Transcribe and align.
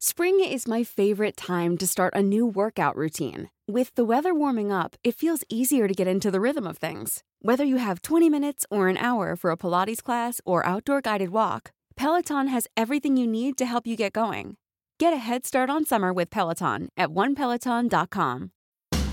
Spring 0.00 0.38
is 0.38 0.68
my 0.68 0.84
favorite 0.84 1.36
time 1.36 1.76
to 1.76 1.84
start 1.84 2.14
a 2.14 2.22
new 2.22 2.46
workout 2.46 2.94
routine. 2.94 3.50
With 3.66 3.92
the 3.96 4.04
weather 4.04 4.32
warming 4.32 4.70
up, 4.70 4.94
it 5.02 5.16
feels 5.16 5.42
easier 5.48 5.88
to 5.88 5.94
get 5.94 6.06
into 6.06 6.30
the 6.30 6.40
rhythm 6.40 6.68
of 6.68 6.78
things. 6.78 7.24
Whether 7.42 7.64
you 7.64 7.78
have 7.78 8.02
20 8.02 8.30
minutes 8.30 8.64
or 8.70 8.86
an 8.86 8.96
hour 8.96 9.34
for 9.34 9.50
a 9.50 9.56
Pilates 9.56 10.00
class 10.00 10.40
or 10.44 10.64
outdoor 10.64 11.00
guided 11.00 11.30
walk, 11.30 11.72
Peloton 11.96 12.46
has 12.46 12.68
everything 12.76 13.16
you 13.16 13.26
need 13.26 13.58
to 13.58 13.66
help 13.66 13.88
you 13.88 13.96
get 13.96 14.12
going. 14.12 14.56
Get 15.00 15.12
a 15.12 15.16
head 15.16 15.44
start 15.44 15.68
on 15.68 15.84
summer 15.84 16.12
with 16.12 16.30
Peloton 16.30 16.90
at 16.96 17.08
onepeloton.com. 17.08 18.52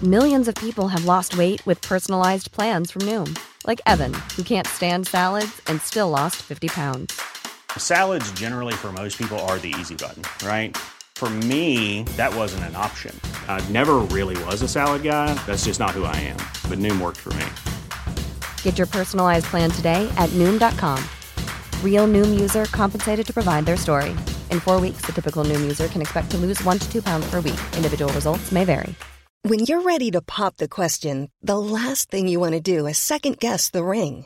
Millions 0.03 0.47
of 0.47 0.53
people 0.53 0.89
have 0.89 1.05
lost 1.05 1.35
weight 1.35 1.65
with 1.65 1.81
personalized 1.81 2.51
plans 2.51 2.91
from 2.91 3.01
Noom, 3.01 3.35
like 3.65 3.81
Evan, 3.87 4.13
who 4.35 4.43
can't 4.43 4.67
stand 4.67 5.07
salads 5.07 5.63
and 5.65 5.81
still 5.81 6.11
lost 6.11 6.35
50 6.43 6.67
pounds. 6.67 7.19
Salads, 7.77 8.29
generally, 8.33 8.73
for 8.73 8.91
most 8.91 9.17
people, 9.17 9.39
are 9.47 9.57
the 9.57 9.73
easy 9.79 9.95
button, 9.95 10.23
right? 10.45 10.75
For 11.15 11.29
me, 11.29 12.03
that 12.17 12.35
wasn't 12.35 12.65
an 12.65 12.75
option. 12.75 13.17
I 13.47 13.63
never 13.69 13.95
really 14.11 14.35
was 14.43 14.61
a 14.61 14.67
salad 14.67 15.01
guy. 15.01 15.33
That's 15.45 15.63
just 15.63 15.79
not 15.79 15.91
who 15.91 16.03
I 16.03 16.15
am. 16.17 16.37
But 16.69 16.79
Noom 16.79 16.99
worked 16.99 17.21
for 17.21 17.33
me. 17.33 17.45
Get 18.63 18.77
your 18.77 18.87
personalized 18.87 19.45
plan 19.45 19.71
today 19.71 20.11
at 20.17 20.29
Noom.com. 20.31 21.01
Real 21.83 22.05
Noom 22.05 22.37
user 22.37 22.65
compensated 22.65 23.25
to 23.27 23.33
provide 23.33 23.65
their 23.65 23.77
story. 23.77 24.09
In 24.51 24.59
four 24.59 24.81
weeks, 24.81 25.05
the 25.05 25.13
typical 25.13 25.45
Noom 25.45 25.61
user 25.61 25.87
can 25.87 26.01
expect 26.01 26.31
to 26.31 26.37
lose 26.37 26.61
one 26.65 26.79
to 26.79 26.91
two 26.91 27.01
pounds 27.01 27.29
per 27.29 27.37
week. 27.37 27.61
Individual 27.77 28.11
results 28.11 28.51
may 28.51 28.65
vary. 28.65 28.93
When 29.43 29.59
you're 29.59 29.83
ready 29.83 30.09
to 30.11 30.21
pop 30.21 30.57
the 30.57 30.67
question, 30.67 31.29
the 31.43 31.59
last 31.59 32.09
thing 32.09 32.27
you 32.27 32.39
want 32.39 32.53
to 32.53 32.59
do 32.59 32.87
is 32.87 32.97
second 32.97 33.37
guess 33.39 33.69
the 33.69 33.83
ring. 33.83 34.25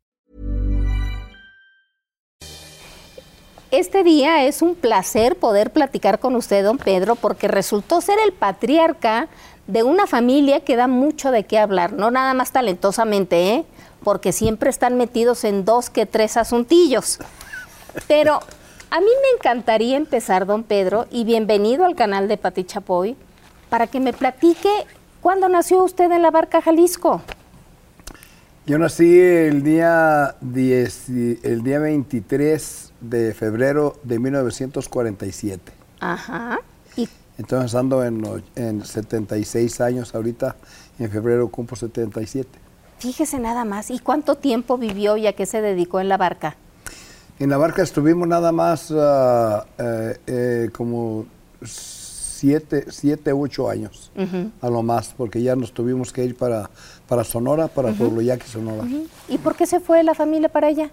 Este 3.71 4.03
día 4.03 4.45
es 4.45 4.61
un 4.61 4.75
placer 4.75 5.37
poder 5.37 5.71
platicar 5.71 6.19
con 6.19 6.35
usted, 6.35 6.61
don 6.61 6.77
Pedro, 6.77 7.15
porque 7.15 7.47
resultó 7.47 8.01
ser 8.01 8.17
el 8.25 8.33
patriarca 8.33 9.29
de 9.65 9.83
una 9.83 10.07
familia 10.07 10.59
que 10.59 10.75
da 10.75 10.87
mucho 10.87 11.31
de 11.31 11.45
qué 11.45 11.57
hablar, 11.57 11.93
no 11.93 12.11
nada 12.11 12.33
más 12.33 12.51
talentosamente, 12.51 13.53
¿eh? 13.53 13.65
porque 14.03 14.33
siempre 14.33 14.69
están 14.69 14.97
metidos 14.97 15.45
en 15.45 15.63
dos 15.63 15.89
que 15.89 16.05
tres 16.05 16.35
asuntillos. 16.35 17.19
Pero 18.09 18.41
a 18.89 18.99
mí 18.99 19.05
me 19.05 19.37
encantaría 19.37 19.95
empezar, 19.95 20.45
don 20.45 20.63
Pedro, 20.63 21.07
y 21.09 21.23
bienvenido 21.23 21.85
al 21.85 21.95
canal 21.95 22.27
de 22.27 22.35
Pati 22.35 22.65
Chapoy, 22.65 23.15
para 23.69 23.87
que 23.87 24.01
me 24.01 24.11
platique 24.11 24.69
cuándo 25.21 25.47
nació 25.47 25.81
usted 25.85 26.11
en 26.11 26.23
la 26.23 26.31
Barca 26.31 26.61
Jalisco. 26.61 27.21
Yo 28.65 28.77
nací 28.77 29.17
el 29.17 29.63
día, 29.63 30.35
10, 30.41 31.09
el 31.43 31.63
día 31.63 31.79
23 31.79 32.90
de 33.01 33.33
febrero 33.33 33.97
de 34.03 34.19
1947. 34.19 35.71
Ajá. 35.99 36.59
¿Y 36.95 37.09
Entonces 37.37 37.75
ando 37.75 38.03
en, 38.03 38.23
o- 38.25 38.39
en 38.55 38.85
76 38.85 39.81
años 39.81 40.13
ahorita, 40.15 40.55
en 40.99 41.09
febrero 41.09 41.47
cumplo 41.49 41.75
77. 41.77 42.47
fíjese 42.99 43.39
nada 43.39 43.65
más, 43.65 43.89
¿y 43.89 43.97
cuánto 43.99 44.35
tiempo 44.35 44.77
vivió 44.77 45.17
y 45.17 45.25
a 45.27 45.33
qué 45.33 45.45
se 45.47 45.61
dedicó 45.61 45.99
en 45.99 46.07
la 46.09 46.17
barca? 46.17 46.55
En 47.39 47.49
la 47.49 47.57
barca 47.57 47.81
estuvimos 47.81 48.27
nada 48.27 48.51
más 48.51 48.91
eh, 48.95 50.17
eh, 50.27 50.69
como 50.71 51.25
siete, 51.63 52.85
siete, 52.91 53.31
ocho 53.33 53.69
años, 53.69 54.11
a 54.61 54.69
lo 54.69 54.83
más, 54.83 55.13
porque 55.17 55.41
ya 55.41 55.55
nos 55.55 55.71
tuvimos 55.73 56.11
que 56.13 56.23
ir 56.25 56.35
para, 56.35 56.69
para 57.07 57.23
Sonora, 57.23 57.67
para 57.67 57.91
Pueblo 57.93 58.21
Yaqui, 58.21 58.47
Sonora. 58.47 58.87
¿Y 59.27 59.37
por 59.39 59.55
qué 59.55 59.65
se 59.65 59.79
fue 59.79 60.03
la 60.03 60.13
familia 60.13 60.49
para 60.49 60.67
allá? 60.67 60.91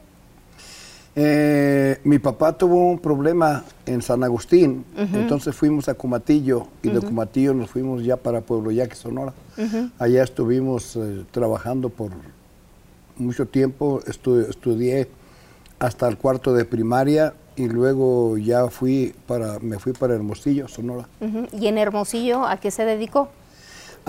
Eh, 1.20 1.98
mi 2.04 2.20
papá 2.20 2.52
tuvo 2.56 2.76
un 2.76 2.96
problema 3.00 3.64
en 3.86 4.02
San 4.02 4.22
Agustín, 4.22 4.84
entonces 4.96 5.52
fuimos 5.52 5.88
a 5.88 5.94
Comatillo 5.94 6.68
y 6.80 6.90
de 6.90 7.00
Comatillo 7.00 7.54
nos 7.54 7.70
fuimos 7.70 8.04
ya 8.04 8.16
para 8.16 8.40
Pueblo 8.40 8.70
Yaqui, 8.70 8.94
Sonora. 8.94 9.32
Allá 9.98 10.22
estuvimos 10.22 10.94
eh, 10.94 11.24
trabajando 11.32 11.88
por 11.88 12.12
mucho 13.16 13.46
tiempo, 13.46 14.00
estu- 14.06 14.48
estudié 14.48 15.08
hasta 15.80 16.06
el 16.06 16.18
cuarto 16.18 16.54
de 16.54 16.64
primaria 16.64 17.34
y 17.56 17.66
luego 17.66 18.38
ya 18.38 18.68
fui 18.68 19.12
para, 19.26 19.58
me 19.58 19.80
fui 19.80 19.94
para 19.94 20.14
Hermosillo, 20.14 20.68
Sonora. 20.68 21.08
¿Y 21.52 21.66
en 21.66 21.78
Hermosillo 21.78 22.46
a 22.46 22.58
qué 22.58 22.70
se 22.70 22.84
dedicó? 22.84 23.28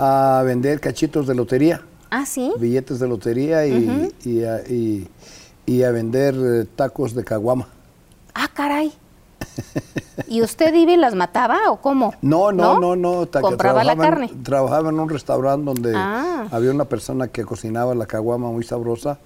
a 0.02 0.42
vender 0.46 0.78
cachitos 0.80 1.26
de 1.26 1.34
lotería. 1.34 1.82
Ah, 2.12 2.24
sí. 2.24 2.52
billetes 2.58 3.00
de 3.00 3.06
lotería 3.08 3.66
y, 3.66 4.10
y 4.24 4.38
y- 4.72 5.08
y 5.70 5.84
a 5.84 5.92
vender 5.92 6.34
eh, 6.34 6.66
tacos 6.74 7.14
de 7.14 7.22
caguama. 7.22 7.68
Ah, 8.34 8.48
caray. 8.52 8.92
¿Y 10.26 10.42
usted 10.42 10.74
iba 10.74 10.92
y 10.92 10.96
las 10.96 11.14
mataba 11.14 11.70
o 11.70 11.80
cómo? 11.80 12.12
No, 12.22 12.50
no, 12.50 12.78
no, 12.80 12.96
no. 12.96 13.30
que 13.30 13.40
Compraba 13.40 13.84
la 13.84 13.96
carne. 13.96 14.30
Trabajaba 14.42 14.88
en 14.90 14.98
un 14.98 15.08
restaurante 15.08 15.64
donde 15.66 15.92
Ah. 15.94 16.46
había 16.50 16.70
una 16.72 16.84
persona 16.86 17.28
que 17.28 17.44
cocinaba 17.44 17.94
la 17.94 18.06
caguama 18.06 18.48
muy 18.50 18.64
sabrosa 18.64 19.18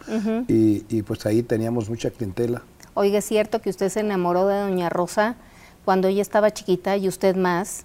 y, 0.48 0.84
y 0.88 1.02
pues 1.02 1.24
ahí 1.26 1.42
teníamos 1.42 1.88
mucha 1.88 2.10
clientela. 2.10 2.62
Oiga, 2.94 3.18
es 3.18 3.24
cierto 3.24 3.60
que 3.60 3.70
usted 3.70 3.88
se 3.88 4.00
enamoró 4.00 4.46
de 4.46 4.58
Doña 4.60 4.88
Rosa 4.90 5.36
cuando 5.84 6.08
ella 6.08 6.22
estaba 6.22 6.52
chiquita 6.52 6.96
y 6.96 7.08
usted 7.08 7.36
más, 7.36 7.84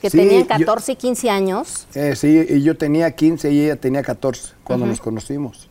que 0.00 0.10
Sí, 0.10 0.18
tenían 0.18 0.42
yo- 0.42 0.48
14 0.66 0.92
y 0.92 0.96
15 0.96 1.30
años. 1.30 1.86
Eh, 1.94 2.14
sí, 2.16 2.44
y 2.48 2.62
yo 2.62 2.76
tenía 2.76 3.10
15 3.12 3.50
y 3.52 3.64
ella 3.64 3.76
tenía 3.76 4.02
14 4.02 4.52
cuando 4.64 4.84
nos 4.86 5.00
conocimos. 5.00 5.66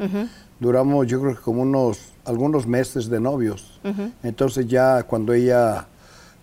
Duramos 0.62 1.08
yo 1.08 1.20
creo 1.20 1.36
que 1.36 1.42
como 1.42 1.64
unos, 1.64 2.00
algunos 2.24 2.66
meses 2.68 3.10
de 3.10 3.20
novios. 3.20 3.80
Entonces 4.24 4.68
ya 4.68 5.04
cuando 5.04 5.34
ella, 5.34 5.88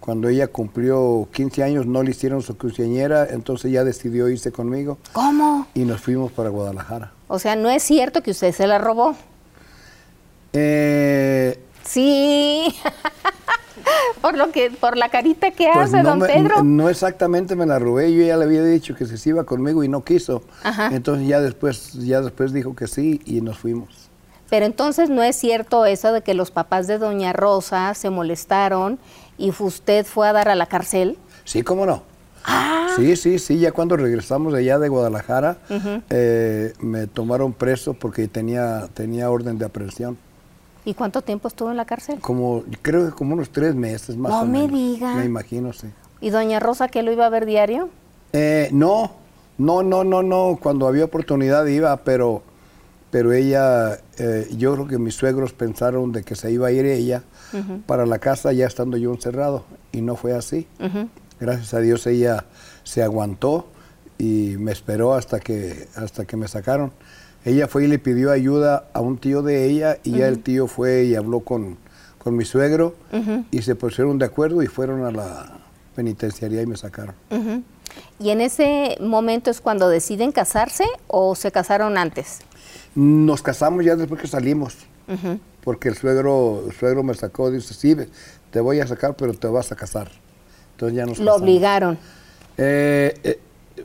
cuando 0.00 0.28
ella 0.28 0.48
cumplió 0.48 1.26
15 1.32 1.62
años 1.62 1.86
no 1.86 2.02
le 2.02 2.10
hicieron 2.10 2.42
su 2.42 2.58
quinceañera, 2.58 3.26
entonces 3.30 3.70
ya 3.72 3.84
decidió 3.84 4.28
irse 4.28 4.50
conmigo 4.52 4.98
¿Cómo? 5.12 5.66
y 5.72 5.84
nos 5.84 6.00
fuimos 6.00 6.32
para 6.32 6.48
Guadalajara. 6.50 7.12
O 7.28 7.38
sea, 7.38 7.54
no 7.56 7.70
es 7.70 7.82
cierto 7.84 8.22
que 8.22 8.32
usted 8.32 8.52
se 8.52 8.66
la 8.66 8.78
robó. 8.78 9.14
Eh, 10.52 11.60
Sí. 11.84 12.74
por 14.20 14.36
lo 14.36 14.50
que, 14.50 14.70
por 14.70 14.96
la 14.96 15.08
carita 15.08 15.52
que 15.52 15.68
pues 15.72 15.86
hace, 15.94 16.02
no, 16.02 16.10
don 16.10 16.18
me- 16.18 16.26
Pedro. 16.26 16.62
no 16.62 16.90
exactamente 16.90 17.56
me 17.56 17.64
la 17.66 17.78
robé, 17.78 18.12
yo 18.12 18.22
ya 18.24 18.36
le 18.36 18.44
había 18.44 18.62
dicho 18.64 18.94
que 18.94 19.06
se 19.06 19.28
iba 19.28 19.44
conmigo 19.44 19.82
y 19.84 19.88
no 19.88 20.04
quiso. 20.04 20.42
Ajá. 20.64 20.90
Entonces 20.92 21.26
ya 21.28 21.40
después, 21.40 21.92
ya 21.94 22.20
después 22.20 22.52
dijo 22.52 22.74
que 22.74 22.86
sí 22.88 23.20
y 23.24 23.40
nos 23.40 23.58
fuimos. 23.58 24.07
Pero 24.50 24.66
entonces 24.66 25.10
no 25.10 25.22
es 25.22 25.36
cierto 25.36 25.84
eso 25.84 26.12
de 26.12 26.22
que 26.22 26.34
los 26.34 26.50
papás 26.50 26.86
de 26.86 26.98
Doña 26.98 27.32
Rosa 27.32 27.92
se 27.94 28.10
molestaron 28.10 28.98
y 29.36 29.50
usted 29.59 30.06
fue 30.06 30.26
a 30.28 30.32
dar 30.32 30.48
a 30.48 30.54
la 30.54 30.66
cárcel. 30.66 31.19
Sí, 31.44 31.62
cómo 31.62 31.84
no. 31.86 32.03
Ah. 32.44 32.88
Sí, 32.97 33.14
sí, 33.16 33.38
sí, 33.38 33.59
ya 33.59 33.72
cuando 33.72 33.97
regresamos 33.97 34.54
allá 34.54 34.78
de 34.78 34.88
Guadalajara, 34.88 35.59
eh, 36.09 36.72
me 36.81 37.06
tomaron 37.06 37.53
preso 37.53 37.92
porque 37.94 38.26
tenía, 38.26 38.88
tenía 38.94 39.31
orden 39.31 39.59
de 39.59 39.66
aprehensión. 39.66 40.16
¿Y 40.84 40.94
cuánto 40.94 41.20
tiempo 41.20 41.48
estuvo 41.48 41.70
en 41.70 41.76
la 41.76 41.84
cárcel? 41.84 42.19
Como, 42.20 42.65
creo 42.80 43.04
que 43.06 43.12
como 43.12 43.34
unos 43.34 43.50
tres 43.50 43.75
meses 43.75 44.16
más 44.16 44.32
No 44.32 44.41
o 44.41 44.44
me 44.47 44.62
menos. 44.66 44.72
diga. 44.72 45.15
Me 45.16 45.26
imagino, 45.26 45.75
sí. 45.75 45.88
¿Y 46.22 46.30
Doña 46.30 46.59
Rosa 46.59 46.88
que 46.88 47.03
lo 47.03 47.12
iba 47.12 47.26
a 47.26 47.28
ver 47.28 47.44
diario? 47.44 47.91
Eh, 48.32 48.70
no, 48.72 49.12
no, 49.59 49.82
no, 49.82 50.03
no, 50.04 50.22
no, 50.22 50.59
cuando 50.60 50.86
había 50.88 51.04
oportunidad 51.04 51.66
iba, 51.66 51.94
pero, 51.98 52.42
pero 53.10 53.33
ella, 53.33 53.99
eh, 54.19 54.49
yo 54.57 54.75
creo 54.75 54.87
que 54.87 54.99
mis 54.99 55.15
suegros 55.15 55.53
pensaron 55.53 56.13
de 56.13 56.22
que 56.22 56.34
se 56.34 56.51
iba 56.51 56.69
a 56.69 56.72
ir 56.72 56.84
ella 56.84 57.22
para 57.87 58.05
la 58.05 58.19
casa 58.19 58.53
ya 58.53 58.66
estando 58.66 58.97
yo 58.97 59.13
encerrado 59.13 59.65
y 59.93 60.03
no 60.03 60.16
fue 60.16 60.34
así. 60.34 60.66
Gracias 61.41 61.72
a 61.72 61.81
Dios 61.81 62.07
ella 62.07 62.45
se 62.84 63.03
aguantó 63.03 63.69
y 64.19 64.57
me 64.59 64.72
esperó 64.72 65.15
hasta 65.15 65.41
que, 65.41 65.89
hasta 65.95 66.27
que 66.27 66.37
me 66.37 66.49
sacaron. 66.49 66.93
Ella 67.45 67.69
fue 67.69 67.84
y 67.84 67.87
le 67.87 67.99
pidió 67.99 68.31
ayuda 68.31 68.89
a 68.93 69.01
un 69.01 69.16
tío 69.16 69.43
de 69.43 69.65
ella 69.65 69.99
y 70.03 70.19
ya 70.19 70.28
el 70.28 70.41
tío 70.41 70.66
fue 70.66 71.05
y 71.05 71.15
habló 71.15 71.41
con, 71.41 71.78
con 72.19 72.37
mi 72.37 72.45
suegro 72.45 72.95
y 73.51 73.63
se 73.63 73.75
pusieron 73.75 74.19
de 74.19 74.27
acuerdo 74.27 74.63
y 74.63 74.66
fueron 74.66 75.05
a 75.05 75.10
la 75.10 75.59
penitenciaría 75.95 76.60
y 76.63 76.66
me 76.66 76.77
sacaron. 76.77 77.15
¿Y 78.19 78.31
en 78.31 78.41
ese 78.41 78.99
momento 79.01 79.51
es 79.51 79.60
cuando 79.60 79.89
deciden 79.89 80.33
casarse 80.33 80.84
o 81.07 81.34
se 81.34 81.51
casaron 81.51 81.97
antes? 81.97 82.41
Nos 83.00 83.42
casamos 83.42 83.84
ya 83.84 83.95
después 83.95 84.21
que 84.21 84.27
salimos, 84.27 84.74
porque 85.62 85.89
el 85.89 85.97
suegro, 85.97 86.65
el 86.66 86.72
suegro 86.72 87.03
me 87.04 87.15
sacó, 87.15 87.50
dice, 87.50 87.72
sí, 87.74 87.95
te 88.50 88.60
voy 88.60 88.80
a 88.80 88.86
sacar, 88.89 89.15
pero 89.15 89.34
te 89.34 89.47
vas 89.47 89.71
a 89.71 89.77
casar. 89.77 90.10
Entonces 90.72 90.97
ya 90.97 91.06
nos 91.06 91.18
Lo 91.18 91.27
casamos. 91.27 91.42
obligaron. 91.42 91.98
Eh, 92.56 93.15
eh, 93.22 93.41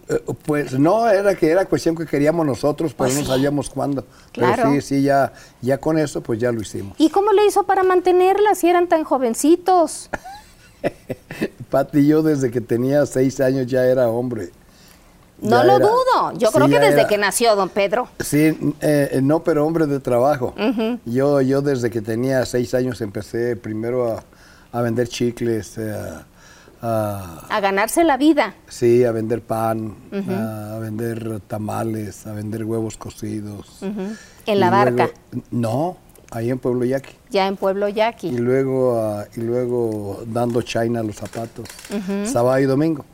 Eh, 0.09 0.19
Pues 0.47 0.79
no, 0.79 1.07
era 1.07 1.35
que 1.35 1.51
era 1.51 1.65
cuestión 1.65 1.95
que 1.95 2.07
queríamos 2.07 2.43
nosotros, 2.47 2.93
pero 2.95 3.09
Pues 3.09 3.13
no 3.13 3.19
sí. 3.21 3.27
sabíamos 3.27 3.69
cuándo. 3.69 4.03
Claro. 4.31 4.63
Pero 4.63 4.73
sí, 4.73 4.81
sí, 4.81 5.03
ya, 5.03 5.31
ya 5.61 5.77
con 5.77 5.99
eso, 5.99 6.21
pues 6.21 6.39
ya 6.39 6.51
lo 6.51 6.61
hicimos. 6.61 6.95
¿Y 6.97 7.09
cómo 7.11 7.31
le 7.31 7.45
hizo 7.45 7.63
para 7.63 7.83
mantenerla 7.83 8.55
si 8.55 8.67
eran 8.67 8.87
tan 8.87 9.03
jovencitos? 9.03 10.09
Pati 11.69 12.07
yo 12.07 12.23
desde 12.23 12.49
que 12.49 12.59
tenía 12.61 13.05
seis 13.05 13.39
años 13.39 13.67
ya 13.67 13.85
era 13.85 14.07
hombre. 14.09 14.49
No 15.43 15.57
Ya 15.57 15.63
lo 15.65 15.75
era- 15.77 15.85
dudo. 15.87 16.31
Yo 16.39 16.47
sí, 16.47 16.53
creo 16.55 16.67
que 16.67 16.79
desde 16.79 17.01
era- 17.01 17.07
que 17.07 17.17
nació 17.17 17.55
don 17.55 17.69
Pedro. 17.69 18.07
Sí, 18.19 18.57
eh, 18.81 19.19
no, 19.21 19.43
pero 19.43 19.65
hombre 19.65 19.85
de 19.85 19.99
trabajo. 19.99 20.53
yo, 21.05 21.41
yo 21.41 21.61
desde 21.61 21.89
que 21.91 22.01
tenía 22.01 22.45
seis 22.45 22.73
años 22.73 23.01
empecé 23.01 23.55
primero 23.55 24.11
a, 24.17 24.23
a 24.77 24.81
vender 24.81 25.07
chicles, 25.07 25.77
eh, 25.77 25.93
a, 26.81 27.45
A 27.49 27.59
ganarse 27.61 28.03
la 28.03 28.17
vida. 28.17 28.55
sí, 28.67 29.03
a 29.03 29.11
vender 29.11 29.41
pan, 29.41 29.95
a 30.29 30.77
vender 30.79 31.39
tamales, 31.47 32.25
a 32.27 32.33
vender 32.33 32.63
huevos 32.65 32.97
cocidos. 32.97 33.77
En 33.81 34.17
Y 34.45 34.55
la 34.55 34.69
luego- 34.69 34.97
barca. 34.97 35.13
No, 35.51 35.97
ahí 36.31 36.49
en 36.49 36.59
Pueblo 36.59 36.83
Yaqui. 36.85 37.13
Ya 37.29 37.47
en 37.47 37.55
Pueblo 37.57 37.87
Y 37.87 37.93
Yaqui. 37.93 38.31
luego, 38.31 38.99
ah, 39.01 39.25
y 39.35 39.41
luego 39.41 40.23
dando 40.27 40.61
China 40.61 40.99
a 41.01 41.03
los 41.03 41.15
zapatos, 41.15 41.67
sábado 42.25 42.59
y 42.59 42.65
domingo. 42.65 43.05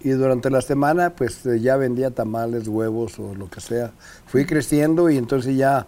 Y 0.00 0.10
durante 0.10 0.50
la 0.50 0.60
semana, 0.62 1.10
pues 1.10 1.44
eh, 1.46 1.60
ya 1.60 1.76
vendía 1.76 2.10
tamales, 2.10 2.68
huevos 2.68 3.18
o 3.18 3.34
lo 3.34 3.48
que 3.48 3.60
sea. 3.60 3.90
Fui 4.26 4.44
creciendo 4.46 5.10
y 5.10 5.16
entonces 5.16 5.56
ya 5.56 5.86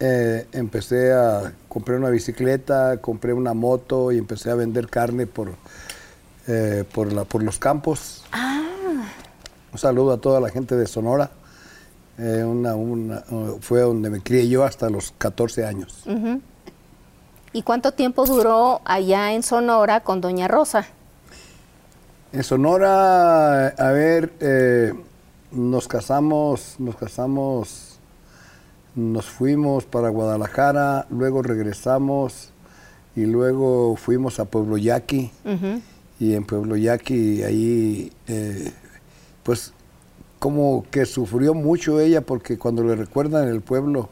eh, 0.00 0.46
empecé 0.52 1.12
a 1.12 1.52
comprar 1.68 1.98
una 1.98 2.10
bicicleta, 2.10 2.98
compré 3.00 3.32
una 3.32 3.54
moto 3.54 4.12
y 4.12 4.18
empecé 4.18 4.50
a 4.50 4.54
vender 4.54 4.88
carne 4.88 5.26
por, 5.26 5.52
eh, 6.46 6.84
por, 6.94 7.12
la, 7.12 7.24
por 7.24 7.42
los 7.42 7.58
campos. 7.58 8.24
Un 9.72 9.78
saludo 9.78 10.12
a 10.12 10.18
toda 10.18 10.40
la 10.40 10.50
gente 10.50 10.76
de 10.76 10.86
Sonora. 10.86 11.30
Eh, 12.18 12.42
una- 12.44 12.74
una- 12.74 13.22
fue 13.60 13.80
donde 13.80 14.10
me 14.10 14.20
crié 14.20 14.48
yo 14.48 14.64
hasta 14.64 14.90
los 14.90 15.12
14 15.18 15.64
años. 15.64 16.04
¿Y 17.52 17.62
cuánto 17.62 17.92
tiempo 17.92 18.24
duró 18.26 18.80
allá 18.84 19.32
en 19.32 19.42
Sonora 19.42 20.00
con 20.00 20.20
doña 20.20 20.48
Rosa? 20.48 20.86
En 22.30 22.44
Sonora, 22.44 23.68
a 23.68 23.90
ver, 23.92 24.34
eh, 24.40 24.92
nos 25.50 25.88
casamos, 25.88 26.76
nos 26.78 26.94
casamos, 26.94 27.98
nos 28.94 29.24
fuimos 29.24 29.86
para 29.86 30.10
Guadalajara, 30.10 31.06
luego 31.08 31.40
regresamos 31.40 32.50
y 33.16 33.24
luego 33.24 33.96
fuimos 33.96 34.40
a 34.40 34.44
Pueblo 34.44 34.76
Yaqui. 34.76 35.30
Y 36.20 36.34
en 36.34 36.44
Pueblo 36.44 36.76
Yaqui, 36.76 37.44
ahí, 37.44 38.12
eh, 38.26 38.72
pues, 39.42 39.72
como 40.38 40.84
que 40.90 41.06
sufrió 41.06 41.54
mucho 41.54 41.98
ella 41.98 42.20
porque 42.20 42.58
cuando 42.58 42.84
le 42.84 42.94
recuerdan 42.94 43.48
el 43.48 43.62
pueblo, 43.62 44.10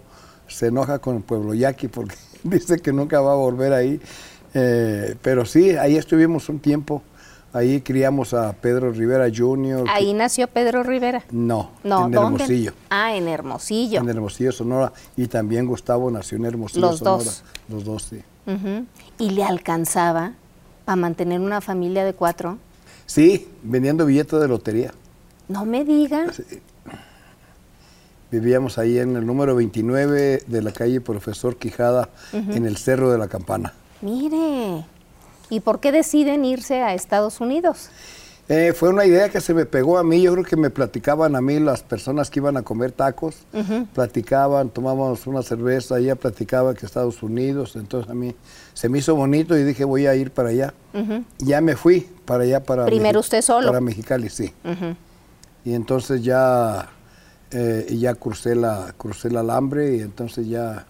se 0.49 0.69
enoja 0.69 1.01
con 1.01 1.17
el 1.17 1.23
Pueblo 1.23 1.53
Yaqui 1.53 1.89
porque 1.89 2.17
dice 2.45 2.79
que 2.79 2.95
nunca 2.95 3.21
va 3.21 3.33
a 3.33 3.37
volver 3.37 3.75
ahí. 3.75 4.01
Eh, 4.55 5.17
pero 5.21 5.45
sí, 5.45 5.73
ahí 5.73 5.97
estuvimos 5.97 6.49
un 6.49 6.61
tiempo. 6.61 7.03
Ahí 7.57 7.81
criamos 7.81 8.35
a 8.35 8.53
Pedro 8.53 8.93
Rivera 8.93 9.29
Jr. 9.35 9.87
Ahí 9.89 10.13
nació 10.13 10.47
Pedro 10.47 10.83
Rivera. 10.83 11.25
No, 11.31 11.71
No, 11.85 12.05
en 12.05 12.13
¿dónde? 12.13 12.43
Hermosillo. 12.45 12.73
Ah, 12.91 13.17
en 13.17 13.29
Hermosillo. 13.29 14.01
En 14.01 14.09
Hermosillo, 14.11 14.53
Sonora. 14.53 14.93
Y 15.17 15.27
también 15.27 15.67
Gustavo 15.67 16.11
nació 16.11 16.37
en 16.37 16.45
Hermosillo, 16.45 16.83
Los 16.87 16.99
Sonora. 16.99 17.25
dos. 17.25 17.45
Los 17.71 17.85
dos, 17.85 18.03
sí. 18.03 18.21
¿Y 19.19 19.31
le 19.31 19.43
alcanzaba 19.43 20.33
para 20.85 20.97
mantener 20.97 21.41
una 21.41 21.63
familia 21.63 22.05
de 22.05 22.13
cuatro? 22.13 22.59
Sí, 23.07 23.49
vendiendo 23.63 24.05
billetes 24.05 24.39
de 24.39 24.49
lotería. 24.49 24.93
No 25.49 25.65
me 25.65 25.83
diga. 25.83 26.27
Vivíamos 28.31 28.77
ahí 28.77 28.99
en 28.99 29.17
el 29.17 29.25
número 29.25 29.55
29 29.57 30.43
de 30.47 30.63
la 30.63 30.73
calle 30.73 31.01
Profesor 31.01 31.57
Quijada, 31.57 32.11
en 32.35 32.67
el 32.67 32.77
Cerro 32.77 33.11
de 33.11 33.17
la 33.17 33.29
Campana. 33.29 33.73
Mire. 34.03 34.85
¿Y 35.51 35.61
por 35.61 35.81
qué 35.81 35.93
deciden 35.93 36.45
irse 36.45 36.83
a 36.83 36.95
Estados 36.95 37.41
Unidos? 37.41 37.91
Eh, 38.49 38.73
fue 38.75 38.91
una 38.91 39.05
idea 39.05 39.29
que 39.29 39.41
se 39.41 39.55
me 39.55 39.67
pegó 39.67 39.99
a 39.99 40.05
mí. 40.05 40.23
Yo 40.23 40.33
creo 40.33 40.45
que 40.45 40.57
me 40.57 40.71
platicaban 40.71 41.35
a 41.35 41.41
mí 41.41 41.59
las 41.59 41.83
personas 41.83 42.31
que 42.31 42.39
iban 42.39 42.57
a 42.57 42.63
comer 42.63 42.93
tacos. 42.93 43.39
Platicaban, 43.93 44.71
tomábamos 44.71 45.27
una 45.27 45.43
cerveza, 45.43 45.99
ella 45.99 46.15
platicaba 46.15 46.75
que 46.75 46.87
Estados 46.87 47.23
Unidos. 47.23 47.75
Entonces 47.75 48.11
a 48.11 48.15
mí 48.15 48.37
se 48.73 48.89
me 48.89 48.99
hizo 48.99 49.17
bonito 49.17 49.57
y 49.59 49.65
dije 49.65 49.85
voy 49.85 50.07
a 50.07 50.15
ir 50.15 50.31
para 50.31 50.51
allá. 50.51 50.75
Ya 51.39 51.61
me 51.61 51.75
fui 51.75 52.09
para 52.25 52.45
allá, 52.45 52.63
para 52.63 52.87
Primero 52.87 53.21
usted 53.21 53.43
solo. 53.43 53.67
Para 53.67 53.81
Mexicali, 53.81 54.29
sí. 54.29 54.53
Y 55.65 55.75
entonces 55.75 56.23
ya, 56.23 56.89
eh, 57.51 57.87
ya 57.99 58.15
crucé, 58.15 58.55
la, 58.55 58.95
crucé 58.97 59.27
el 59.29 59.39
alambre 59.39 59.97
y 59.97 60.01
entonces 60.01 60.49
ya 60.49 60.87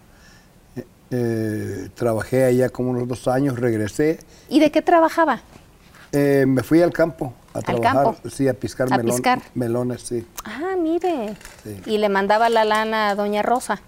eh, 1.11 1.89
trabajé 1.95 2.43
allá 2.45 2.69
como 2.69 2.91
unos 2.91 3.07
dos 3.07 3.27
años, 3.27 3.59
regresé. 3.59 4.19
¿Y 4.49 4.59
de 4.59 4.71
qué 4.71 4.81
trabajaba? 4.81 5.41
Eh, 6.11 6.45
me 6.47 6.63
fui 6.63 6.81
al 6.81 6.93
campo 6.93 7.33
a 7.53 7.57
¿Al 7.59 7.63
trabajar, 7.63 8.03
campo? 8.15 8.29
sí, 8.29 8.47
a 8.47 8.53
piscar, 8.53 8.91
¿A 8.91 8.97
melón- 8.97 9.15
piscar? 9.17 9.41
melones, 9.55 10.01
sí. 10.01 10.25
Ah, 10.45 10.75
mire. 10.81 11.35
Sí. 11.63 11.81
Y 11.85 11.97
le 11.97 12.09
mandaba 12.09 12.49
la 12.49 12.63
lana 12.63 13.09
a 13.09 13.15
doña 13.15 13.41
Rosa. 13.41 13.81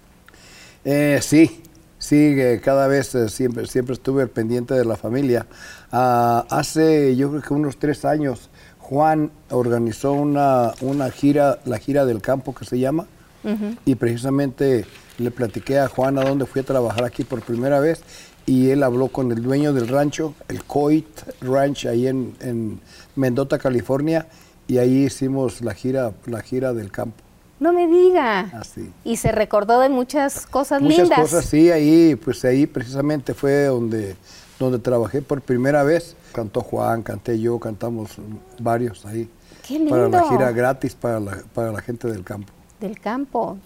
Eh, 0.84 1.18
sí, 1.22 1.62
sí, 1.98 2.34
eh, 2.38 2.60
cada 2.62 2.86
vez 2.86 3.14
eh, 3.14 3.28
siempre, 3.28 3.66
siempre 3.66 3.94
estuve 3.94 4.26
pendiente 4.26 4.74
de 4.74 4.84
la 4.84 4.96
familia. 4.96 5.46
Ah, 5.92 6.44
hace, 6.50 7.16
yo 7.16 7.30
creo 7.30 7.42
que 7.42 7.54
unos 7.54 7.78
tres 7.78 8.04
años, 8.04 8.50
Juan 8.78 9.30
organizó 9.50 10.12
una, 10.12 10.72
una 10.80 11.10
gira, 11.10 11.58
la 11.64 11.78
gira 11.78 12.04
del 12.04 12.20
campo 12.20 12.54
que 12.54 12.64
se 12.64 12.78
llama, 12.78 13.06
y 13.86 13.94
precisamente 13.94 14.84
le 15.20 15.30
platiqué 15.30 15.78
a 15.78 15.88
Juan 15.88 16.18
a 16.18 16.24
dónde 16.24 16.46
fui 16.46 16.60
a 16.60 16.64
trabajar 16.64 17.04
aquí 17.04 17.24
por 17.24 17.42
primera 17.42 17.78
vez, 17.80 18.02
y 18.46 18.70
él 18.70 18.82
habló 18.82 19.08
con 19.08 19.30
el 19.32 19.42
dueño 19.42 19.72
del 19.72 19.86
rancho, 19.88 20.34
el 20.48 20.64
Coit 20.64 21.06
Ranch, 21.40 21.86
ahí 21.86 22.06
en, 22.08 22.34
en 22.40 22.80
Mendota, 23.14 23.58
California, 23.58 24.26
y 24.66 24.78
ahí 24.78 25.04
hicimos 25.04 25.60
la 25.60 25.74
gira, 25.74 26.12
la 26.26 26.40
gira 26.42 26.72
del 26.72 26.90
campo. 26.90 27.22
No 27.60 27.72
me 27.74 27.86
diga. 27.86 28.50
Así. 28.54 28.90
Y 29.04 29.16
se 29.18 29.32
recordó 29.32 29.80
de 29.80 29.90
muchas 29.90 30.46
cosas 30.46 30.80
Muchas 30.80 30.98
lindas. 31.00 31.20
cosas, 31.20 31.44
sí, 31.44 31.70
ahí, 31.70 32.14
pues 32.16 32.42
ahí 32.46 32.66
precisamente 32.66 33.34
fue 33.34 33.64
donde, 33.66 34.16
donde 34.58 34.78
trabajé 34.78 35.20
por 35.20 35.42
primera 35.42 35.82
vez. 35.82 36.16
Cantó 36.32 36.62
Juan, 36.62 37.02
canté 37.02 37.38
yo, 37.38 37.58
cantamos 37.58 38.12
varios 38.58 39.04
ahí. 39.04 39.28
¡Qué 39.66 39.78
Para 39.88 40.08
la 40.08 40.20
lindo! 40.20 40.30
gira 40.30 40.50
gratis 40.52 40.94
para 40.94 41.20
la, 41.20 41.42
para 41.52 41.70
la 41.70 41.82
gente 41.82 42.08
del 42.08 42.24
campo. 42.24 42.50
Del 42.80 42.98
campo. 42.98 43.58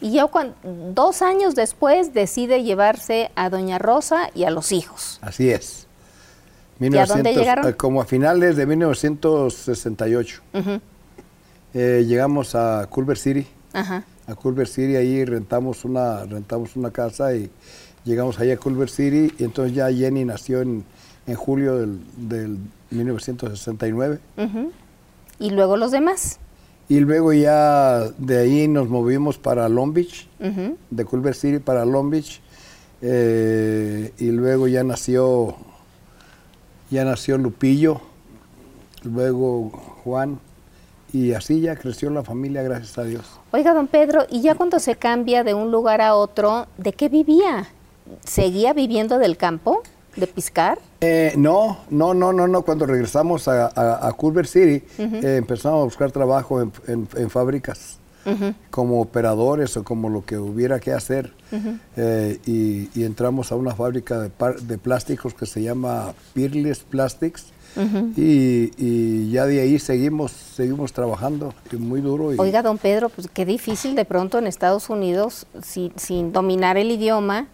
Y 0.00 0.12
ya 0.12 0.26
cuan- 0.26 0.54
dos 0.94 1.20
años 1.22 1.54
después 1.54 2.14
decide 2.14 2.62
llevarse 2.62 3.30
a 3.34 3.50
doña 3.50 3.78
Rosa 3.78 4.30
y 4.34 4.44
a 4.44 4.50
los 4.50 4.72
hijos. 4.72 5.18
Así 5.22 5.50
es. 5.50 5.86
¿Y 6.80 6.96
a 6.96 7.04
dónde 7.04 7.34
llegaron? 7.34 7.68
eh, 7.68 7.74
Como 7.76 8.00
a 8.00 8.06
finales 8.06 8.56
de 8.56 8.64
1968. 8.64 10.40
Eh, 11.74 12.04
llegamos 12.06 12.54
a 12.54 12.86
Culver 12.90 13.18
City. 13.18 13.46
Ajá. 13.72 14.02
a 14.26 14.34
Culver 14.34 14.66
City, 14.66 14.96
ahí 14.96 15.24
rentamos 15.24 15.84
una, 15.84 16.24
rentamos 16.24 16.74
una 16.74 16.90
casa 16.90 17.34
y 17.34 17.48
llegamos 18.04 18.40
ahí 18.40 18.50
a 18.50 18.56
Culver 18.56 18.88
City 18.90 19.32
y 19.38 19.44
entonces 19.44 19.74
ya 19.76 19.92
Jenny 19.92 20.24
nació 20.24 20.60
en, 20.62 20.84
en 21.28 21.34
julio 21.36 21.76
del, 21.76 22.00
del 22.16 22.58
1969 22.90 24.18
Y 25.38 25.50
luego 25.50 25.76
los 25.76 25.92
demás. 25.92 26.39
Y 26.90 26.98
luego 26.98 27.32
ya 27.32 28.00
de 28.18 28.38
ahí 28.38 28.66
nos 28.66 28.88
movimos 28.88 29.38
para 29.38 29.68
Long 29.68 29.94
Beach, 29.94 30.26
de 30.90 31.04
Culver 31.04 31.36
City 31.36 31.60
para 31.60 31.84
Long 31.84 32.10
Beach 32.10 32.40
eh, 33.00 34.12
y 34.18 34.32
luego 34.32 34.66
ya 34.66 34.82
nació, 34.82 35.54
ya 36.90 37.04
nació 37.04 37.38
Lupillo, 37.38 38.00
luego 39.04 39.70
Juan 40.02 40.40
y 41.12 41.32
así 41.32 41.60
ya 41.60 41.76
creció 41.76 42.10
la 42.10 42.24
familia, 42.24 42.60
gracias 42.62 42.98
a 42.98 43.04
Dios. 43.04 43.24
Oiga, 43.52 43.72
don 43.72 43.86
Pedro, 43.86 44.26
y 44.28 44.40
ya 44.40 44.56
cuando 44.56 44.80
se 44.80 44.96
cambia 44.96 45.44
de 45.44 45.54
un 45.54 45.70
lugar 45.70 46.00
a 46.00 46.16
otro, 46.16 46.66
¿de 46.76 46.92
qué 46.92 47.08
vivía? 47.08 47.68
¿Seguía 48.24 48.72
viviendo 48.72 49.18
del 49.18 49.36
campo? 49.36 49.84
¿De 50.16 50.26
piscar? 50.26 50.78
Eh, 51.00 51.32
no, 51.36 51.78
no, 51.90 52.14
no, 52.14 52.32
no, 52.32 52.46
no. 52.48 52.62
Cuando 52.62 52.86
regresamos 52.86 53.48
a, 53.48 53.66
a- 53.66 54.08
a 54.08 54.12
Culver 54.14 54.46
City, 54.46 54.84
eh, 54.98 55.36
empezamos 55.36 55.80
a 55.80 55.84
buscar 55.84 56.10
trabajo 56.12 56.60
en, 56.60 56.72
en- 56.88 57.08
en 57.16 57.30
fábricas, 57.30 57.98
como 58.70 59.00
operadores 59.00 59.76
o 59.76 59.84
como 59.84 60.08
lo 60.10 60.24
que 60.24 60.36
hubiera 60.38 60.78
que 60.80 60.92
hacer. 60.92 61.32
Eh, 61.96 62.38
y, 62.46 62.90
y 62.98 63.04
entramos 63.04 63.50
a 63.52 63.56
una 63.56 63.74
fábrica 63.74 64.20
de, 64.20 64.30
par- 64.30 64.60
de 64.60 64.78
plásticos 64.78 65.32
que 65.34 65.46
se 65.46 65.62
llama 65.62 66.12
Peerless 66.34 66.80
Plastics. 66.80 67.46
y, 68.16 68.72
y 68.76 69.30
ya 69.30 69.46
de 69.46 69.60
ahí 69.60 69.78
seguimos, 69.78 70.32
seguimos 70.32 70.92
trabajando 70.92 71.54
muy 71.78 72.00
duro. 72.00 72.34
Y, 72.34 72.38
Oiga, 72.38 72.62
don 72.62 72.78
Pedro, 72.78 73.08
pues 73.10 73.28
qué 73.32 73.44
difícil 73.46 73.94
de 73.94 74.04
pronto 74.04 74.38
en 74.38 74.46
Estados 74.48 74.90
Unidos, 74.90 75.46
sin, 75.62 75.92
sin 75.96 76.32
dominar 76.32 76.76
el 76.76 76.90
idioma, 76.90 77.46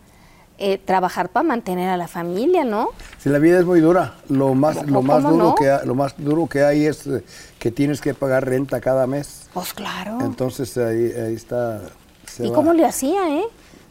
eh, 0.58 0.78
trabajar 0.78 1.28
para 1.28 1.46
mantener 1.46 1.88
a 1.90 1.96
la 1.96 2.08
familia, 2.08 2.64
¿no? 2.64 2.88
Si 3.18 3.28
la 3.28 3.38
vida 3.38 3.58
es 3.58 3.64
muy 3.66 3.80
dura, 3.80 4.14
lo 4.28 4.54
más, 4.54 4.76
lo 4.86 5.00
¿Cómo 5.00 5.02
más 5.02 5.22
duro 5.22 5.36
no? 5.48 5.54
que 5.54 5.70
ha- 5.70 5.84
lo 5.84 5.94
más 5.94 6.14
duro 6.16 6.46
que 6.46 6.64
hay 6.64 6.86
es 6.86 7.06
eh, 7.06 7.22
que 7.58 7.70
tienes 7.70 8.00
que 8.00 8.14
pagar 8.14 8.44
renta 8.46 8.80
cada 8.80 9.06
mes. 9.06 9.48
Pues 9.52 9.72
claro. 9.74 10.18
Entonces 10.22 10.76
ahí, 10.78 11.12
ahí 11.12 11.34
está. 11.34 11.80
¿Y 12.38 12.48
va. 12.48 12.54
cómo 12.54 12.72
le 12.72 12.84
hacía, 12.84 13.36
eh? 13.38 13.44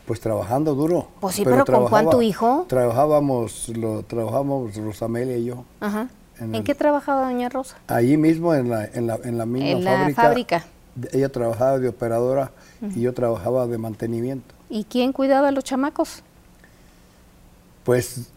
Pues 0.05 0.19
trabajando 0.19 0.75
duro. 0.75 1.07
Pues 1.19 1.35
sí, 1.35 1.43
pero 1.43 1.65
¿con 1.65 1.87
cuánto 1.87 2.21
hijo? 2.21 2.65
Trabajábamos, 2.69 3.69
lo, 3.69 4.03
trabajábamos 4.03 4.75
Rosamelia 4.75 5.37
y 5.37 5.45
yo. 5.45 5.63
Ajá. 5.79 6.09
En 6.39 6.45
¿En, 6.49 6.55
el- 6.55 6.63
qué 6.63 6.75
trabajaba 6.75 7.25
doña 7.31 7.49
Rosa? 7.49 7.77
Allí 7.87 8.17
mismo 8.17 8.53
en 8.53 8.69
la, 8.69 8.85
en 8.85 9.07
la, 9.07 9.15
en 9.23 9.37
la 9.37 9.45
misma 9.45 9.69
En 9.69 9.83
la 9.83 9.91
fábrica. 9.97 10.21
fábrica. 10.21 10.65
Ella 11.11 11.29
trabajaba 11.29 11.79
de 11.79 11.89
operadora 11.89 12.51
y 12.95 13.01
yo 13.01 13.13
trabajaba 13.13 13.67
de 13.67 13.77
mantenimiento. 13.77 14.53
¿Y 14.69 14.83
quién 14.85 15.11
cuidaba 15.11 15.47
a 15.49 15.51
los 15.51 15.63
chamacos? 15.63 16.23
Pues 17.85 18.29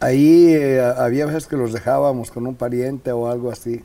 ahí 0.00 0.48
eh, 0.48 0.80
había 0.80 1.24
veces 1.26 1.46
que 1.46 1.56
los 1.56 1.72
dejábamos 1.72 2.30
con 2.30 2.46
un 2.46 2.56
pariente 2.56 3.12
o 3.12 3.30
algo 3.30 3.50
así. 3.50 3.82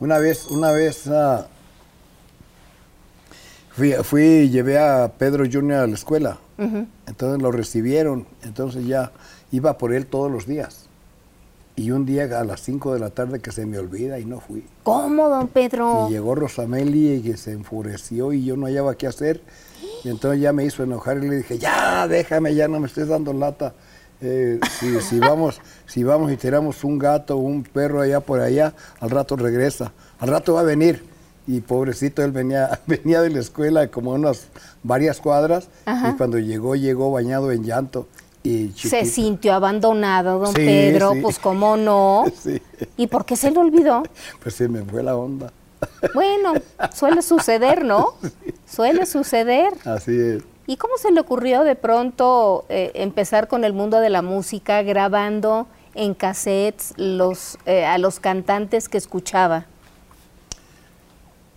Una 0.00 0.18
vez, 0.18 0.46
una 0.46 0.72
vez 0.72 1.06
ah, 1.08 1.46
fui, 4.02 4.48
llevé 4.48 4.78
a 4.78 5.12
Pedro 5.18 5.44
Junior 5.50 5.80
a 5.80 5.86
la 5.86 5.94
escuela. 5.94 6.38
Entonces 7.06 7.42
lo 7.42 7.52
recibieron. 7.52 8.26
Entonces 8.42 8.86
ya 8.86 9.12
iba 9.52 9.76
por 9.76 9.92
él 9.92 10.06
todos 10.06 10.32
los 10.32 10.46
días. 10.46 10.86
Y 11.76 11.90
un 11.92 12.06
día 12.06 12.24
a 12.40 12.44
las 12.44 12.62
5 12.62 12.94
de 12.94 13.00
la 13.00 13.10
tarde 13.10 13.40
que 13.40 13.52
se 13.52 13.66
me 13.66 13.78
olvida 13.78 14.18
y 14.18 14.24
no 14.24 14.40
fui. 14.40 14.64
¿Cómo, 14.82 15.28
don 15.28 15.46
Pedro? 15.48 16.06
Y 16.08 16.12
llegó 16.12 16.34
Rosameli 16.34 17.16
y 17.16 17.22
que 17.22 17.36
se 17.36 17.52
enfureció 17.52 18.32
y 18.32 18.44
yo 18.44 18.56
no 18.56 18.66
hallaba 18.66 18.96
qué 18.96 19.06
hacer. 19.06 19.42
Y 20.04 20.08
entonces 20.08 20.40
ya 20.40 20.52
me 20.52 20.64
hizo 20.64 20.82
enojar 20.82 21.18
y 21.18 21.28
le 21.28 21.36
dije, 21.36 21.58
ya, 21.58 22.06
déjame, 22.06 22.54
ya 22.54 22.68
no 22.68 22.80
me 22.80 22.86
estés 22.86 23.08
dando 23.08 23.32
lata. 23.32 23.74
Eh, 24.20 24.58
si, 24.80 25.00
si 25.00 25.18
vamos, 25.20 25.60
si 25.86 26.02
vamos 26.02 26.32
y 26.32 26.36
tiramos 26.36 26.82
un 26.84 26.98
gato 26.98 27.36
o 27.36 27.40
un 27.40 27.62
perro 27.62 28.00
allá 28.00 28.20
por 28.20 28.40
allá, 28.40 28.74
al 29.00 29.10
rato 29.10 29.36
regresa. 29.36 29.92
Al 30.18 30.28
rato 30.28 30.54
va 30.54 30.60
a 30.60 30.64
venir. 30.64 31.04
Y 31.46 31.60
pobrecito, 31.60 32.22
él 32.22 32.32
venía, 32.32 32.80
venía 32.86 33.22
de 33.22 33.30
la 33.30 33.40
escuela 33.40 33.88
como 33.88 34.12
unas 34.12 34.48
varias 34.82 35.20
cuadras 35.20 35.68
y 35.86 36.12
cuando 36.16 36.38
llegó, 36.38 36.74
llegó 36.76 37.10
bañado 37.10 37.52
en 37.52 37.64
llanto. 37.64 38.06
Y 38.42 38.72
Se 38.76 39.04
sintió 39.04 39.52
abandonado, 39.54 40.38
don 40.38 40.48
Sí, 40.48 40.54
Pedro. 40.54 41.12
sí. 41.12 41.20
Pues 41.22 41.38
cómo 41.38 41.76
no. 41.76 42.24
Sí. 42.42 42.62
¿Y 42.96 43.06
por 43.08 43.24
qué 43.24 43.36
se 43.36 43.50
le 43.50 43.58
olvidó? 43.58 44.02
Pues 44.42 44.54
se 44.54 44.68
me 44.68 44.82
fue 44.82 45.02
la 45.02 45.16
onda. 45.16 45.52
Bueno, 46.14 46.54
suele 46.94 47.22
suceder, 47.22 47.84
¿no? 47.84 48.14
Suele 48.66 49.06
suceder. 49.06 49.72
Así 49.84 50.18
es. 50.18 50.42
¿Y 50.66 50.76
cómo 50.76 50.98
se 50.98 51.10
le 51.10 51.20
ocurrió 51.20 51.64
de 51.64 51.76
pronto 51.76 52.66
eh, 52.68 52.92
empezar 52.94 53.48
con 53.48 53.64
el 53.64 53.72
mundo 53.72 54.00
de 54.00 54.10
la 54.10 54.22
música, 54.22 54.82
grabando 54.82 55.66
en 55.94 56.14
cassettes 56.14 56.92
los, 56.96 57.58
eh, 57.66 57.84
a 57.84 57.98
los 57.98 58.20
cantantes 58.20 58.88
que 58.88 58.98
escuchaba? 58.98 59.66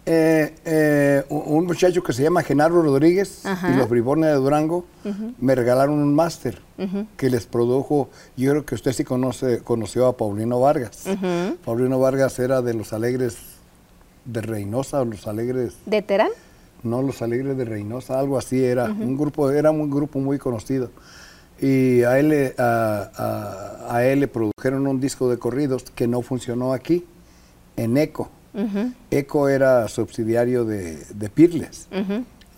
Eh, 0.06 0.56
eh, 0.66 1.24
un 1.30 1.68
muchacho 1.68 2.02
que 2.02 2.12
se 2.12 2.24
llama 2.24 2.42
Genaro 2.42 2.82
Rodríguez 2.82 3.46
Ajá. 3.46 3.70
y 3.70 3.76
los 3.76 3.88
Bribones 3.88 4.32
de 4.32 4.36
Durango 4.36 4.84
me 5.40 5.54
regalaron 5.54 5.94
un 6.00 6.16
máster 6.16 6.60
que 7.18 7.30
les 7.30 7.46
produjo, 7.46 8.10
yo 8.36 8.50
creo 8.50 8.66
que 8.66 8.74
usted 8.74 8.94
sí 8.94 9.04
conoce, 9.04 9.60
conoció 9.60 10.08
a 10.08 10.18
Paulino 10.18 10.60
Vargas. 10.60 11.04
Paulino 11.64 12.00
Vargas 12.00 12.40
era 12.40 12.64
de 12.64 12.74
los 12.74 12.94
Alegres 12.94 13.38
de 14.26 14.42
Reynosa, 14.42 15.02
o 15.02 15.06
los 15.06 15.28
Alegres, 15.28 15.74
¿De 15.86 16.02
Terán? 16.02 16.30
no 16.84 17.02
los 17.02 17.22
Alegres 17.22 17.58
de 17.58 17.66
Reynosa, 17.66 18.20
algo 18.20 18.38
así 18.38 18.64
era, 18.64 18.86
un 18.86 19.18
grupo, 19.18 19.50
era 19.52 19.72
un 19.72 19.90
grupo 19.90 20.20
muy 20.20 20.38
conocido. 20.38 20.90
Y 21.60 22.02
a 22.04 22.18
él, 22.20 22.30
le- 22.30 22.56
a, 22.58 23.12
a- 23.88 23.96
a 23.98 24.06
él 24.06 24.20
le 24.22 24.28
produjeron 24.28 24.88
un 24.88 25.00
disco 25.00 25.30
de 25.30 25.38
corridos 25.38 25.84
que 25.96 26.08
no 26.08 26.22
funcionó 26.22 26.74
aquí, 26.74 27.06
en 27.78 27.98
ECO. 27.98 28.30
ECO 29.12 29.48
era 29.48 29.88
subsidiario 29.88 30.66
de, 30.66 30.98
de 31.14 31.30
Pirles. 31.30 31.88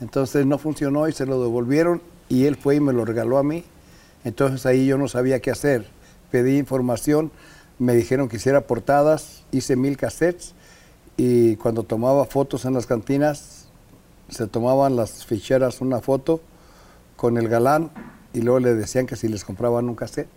Entonces 0.02 0.46
no 0.46 0.58
funcionó 0.58 1.08
y 1.08 1.12
se 1.14 1.26
lo 1.26 1.42
devolvieron 1.42 2.02
y 2.30 2.46
él 2.46 2.56
fue 2.56 2.76
y 2.76 2.80
me 2.80 2.94
lo 2.94 3.06
regaló 3.06 3.38
a 3.38 3.44
mí. 3.44 3.64
Entonces 4.24 4.66
ahí 4.66 4.86
yo 4.86 4.98
no 4.98 5.08
sabía 5.08 5.40
qué 5.40 5.52
hacer. 5.52 5.86
Pedí 6.32 6.58
información, 6.58 7.30
me 7.80 7.94
dijeron 7.94 8.28
que 8.28 8.38
hiciera 8.38 8.62
portadas, 8.62 9.44
hice 9.52 9.76
mil 9.76 9.98
cassettes 9.98 10.54
y 11.18 11.56
cuando 11.58 11.84
tomaba 11.84 12.26
fotos 12.26 12.66
en 12.66 12.74
las 12.74 12.86
cantinas, 12.86 13.66
se 14.30 14.48
tomaban 14.48 14.96
las 14.96 15.26
ficheras 15.26 15.82
una 15.82 16.00
foto 16.02 16.42
con 17.16 17.38
el 17.38 17.48
galán 17.48 17.92
y 18.34 18.42
luego 18.42 18.60
le 18.60 18.74
decían 18.74 19.06
que 19.06 19.16
si 19.16 19.28
les 19.28 19.44
compraban 19.46 19.88
un 19.90 19.96
cassette. 19.96 20.28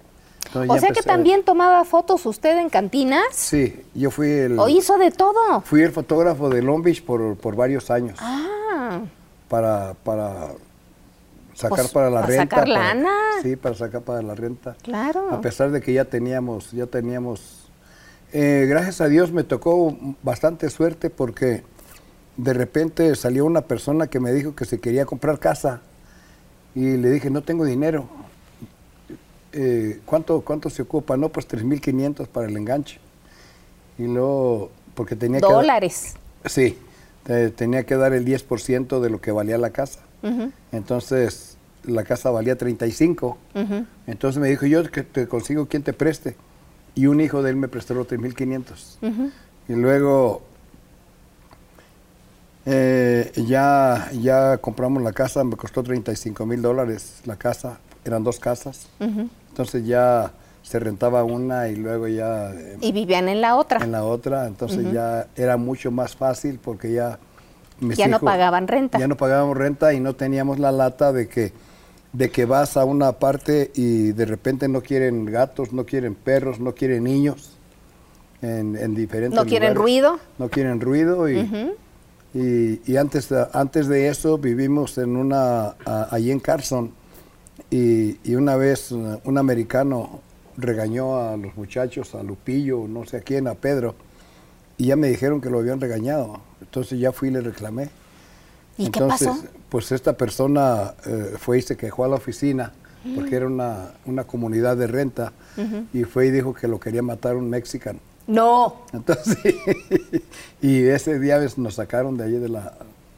Entonces 0.47 0.71
O 0.71 0.78
sea 0.78 0.90
que 0.90 1.02
también 1.02 1.42
tomaba 1.45 1.85
fotos 1.85 2.25
usted 2.26 2.56
en 2.59 2.68
cantinas. 2.68 3.25
Sí, 3.33 3.83
yo 3.95 4.11
fui 4.11 4.28
el, 4.30 4.59
¿O 4.59 4.68
hizo 4.68 4.97
de 4.99 5.11
todo? 5.11 5.61
fui 5.62 5.83
el 5.83 5.90
fotógrafo 5.92 6.49
de 6.50 6.62
Long 6.62 6.83
Beach 6.83 7.02
por, 7.04 7.37
por 7.37 7.56
varios 7.56 7.90
años. 7.90 8.16
Ah, 8.21 9.00
para, 9.49 9.95
para 10.04 10.49
sacar 11.54 11.78
Pues, 11.78 11.88
para 11.92 12.11
la 12.11 12.21
para 12.21 12.26
renta. 12.28 12.42
sacar 12.56 12.68
lana. 12.68 13.11
Sí, 13.42 13.56
para 13.56 13.75
sacar 13.75 14.02
para 14.02 14.23
la 14.23 14.35
renta. 14.35 14.76
claro. 14.83 15.30
A 15.33 15.40
pesar 15.40 15.71
de 15.73 15.80
que 15.80 15.92
ya 15.92 16.04
teníamos, 16.04 16.71
ya 16.71 16.87
teníamos, 16.87 17.65
eh, 18.33 18.66
gracias 18.68 19.00
a 19.00 19.09
Dios 19.09 19.33
me 19.33 19.45
tocó 19.45 19.97
bastante 20.23 20.68
suerte 20.71 21.11
porque 21.11 21.62
de 22.37 22.52
repente 22.52 23.14
salió 23.16 23.45
una 23.47 23.62
persona 23.62 24.09
que 24.09 24.21
me 24.21 24.33
dijo 24.33 24.54
que 24.54 24.64
se 24.64 24.78
quería 24.78 25.06
comprar 25.06 25.38
casa 25.38 25.80
y 26.75 26.97
le 26.97 27.11
dije, 27.11 27.30
no 27.30 27.42
tengo 27.42 27.64
dinero. 27.64 28.09
Eh, 29.52 30.00
¿cuánto, 30.04 30.42
¿Cuánto 30.42 30.68
se 30.68 30.83
ocupa? 30.83 31.16
No, 31.16 31.30
pues 31.30 31.49
3.500 31.49 32.26
para 32.26 32.47
el 32.49 32.56
enganche. 32.56 32.99
Y 33.99 34.04
luego, 34.04 34.71
porque 34.95 35.16
tenía 35.16 35.40
que... 35.40 35.47
dar- 35.47 35.56
Dólares. 35.56 36.14
Sí, 36.45 36.76
te- 37.25 37.50
tenía 37.50 37.85
que 37.87 37.97
dar 37.97 38.12
el 38.12 38.26
10% 38.26 39.00
de 39.00 39.09
lo 39.11 39.21
que 39.21 39.33
valía 39.33 39.56
la 39.56 39.71
casa. 39.71 40.00
Entonces, 40.73 41.56
la 41.85 42.04
casa 42.04 42.30
valía 42.30 42.56
35. 42.59 43.38
Entonces 44.06 44.40
me 44.40 44.49
dijo, 44.49 44.66
yo 44.66 44.83
que 44.90 45.02
te 45.04 45.26
consigo 45.28 45.66
quien 45.66 45.83
te 45.83 45.92
preste. 45.95 46.37
Y 46.96 47.06
un 47.06 47.20
hijo 47.20 47.42
de 47.42 47.50
él 47.50 47.56
me 47.56 47.68
prestó 47.68 47.94
los 47.94 48.08
3.500. 48.08 49.30
Y 49.68 49.72
luego 49.74 50.42
eh, 52.64 53.30
ya, 53.36 54.10
ya 54.12 54.56
compramos 54.58 55.02
la 55.02 55.12
casa, 55.12 55.44
me 55.44 55.56
costó 55.56 55.82
35 55.84 56.44
mil 56.46 56.60
dólares 56.62 57.20
la 57.24 57.36
casa, 57.36 57.78
eran 58.04 58.24
dos 58.24 58.40
casas. 58.40 58.88
Entonces 58.98 59.86
ya 59.86 60.32
se 60.62 60.80
rentaba 60.80 61.22
una 61.22 61.68
y 61.68 61.76
luego 61.76 62.08
ya 62.08 62.50
eh, 62.52 62.78
Y 62.80 62.90
vivían 62.90 63.28
en 63.28 63.40
la 63.40 63.54
otra. 63.54 63.84
en 63.84 63.92
la 63.92 64.02
otra, 64.02 64.46
entonces 64.48 64.90
ya 64.92 65.28
era 65.36 65.56
mucho 65.56 65.92
más 65.92 66.16
fácil 66.16 66.58
porque 66.58 66.92
ya 66.92 67.20
mis 67.78 67.96
Ya 67.96 68.08
no 68.08 68.18
pagaban 68.18 68.66
renta. 68.66 68.98
Ya 68.98 69.06
no 69.06 69.16
pagábamos 69.16 69.56
renta 69.56 69.92
y 69.92 70.00
no 70.00 70.14
teníamos 70.14 70.58
la 70.58 70.72
lata 70.72 71.12
de 71.12 71.28
que 71.28 71.52
de 72.12 72.30
que 72.30 72.44
vas 72.46 72.76
a 72.76 72.84
una 72.84 73.12
parte 73.12 73.70
y 73.75 74.12
de 74.12 74.25
repente 74.25 74.68
no 74.68 74.80
quieren 74.82 75.26
gatos, 75.26 75.72
no 75.72 75.84
quieren 75.84 76.14
perros, 76.14 76.60
no 76.60 76.75
quieren 76.75 77.04
niños 77.04 77.52
en, 78.42 78.76
en 78.76 78.94
diferentes 78.94 79.36
¿No 79.38 79.44
quieren 79.46 79.75
lugares. 79.75 79.82
ruido? 79.82 80.18
No 80.38 80.48
quieren 80.48 80.80
ruido 80.80 81.28
y, 81.28 81.38
y, 82.34 82.80
y 82.86 82.96
antes, 82.96 83.30
antes 83.52 83.88
de 83.88 84.08
eso 84.08 84.38
vivimos 84.38 84.98
en 84.98 85.16
una, 85.16 85.75
a- 85.84 86.08
allí 86.10 86.30
en 86.30 86.40
Carson 86.40 86.92
y, 87.70 88.18
y 88.30 88.34
una 88.34 88.56
vez 88.56 88.92
un 88.92 89.38
americano 89.38 90.20
regañó 90.56 91.18
a 91.18 91.36
los 91.36 91.54
muchachos, 91.56 92.14
a 92.14 92.22
Lupillo, 92.22 92.86
no 92.88 93.04
sé 93.04 93.18
a 93.18 93.20
quién, 93.20 93.46
a 93.48 93.54
Pedro, 93.54 93.94
y 94.78 94.86
ya 94.86 94.96
me 94.96 95.08
dijeron 95.08 95.40
que 95.40 95.50
lo 95.50 95.58
habían 95.58 95.80
regañado. 95.80 96.40
Entonces 96.60 96.98
ya 96.98 97.12
fui 97.12 97.28
y 97.28 97.32
le 97.32 97.40
reclamé. 97.42 97.88
¿Y 98.78 98.90
qué 98.90 99.00
pasó? 99.00 99.36
Pues 99.76 99.92
esta 99.92 100.14
persona 100.14 100.95
eh, 101.04 101.35
fue 101.38 101.59
y 101.59 101.61
se 101.61 101.76
quejó 101.76 102.06
a 102.06 102.09
la 102.09 102.14
oficina 102.16 102.73
porque 103.14 103.37
era 103.37 103.47
una, 103.47 103.90
una 104.06 104.25
comunidad 104.25 104.75
de 104.75 104.87
renta 104.87 105.35
y 105.92 106.04
fue 106.04 106.28
y 106.28 106.30
dijo 106.30 106.54
que 106.54 106.66
lo 106.66 106.80
quería 106.80 107.02
matar 107.02 107.37
un 107.37 107.50
mexicano. 107.50 107.99
No. 108.26 108.76
Entonces, 108.95 109.37
y 110.62 110.83
ese 110.87 111.21
día 111.21 111.38
nos 111.59 111.75
sacaron 111.75 112.16
de 112.16 112.25
allí 112.25 112.38
de 112.38 112.49
la, 112.49 112.73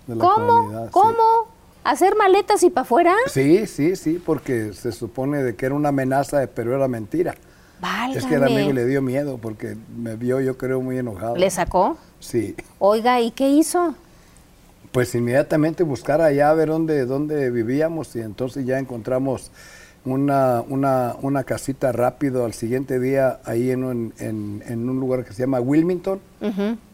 de 0.09 0.17
la 0.17 0.25
¿Cómo? 0.25 0.47
comunidad. 0.49 0.85
sí. 0.87 0.91
¿Cómo? 0.91 1.23
¿Hacer 1.85 2.17
maletas 2.17 2.61
y 2.65 2.71
para 2.71 2.83
afuera? 2.83 3.15
Sí, 3.29 3.69
sí, 3.69 3.95
sí, 3.95 4.21
porque 4.27 4.73
se 4.73 4.91
supone 4.91 5.45
de 5.45 5.55
que 5.55 5.65
era 5.67 5.77
una 5.77 5.91
amenaza, 5.91 6.45
pero 6.53 6.75
era 6.75 6.89
mentira. 6.89 7.37
Es 8.13 8.27
que 8.27 8.35
el 8.35 8.41
Válgame. 8.41 8.63
amigo 8.63 8.73
le 8.73 8.85
dio 8.85 9.01
miedo 9.01 9.39
porque 9.39 9.77
me 9.97 10.17
vio, 10.17 10.41
yo 10.41 10.59
creo, 10.59 10.81
muy 10.81 10.99
enojado. 10.99 11.37
¿Le 11.37 11.51
sacó? 11.51 11.97
Sí. 12.19 12.57
Oiga, 12.81 13.21
¿y 13.21 13.31
qué 13.31 13.49
hizo? 13.49 13.95
Pues 14.93 15.15
inmediatamente 15.15 15.83
buscar 15.83 16.21
allá 16.21 16.51
a 16.51 16.55
ver 16.55 16.69
dónde, 16.69 17.05
dónde 17.07 17.51
vivíamos 17.51 18.15
y 18.17 18.21
entonces 18.21 18.65
ya 18.67 18.79
encontramos 18.79 19.51
una, 20.05 20.63
una, 20.67 21.17
una 21.21 21.45
casita 21.45 21.93
rápido 21.93 22.45
al 22.45 22.55
siguiente 22.55 22.99
día 22.99 23.41
ahí 23.45 23.71
en 23.71 23.85
un, 23.85 24.15
en, 24.19 24.63
en 24.67 24.89
un 24.89 24.99
lugar 25.01 25.25
que 25.25 25.33
se 25.35 25.41
llama 25.43 25.61
Wilmington 25.61 26.21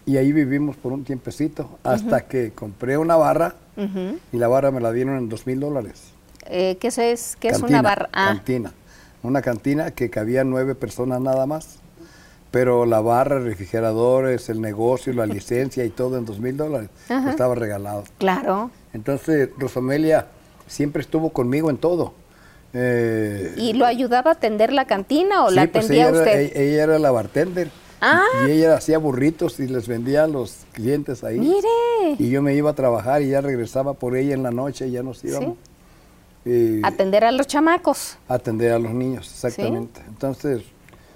y 0.07 0.17
ahí 0.17 0.33
vivimos 0.33 0.77
por 0.77 0.93
un 0.93 1.05
tiempecito 1.05 1.79
hasta 1.85 2.23
que 2.27 2.51
compré 2.53 2.99
una 2.99 3.17
barra 3.17 3.55
y 4.33 4.37
la 4.39 4.49
barra 4.49 4.71
me 4.71 4.81
la 4.81 4.91
dieron 4.93 5.17
en 5.17 5.29
dos 5.29 5.47
mil 5.47 5.61
dólares. 5.61 6.03
eh, 6.47 6.77
¿qué 6.81 6.89
es, 6.89 7.37
qué 7.39 7.49
es 7.49 7.63
una 7.63 7.83
barra? 7.83 8.09
Ah, 8.13 8.35
Cantina. 8.35 8.73
Una 9.23 9.41
cantina 9.41 9.91
que 9.93 10.11
cabía 10.11 10.45
nueve 10.45 10.75
personas 10.75 11.21
nada 11.21 11.47
más. 11.47 11.79
Pero 12.55 12.87
la 12.87 13.01
barra, 13.01 13.41
refrigeradores, 13.41 14.49
el 14.49 14.61
negocio, 14.61 15.13
la 15.13 15.27
licencia 15.27 15.85
y 15.85 15.91
todo 15.91 16.17
en 16.19 16.25
dos 16.25 16.39
mil 16.39 16.57
dólares. 16.57 16.89
Estaba 17.29 17.55
regalado. 17.57 18.05
claro. 18.19 18.71
Entonces, 18.93 19.49
Rosamelia 19.59 20.29
siempre 20.69 21.03
estuvo 21.03 21.31
conmigo 21.31 21.69
en 21.69 21.79
todo. 21.79 22.15
Eh, 22.73 23.55
¿Y 23.57 23.73
lo 23.73 23.85
ayudaba 23.87 24.31
a 24.31 24.35
atender 24.35 24.73
la 24.73 24.85
cantina 24.87 25.45
o 25.45 25.51
la 25.51 25.63
sí, 25.63 25.69
pues 25.69 25.85
atendía 25.87 26.09
ella, 26.09 26.11
era, 26.11 26.19
usted? 26.21 26.41
ella- 26.41 26.61
ella 26.61 26.83
era 26.85 26.99
la 27.01 27.11
bartender. 27.11 27.71
Ah. 28.01 28.23
Y 28.47 28.51
ella 28.53 28.75
hacía 28.77 28.99
burritos 28.99 29.59
y 29.61 29.67
les 29.67 29.89
vendía 29.89 30.25
a 30.25 30.27
los 30.29 30.59
clientes 30.73 31.25
ahí. 31.25 31.41
Mire, 31.41 32.17
Y 32.19 32.31
yo 32.31 32.41
me 32.41 32.55
iba 32.55 32.71
a 32.71 32.75
trabajar 32.75 33.23
y 33.23 33.31
ya 33.31 33.41
regresaba 33.41 33.95
por 33.95 34.17
ella 34.17 34.35
en 34.35 34.43
la 34.45 34.51
noche 34.53 34.87
y 34.87 34.93
ya 34.93 35.03
nos 35.03 35.25
íbamos. 35.25 35.57
Y 36.45 36.85
atender 36.85 37.25
a 37.25 37.33
los 37.33 37.47
chamacos. 37.47 38.17
atender 38.29 38.73
a 38.73 38.79
los 38.79 38.93
niños, 38.93 39.29
exactamente. 39.33 40.03
Entonces, 40.07 40.63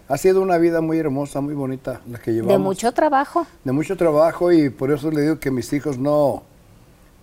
ha 0.09 0.17
sido 0.17 0.41
una 0.41 0.57
vida 0.59 0.81
muy 0.81 0.99
hermosa, 0.99 1.41
muy 1.41 1.55
bonita 1.55 2.01
la 2.11 2.19
que 2.19 2.33
llevamos. 2.33 2.53
De 2.53 2.59
mucho 2.59 2.93
trabajo. 2.93 3.47
De 3.65 3.73
mucho 3.73 3.97
trabajo 3.97 4.51
y 4.53 4.71
por 4.71 4.91
eso 4.91 5.11
le 5.11 5.23
digo 5.23 5.39
que 5.39 5.51
mis 5.51 5.73
hijos 5.73 5.99
no, 5.99 6.43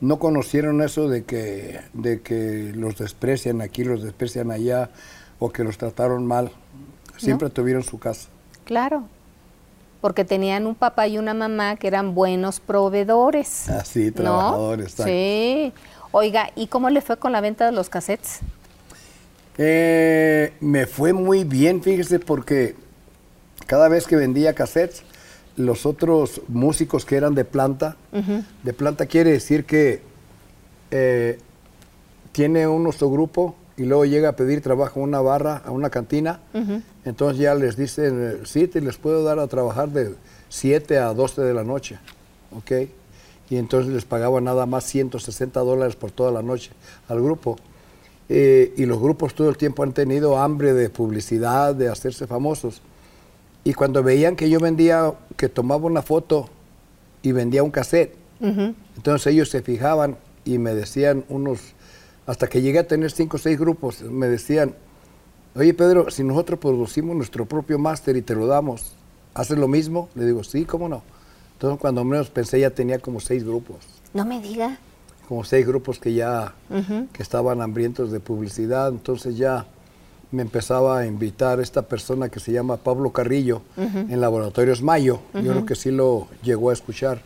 no 0.02 0.20
conocieron 0.20 0.82
eso 0.82 1.10
de 1.10 1.24
que, 1.24 1.82
de 1.94 2.22
que 2.22 2.72
los 2.76 2.98
desprecian 2.98 3.62
aquí, 3.62 3.84
los 3.84 4.04
desprecian 4.04 4.52
allá 4.52 4.92
o 5.40 5.52
que 5.52 5.64
los 5.64 5.78
trataron 5.78 6.28
mal. 6.28 6.52
Siempre 7.18 7.50
tuvieron 7.50 7.82
su 7.84 7.98
casa. 7.98 8.30
Claro. 8.66 9.04
Porque 10.02 10.24
tenían 10.24 10.68
un 10.68 10.76
papá 10.76 11.08
y 11.08 11.18
una 11.18 11.34
mamá 11.34 11.78
que 11.78 11.88
eran 11.88 12.14
buenos 12.14 12.60
proveedores. 12.60 13.68
Así, 13.70 14.08
¿no? 14.08 14.14
trabajadores. 14.14 14.92
exacto. 14.92 15.12
Sí. 15.12 15.74
Oiga, 16.12 16.52
¿y 16.56 16.68
cómo 16.68 16.90
le 16.90 17.02
fue 17.02 17.18
con 17.18 17.32
la 17.32 17.42
venta 17.42 17.66
de 17.66 17.72
los 17.72 17.90
cassettes? 17.90 18.42
Eh, 19.58 20.54
me 20.60 20.86
fue 20.86 21.14
muy 21.14 21.44
bien, 21.44 21.82
fíjese, 21.82 22.20
porque 22.20 22.76
cada 23.68 23.88
vez 23.88 24.06
que 24.06 24.16
vendía 24.16 24.54
cassettes, 24.54 25.04
los 25.56 25.86
otros 25.86 26.42
músicos 26.48 27.06
que 27.06 27.16
eran 27.16 27.34
de 27.34 27.46
planta, 27.46 27.96
de 28.64 28.74
planta 28.74 29.06
quiere 29.06 29.32
decir 29.32 29.66
que 29.66 30.02
eh, 30.92 31.40
tiene 32.34 32.68
uno 32.68 32.92
su 32.92 33.10
grupo 33.10 33.56
y 33.78 33.84
luego 33.84 34.04
llega 34.04 34.30
a 34.30 34.36
pedir 34.36 34.62
trabajo 34.62 35.00
a 35.00 35.04
una 35.04 35.22
barra, 35.22 35.62
a 35.66 35.72
una 35.72 35.90
cantina, 35.90 36.42
entonces 37.06 37.38
ya 37.40 37.56
les 37.56 37.78
dicen, 37.78 38.20
eh, 38.22 38.46
sí, 38.46 38.68
te 38.68 38.82
les 38.82 38.98
puedo 38.98 39.24
dar 39.24 39.40
a 39.40 39.48
trabajar 39.48 39.90
de 39.90 40.16
7 40.50 40.98
a 40.98 41.14
12 41.14 41.42
de 41.42 41.54
la 41.54 41.64
noche, 41.64 41.98
¿ok? 42.52 42.90
Y 43.50 43.58
entonces 43.58 43.94
les 43.94 44.04
pagaban 44.04 44.44
nada 44.44 44.66
más 44.66 44.84
160 44.86 45.60
dólares 45.62 45.96
por 45.96 46.12
toda 46.12 46.32
la 46.32 46.42
noche 46.42 46.72
al 47.08 47.22
grupo. 47.22 47.58
Eh, 48.28 48.74
y 48.76 48.86
los 48.86 49.00
grupos 49.00 49.36
todo 49.36 49.50
el 49.50 49.58
tiempo 49.58 49.84
han 49.84 49.94
tenido 49.94 50.38
hambre 50.38 50.74
de 50.74 50.90
publicidad, 50.90 51.76
de 51.76 51.90
hacerse 51.90 52.26
famosos. 52.26 52.82
Y 53.64 53.74
cuando 53.74 54.04
veían 54.04 54.36
que 54.36 54.50
yo 54.50 54.60
vendía, 54.60 55.14
que 55.38 55.50
tomaba 55.50 55.86
una 55.86 56.02
foto 56.02 56.50
y 57.22 57.32
vendía 57.32 57.64
un 57.64 57.72
cassette, 57.72 58.16
entonces 58.40 59.34
ellos 59.34 59.50
se 59.50 59.62
fijaban 59.62 60.18
y 60.44 60.58
me 60.58 60.76
decían 60.76 61.26
unos, 61.30 61.60
hasta 62.28 62.48
que 62.48 62.62
llegué 62.62 62.80
a 62.80 62.88
tener 62.88 63.12
cinco 63.12 63.38
o 63.38 63.40
seis 63.40 63.58
grupos, 63.58 64.02
me 64.04 64.28
decían, 64.28 64.76
oye 65.56 65.74
Pedro, 65.74 66.12
si 66.12 66.24
nosotros 66.24 66.60
producimos 66.60 67.16
nuestro 67.16 67.46
propio 67.46 67.80
máster 67.80 68.18
y 68.18 68.22
te 68.22 68.36
lo 68.36 68.46
damos, 68.46 68.94
¿haces 69.34 69.58
lo 69.58 69.68
mismo? 69.68 70.10
Le 70.14 70.26
digo, 70.26 70.44
sí, 70.44 70.66
¿cómo 70.66 70.88
no? 70.88 71.02
Entonces 71.54 71.80
cuando 71.80 72.04
menos 72.04 72.30
pensé 72.30 72.60
ya 72.60 72.70
tenía 72.70 73.00
como 73.00 73.20
seis 73.20 73.44
grupos 73.44 73.78
No 74.14 74.26
me 74.26 74.42
diga. 74.42 74.78
Como 75.26 75.44
seis 75.44 75.66
grupos 75.68 76.00
que 76.00 76.14
ya 76.14 76.54
que 77.14 77.24
estaban 77.24 77.62
hambrientos 77.62 78.12
de 78.12 78.20
publicidad, 78.20 78.90
entonces 78.90 79.38
ya 79.38 79.66
me 80.32 80.42
empezaba 80.42 81.00
a 81.00 81.06
invitar 81.06 81.60
esta 81.60 81.84
persona 81.84 82.28
que 82.30 82.40
se 82.40 82.52
llama 82.52 82.78
Pablo 82.78 83.12
Carrillo 83.12 83.62
en 83.78 84.20
Laboratorios 84.20 84.82
Mayo, 84.82 85.20
yo 85.34 85.52
creo 85.52 85.66
que 85.66 85.76
sí 85.76 85.92
lo 85.92 86.28
llegó 86.44 86.72
a 86.72 86.74
escuchar, 86.74 87.22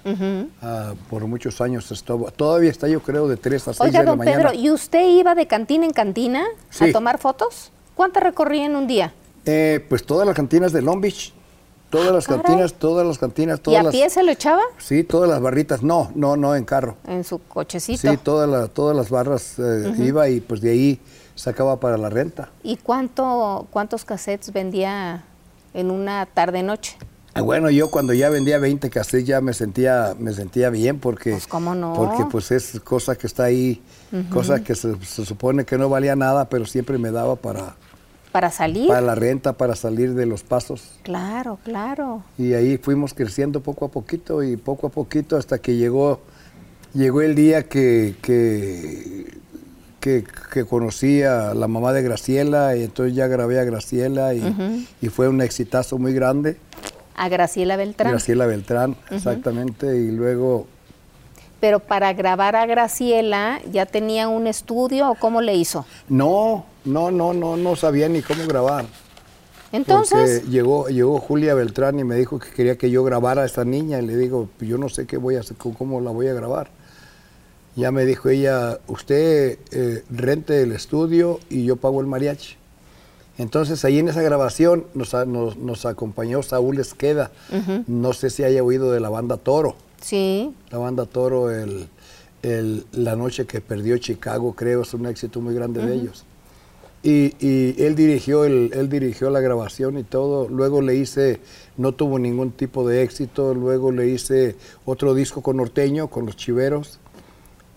Ah, 0.62 0.94
por 1.10 1.25
muchos 1.25 1.60
años 1.62 1.91
estuvo, 1.91 2.29
todavía 2.32 2.70
está 2.70 2.88
yo 2.88 3.00
creo 3.01 3.27
de 3.27 3.38
3 3.38 3.70
a 3.70 3.74
6 3.74 3.82
Oiga, 3.82 4.00
de 4.00 4.06
la 4.06 4.12
don 4.12 4.20
mañana. 4.20 4.38
Pedro, 4.50 4.53
¿y 4.53 4.70
usted 4.70 5.08
iba 5.18 5.34
de 5.36 5.48
cantina 5.48 5.86
en 5.86 5.91
cantina 5.91 6.44
Sí. 6.70 6.86
a 6.89 6.91
tomar 6.91 7.17
fotos? 7.19 7.71
¿Cuántas 7.95 8.21
recorría 8.23 8.65
en 8.65 8.76
un 8.76 8.86
día? 8.88 9.13
Eh, 9.45 9.84
pues 9.89 10.06
todas 10.06 10.28
las 10.28 10.36
cantinas 10.36 10.71
de 10.73 10.82
Long 10.82 11.02
Beach, 11.02 11.34
todas 11.89 12.12
las 12.13 12.25
caray. 12.28 12.41
cantinas, 12.43 12.73
todas 12.73 13.06
las 13.08 13.17
cantinas, 13.17 13.60
¿Y 13.60 13.62
todas 13.63 13.80
a 13.80 13.84
las... 13.84 13.91
pie 13.91 14.10
se 14.10 14.23
lo 14.23 14.32
echaba? 14.32 14.62
Sí, 14.78 15.04
todas 15.04 15.30
las 15.30 15.41
barritas, 15.41 15.82
no, 15.84 16.12
no, 16.15 16.36
no 16.38 16.56
en 16.56 16.65
carro. 16.65 16.95
En 17.08 17.23
su 17.23 17.39
cochecito. 17.39 18.10
Sí, 18.10 18.17
todas 18.17 18.49
las, 18.49 18.69
todas 18.71 18.95
las 18.95 19.10
barras 19.10 19.56
eh, 19.60 19.93
iba 19.97 20.30
y 20.30 20.39
pues 20.41 20.62
de 20.62 20.71
ahí 20.71 20.99
sacaba 21.36 21.80
para 21.80 21.97
la 21.97 22.10
renta. 22.10 22.49
¿Y 22.63 22.78
cuánto, 22.78 23.67
cuántos 23.71 24.06
cassettes 24.06 24.52
vendía 24.54 25.23
en 25.73 25.91
una 25.91 26.25
tarde-noche? 26.25 26.97
Ah, 27.34 27.41
Bueno, 27.41 27.69
yo 27.69 27.89
cuando 27.91 28.13
ya 28.13 28.30
vendía 28.30 28.58
20 28.60 28.89
cassettes 28.89 29.28
ya 29.28 29.39
me 29.39 29.54
sentía, 29.54 30.15
me 30.19 30.34
sentía 30.34 30.69
bien 30.71 30.99
porque, 30.99 31.32
Pues, 31.32 31.47
¿cómo 31.47 31.75
no? 31.75 31.93
porque 31.93 32.25
pues 32.30 32.52
es 32.52 32.80
cosa 32.84 33.15
que 33.15 33.28
está 33.28 33.43
ahí, 33.45 33.82
cosa 34.34 34.63
que 34.63 34.73
se, 34.75 34.95
se 35.06 35.25
supone 35.25 35.63
que 35.63 35.78
no 35.78 35.88
valía 35.89 36.15
nada, 36.15 36.49
pero 36.49 36.65
siempre 36.65 36.97
me 36.97 37.12
daba 37.12 37.36
para, 37.36 37.75
¿Para 38.32 38.52
salir? 38.52 38.88
para 38.88 39.02
la 39.02 39.15
renta, 39.15 39.54
para 39.54 39.76
salir 39.76 40.13
de 40.13 40.26
los 40.28 40.44
pasos. 40.44 40.92
Claro, 41.04 41.58
claro. 41.63 42.24
Y 42.38 42.54
ahí 42.54 42.78
fuimos 42.78 43.13
creciendo 43.13 43.62
poco 43.62 43.86
a 43.86 43.88
poquito 43.89 44.44
y 44.44 44.56
poco 44.56 44.88
a 44.88 44.89
poquito 44.92 45.36
hasta 45.36 45.58
que 45.58 45.76
llegó, 45.76 46.22
llegó 46.94 47.22
el 47.22 47.34
día 47.34 47.63
que, 47.63 48.15
que, 48.22 49.39
que, 50.00 50.24
que 50.54 50.65
conocí 50.65 51.24
a 51.24 51.56
la 51.56 51.68
mamá 51.68 51.92
de 51.92 52.04
Graciela 52.04 52.76
y 52.76 52.84
entonces 52.84 53.15
ya 53.15 53.26
grabé 53.28 53.60
a 53.60 53.63
Graciela 53.63 54.36
y, 54.36 54.88
y 55.02 55.10
fue 55.10 55.28
un 55.28 55.42
exitazo 55.42 55.98
muy 55.98 56.13
grande. 56.13 56.58
A 57.15 57.30
Graciela 57.30 57.76
Beltrán. 57.78 58.12
Graciela 58.12 58.46
Beltrán, 58.46 58.96
exactamente, 59.12 59.98
y 59.98 60.12
luego, 60.12 60.68
Pero 61.60 61.80
para 61.80 62.13
grabar 62.13 62.56
a 62.56 62.65
Graciela, 62.65 63.60
¿ya 63.72 63.86
tenía 63.86 64.28
un 64.30 64.48
estudio 64.48 65.10
o 65.12 65.15
cómo 65.15 65.41
le 65.41 65.56
hizo? 65.56 65.86
no, 66.08 66.65
no, 66.86 67.12
no, 67.12 67.34
no, 67.34 67.58
no 67.58 67.76
sabía 67.76 68.08
ni 68.10 68.22
cómo 68.22 68.45
grabar. 68.48 68.86
Entonces, 69.72 70.39
Porque 70.39 70.52
llegó, 70.52 70.88
llegó 70.88 71.19
Julia 71.19 71.54
Beltrán 71.54 72.00
y 72.00 72.04
me 72.04 72.15
dijo 72.15 72.39
que 72.39 72.50
quería 72.50 72.78
que 72.78 72.89
yo 72.89 73.04
grabara 73.04 73.43
a 73.43 73.45
esta 73.45 73.65
niña 73.65 74.00
y 74.00 74.06
le 74.06 74.15
digo, 74.15 74.50
yo 74.60 74.78
no 74.80 74.89
sé 74.89 75.06
qué 75.06 75.17
voy 75.17 75.36
a 75.36 75.41
hacer, 75.41 75.58
cómo- 75.58 76.02
la 76.02 76.10
voy 76.12 76.28
a 76.28 76.34
grabar. 76.34 76.69
Ya 77.76 77.91
me 77.91 78.04
dijo 78.06 78.30
ella, 78.30 78.80
usted 78.88 79.60
eh, 79.72 80.04
rente 80.10 80.63
el 80.63 80.72
estudio 80.72 81.39
y 81.50 81.65
yo 81.65 81.76
pago 81.76 82.02
el 82.02 82.08
mariachi. 82.08 82.56
Entonces 83.38 83.86
ahí 83.86 84.00
en 84.00 84.10
esa 84.10 84.22
grabación 84.22 84.86
nos, 84.95 85.13
nos 85.58 85.86
acompañó 85.86 86.41
Saúl 86.43 86.80
Esqueda. 86.80 87.32
No 87.88 88.13
sé 88.13 88.32
si 88.32 88.43
haya 88.43 88.63
oído 88.63 88.91
de 88.91 89.00
la 89.00 89.10
banda 89.10 89.38
Toro. 89.38 89.76
Sí, 90.01 90.53
La 90.71 90.77
banda 90.77 91.05
Toro, 91.05 91.51
el, 91.51 91.88
el- 92.43 92.85
la 92.93 93.15
noche 93.15 93.45
que 93.45 93.62
perdió 93.62 93.97
Chicago, 93.97 94.53
creo, 94.53 94.81
es 94.81 94.93
un 94.93 95.05
éxito 95.05 95.41
muy 95.41 95.53
grande 95.53 95.85
de 95.85 95.93
ellos. 95.95 96.25
Y, 97.01 97.33
y 97.39 97.81
él, 97.81 97.95
dirigió 97.95 98.43
el, 98.43 98.71
él 98.73 98.89
dirigió 98.89 99.29
la 99.29 99.39
grabación 99.39 99.97
y 99.97 100.03
todo. 100.03 100.49
Luego 100.49 100.81
le 100.81 100.95
hice, 100.95 101.39
no 101.77 101.93
tuvo 101.93 102.19
ningún 102.19 102.51
tipo 102.51 102.85
de 102.85 103.03
éxito. 103.03 103.53
Luego 103.53 103.91
le 103.93 104.07
hice 104.09 104.57
otro 104.83 105.13
disco 105.13 105.41
con 105.41 105.57
norteño, 105.57 106.09
con 106.09 106.25
los 106.25 106.35
chiveros. 106.35 106.99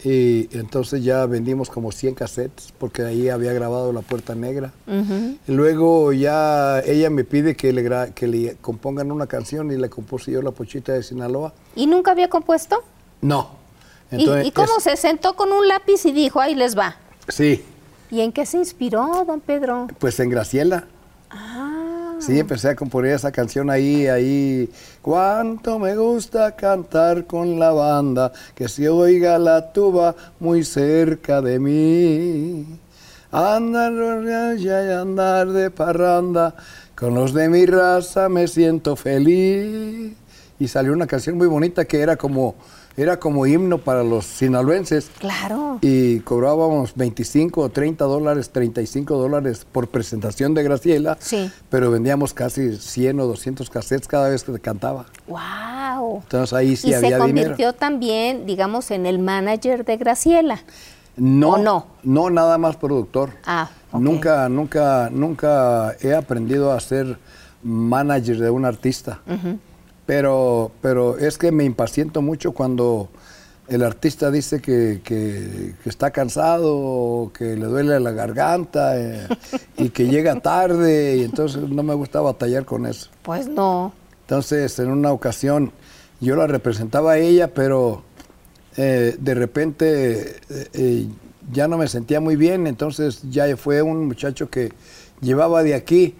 Y 0.04 0.48
entonces 0.56 1.04
ya 1.04 1.26
vendimos 1.26 1.70
como 1.70 1.92
100 1.92 2.14
cassettes, 2.16 2.72
porque 2.78 3.02
ahí 3.02 3.28
había 3.28 3.52
grabado 3.52 3.92
La 3.92 4.00
Puerta 4.00 4.34
Negra. 4.34 4.72
Y 4.88 5.52
luego 5.52 6.12
ya 6.12 6.80
ella 6.80 7.08
me 7.10 7.22
pide 7.24 7.54
que 7.54 7.72
le, 7.72 7.84
gra- 7.88 8.12
que 8.12 8.26
le 8.26 8.56
compongan 8.60 9.12
una 9.12 9.26
canción 9.28 9.70
y 9.70 9.76
le 9.76 9.88
compuse 9.88 10.32
yo 10.32 10.42
La 10.42 10.50
Pochita 10.50 10.92
de 10.92 11.02
Sinaloa. 11.02 11.52
¿y 11.76 11.86
nunca 11.86 12.10
había 12.10 12.28
compuesto? 12.28 12.82
No. 13.20 13.50
¿Y- 14.10 14.28
¿Y, 14.46 14.50
cómo 14.50 14.76
es- 14.78 14.82
se 14.84 14.96
sentó 14.96 15.34
con 15.36 15.52
un 15.52 15.66
lápiz 15.68 16.04
y 16.04 16.12
dijo, 16.12 16.40
ahí 16.40 16.54
les 16.54 16.76
va? 16.76 16.96
Sí, 17.28 17.62
¿Y 18.10 18.20
en 18.20 18.30
qué 18.32 18.44
se 18.44 18.58
inspiró, 18.58 19.24
don 19.26 19.40
Pedro? 19.40 19.86
pues 19.98 20.18
en 20.20 20.28
Graciela. 20.28 20.84
Sí, 22.26 22.38
empecé 22.38 22.68
a 22.68 22.76
componer 22.76 23.14
esa 23.14 23.32
canción 23.32 23.68
ahí, 23.68 24.06
ahí. 24.06 24.70
Cuánto 25.00 25.80
me 25.80 25.96
gusta 25.96 26.54
cantar 26.54 27.26
con 27.26 27.58
la 27.58 27.72
banda, 27.72 28.32
que 28.54 28.68
se 28.68 28.88
oiga 28.88 29.40
la 29.40 29.72
tuba 29.72 30.14
muy 30.38 30.62
cerca 30.64 31.42
de 31.42 31.58
mí. 31.58 32.78
Andar 33.32 33.92
andar 35.00 35.48
de 35.48 35.70
parranda, 35.70 36.54
con 36.94 37.14
los 37.16 37.34
de 37.34 37.48
mi 37.48 37.66
raza 37.66 38.28
me 38.28 38.46
siento 38.46 38.94
feliz. 38.94 40.12
Y 40.60 40.68
salió 40.68 40.92
una 40.92 41.08
canción 41.08 41.36
muy 41.36 41.48
bonita 41.48 41.84
que 41.86 42.00
era 42.00 42.14
como, 42.14 42.54
era 42.96 43.18
como 43.18 43.46
himno 43.46 43.78
para 43.78 44.02
los 44.04 44.24
sinaloenses. 44.26 45.10
claro. 45.18 45.78
y 45.80 46.20
cobrábamos 46.20 46.94
25 46.94 47.60
o 47.62 47.68
30 47.70 48.04
dólares, 48.04 48.50
35 48.50 49.16
dólares 49.16 49.66
por 49.70 49.88
presentación 49.88 50.54
de 50.54 50.62
Graciela, 50.62 51.16
Sí. 51.20 51.50
pero 51.70 51.90
vendíamos 51.90 52.34
casi 52.34 52.76
100 52.76 53.20
o 53.20 53.26
200 53.26 53.68
cassettes 53.70 54.06
cada 54.08 54.28
vez 54.28 54.44
que 54.44 54.58
cantaba. 54.60 55.06
Wow. 55.26 56.20
Entonces 56.22 56.52
ahí 56.52 56.76
sí 56.76 56.90
y 56.90 56.94
había 56.94 57.18
se 57.18 57.26
dinero. 57.26 57.48
convirtió 57.48 57.72
también, 57.72 58.46
digamos, 58.46 58.90
en 58.90 59.06
el 59.06 59.18
manager 59.18 59.84
de 59.84 59.96
Graciela. 59.96 60.60
No, 61.16 61.50
¿O 61.50 61.58
no? 61.58 61.86
no 62.02 62.30
nada 62.30 62.56
más 62.58 62.76
productor. 62.76 63.30
Ah. 63.44 63.68
Nunca, 63.92 64.48
nunca, 64.48 65.10
nunca 65.12 65.94
he 66.00 66.14
aprendido 66.14 66.72
a 66.72 66.80
ser 66.80 67.18
manager 67.62 68.38
de 68.38 68.50
un 68.50 68.64
artista. 68.64 69.20
Pero, 70.06 70.72
pero 70.80 71.16
es 71.18 71.38
que 71.38 71.52
me 71.52 71.64
impaciento 71.64 72.22
mucho 72.22 72.52
cuando 72.52 73.08
el 73.68 73.82
artista 73.84 74.30
dice 74.30 74.60
que, 74.60 75.00
que- 75.04 75.74
que 75.82 75.88
está 75.88 76.10
cansado, 76.10 77.30
que 77.36 77.56
le 77.56 77.66
duele 77.66 77.98
la 78.00 78.10
garganta 78.10 78.98
eh, 79.00 79.28
y 79.78 79.90
que 79.90 80.08
llega 80.08 80.40
tarde 80.40 81.16
y 81.18 81.22
entonces 81.24 81.68
no 81.68 81.82
me 81.82 81.94
gusta 81.94 82.20
batallar 82.20 82.64
con 82.64 82.86
eso. 82.86 83.10
Pues 83.22 83.46
no. 83.48 83.92
Entonces, 84.22 84.78
en 84.80 84.90
una 84.90 85.12
ocasión, 85.12 85.72
yo 86.20 86.34
la 86.36 86.46
representaba 86.46 87.12
a 87.12 87.18
ella, 87.18 87.54
pero 87.54 88.02
eh, 88.76 89.16
de 89.18 89.34
repente 89.34 90.36
eh, 90.50 90.66
eh, 90.72 91.06
ya 91.52 91.68
no 91.68 91.78
me 91.78 91.86
sentía 91.88 92.20
muy 92.20 92.34
bien, 92.36 92.66
entonces 92.66 93.20
ya 93.30 93.56
fue 93.56 93.82
un 93.82 94.06
muchacho 94.06 94.50
que 94.50 94.72
llevaba 95.20 95.62
de 95.62 95.74
aquí 95.74 96.14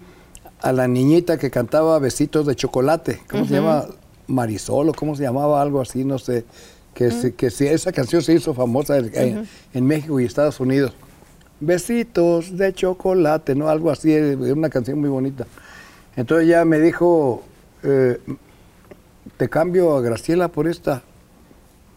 a 0.63 0.71
la 0.71 0.87
niñita 0.87 1.37
que 1.37 1.51
cantaba 1.51 1.99
Besitos 1.99 2.45
de 2.47 2.55
Chocolate, 2.55 3.19
¿cómo 3.29 3.45
se 3.45 3.53
llama? 3.55 3.85
Marisol, 4.27 4.89
o 4.89 4.93
cómo 4.93 5.15
se 5.15 5.23
llamaba, 5.23 5.61
algo 5.61 5.81
así, 5.81 6.03
no 6.05 6.17
sé, 6.17 6.45
que, 6.93 7.11
se- 7.11 7.33
que 7.35 7.51
se- 7.51 7.73
esa 7.73 7.91
canción 7.91 8.21
se 8.21 8.33
hizo 8.33 8.53
famosa 8.53 8.97
en, 8.97 9.45
México 9.85 10.19
y 10.19 10.25
Estados 10.25 10.59
Unidos. 10.59 10.93
Besitos 11.59 12.57
de 12.57 12.73
chocolate, 12.73 13.55
¿no? 13.55 13.69
Algo 13.69 13.91
así, 13.91 14.11
eh, 14.13 14.35
una 14.35 14.69
canción 14.69 14.99
muy 14.99 15.09
bonita. 15.09 15.45
Entonces 16.15 16.47
ya 16.47 16.65
me 16.65 16.79
dijo, 16.79 17.43
eh, 17.83 18.19
te 19.37 19.49
cambio 19.49 19.95
a 19.97 20.01
Graciela 20.01 20.47
por 20.47 20.67
esta. 20.67 21.03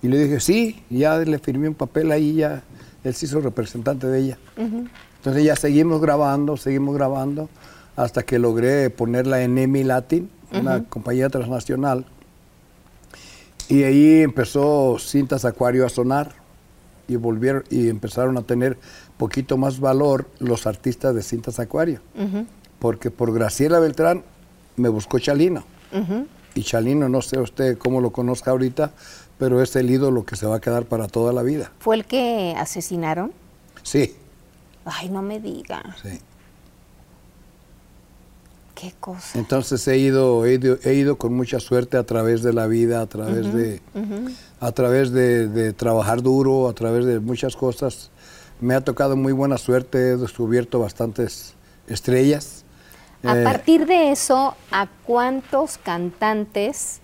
Y 0.03 0.09
le 0.09 0.19
dije, 0.25 0.41
sí, 0.41 0.83
y 0.91 0.99
ya 1.01 1.19
le 1.19 1.39
firmé 1.39 1.69
un 1.69 1.75
papel 1.75 2.11
ahí, 2.13 2.35
ya 2.35 2.63
él 3.05 3.15
se 3.15 3.27
hizo 3.27 3.41
representante 3.41 4.07
de 4.07 4.19
ella. 4.21 4.39
Entonces 4.57 5.45
ya 5.45 5.57
seguimos 5.57 6.01
grabando, 6.01 6.57
seguimos 6.57 6.95
grabando, 6.95 7.49
hasta 7.97 8.23
que 8.23 8.39
logré 8.39 8.91
ponerla 8.91 9.43
en 9.43 9.57
EMI 9.59 9.85
Latin, 9.85 10.31
una 10.53 10.85
compañía 10.85 11.29
transnacional. 11.29 12.07
Y 13.69 13.83
ahí 13.83 14.23
empezó 14.23 14.99
Cintas 14.99 15.45
Acuario 15.45 15.85
a 15.85 15.89
sonar 15.89 16.35
y 17.09 17.17
volvieron 17.17 17.65
y 17.71 17.89
empezaron 17.89 18.37
a 18.37 18.43
tener 18.43 18.79
poquito 19.17 19.57
más 19.57 19.81
valor 19.81 20.29
los 20.39 20.67
artistas 20.67 21.15
de 21.15 21.23
Cintas 21.23 21.59
Acuario. 21.59 22.01
Porque 22.79 23.11
por 23.11 23.33
Graciela 23.33 23.81
Beltrán 23.81 24.23
me 24.77 24.89
buscó 24.89 25.19
Chalino. 25.19 25.65
Y 26.55 26.63
Chalino, 26.63 27.09
no 27.09 27.23
sé 27.23 27.39
usted 27.39 27.77
cómo 27.79 28.01
lo 28.01 28.11
conozca 28.11 28.51
ahorita, 28.51 28.93
pero 29.39 29.63
es 29.63 29.75
el 29.77 29.91
ídolo 29.91 30.25
que 30.25 30.37
se 30.37 30.47
va 30.47 30.57
a 30.57 30.61
quedar 30.61 30.85
para 30.85 31.07
toda 31.09 31.33
la 31.33 31.43
vida. 31.43 31.73
¿Fue 31.81 31.97
el 31.97 32.05
que 32.05 32.55
asesinaron? 32.57 33.33
Sí, 33.83 34.15
Ay, 34.85 35.09
no 35.09 35.21
me 35.23 35.41
diga. 35.41 35.97
sí. 36.03 36.21
Qué 38.79 38.93
cosa. 39.01 39.39
Entonces 39.39 39.89
he 39.89 39.97
ido, 39.97 40.45
he 40.45 40.53
ido, 40.55 40.77
he 40.85 40.93
ido 40.93 41.17
con 41.17 41.33
mucha 41.35 41.59
suerte 41.61 41.97
a 41.97 42.05
través 42.05 42.43
de 42.43 42.53
la 42.53 42.67
vida, 42.67 43.01
a 43.01 43.07
través 43.07 43.53
de, 43.55 43.81
a 44.61 44.71
través 44.73 45.11
de, 45.13 45.49
de 45.49 45.73
trabajar 45.73 46.21
duro, 46.23 46.69
a 46.69 46.75
través 46.75 47.07
de 47.07 47.19
muchas 47.19 47.57
cosas. 47.57 48.11
Me 48.61 48.75
ha 48.75 48.83
tocado 48.83 49.17
muy 49.17 49.33
buena 49.33 49.57
suerte, 49.57 49.99
he 50.13 50.17
descubierto 50.19 50.79
bastantes 50.79 51.55
estrellas. 51.89 52.65
A 53.25 53.39
Eh, 53.39 53.45
partir 53.45 53.87
de 53.87 54.13
eso, 54.13 54.55
¿a 54.71 54.87
cuántos 55.05 55.79
cantantes 55.79 57.01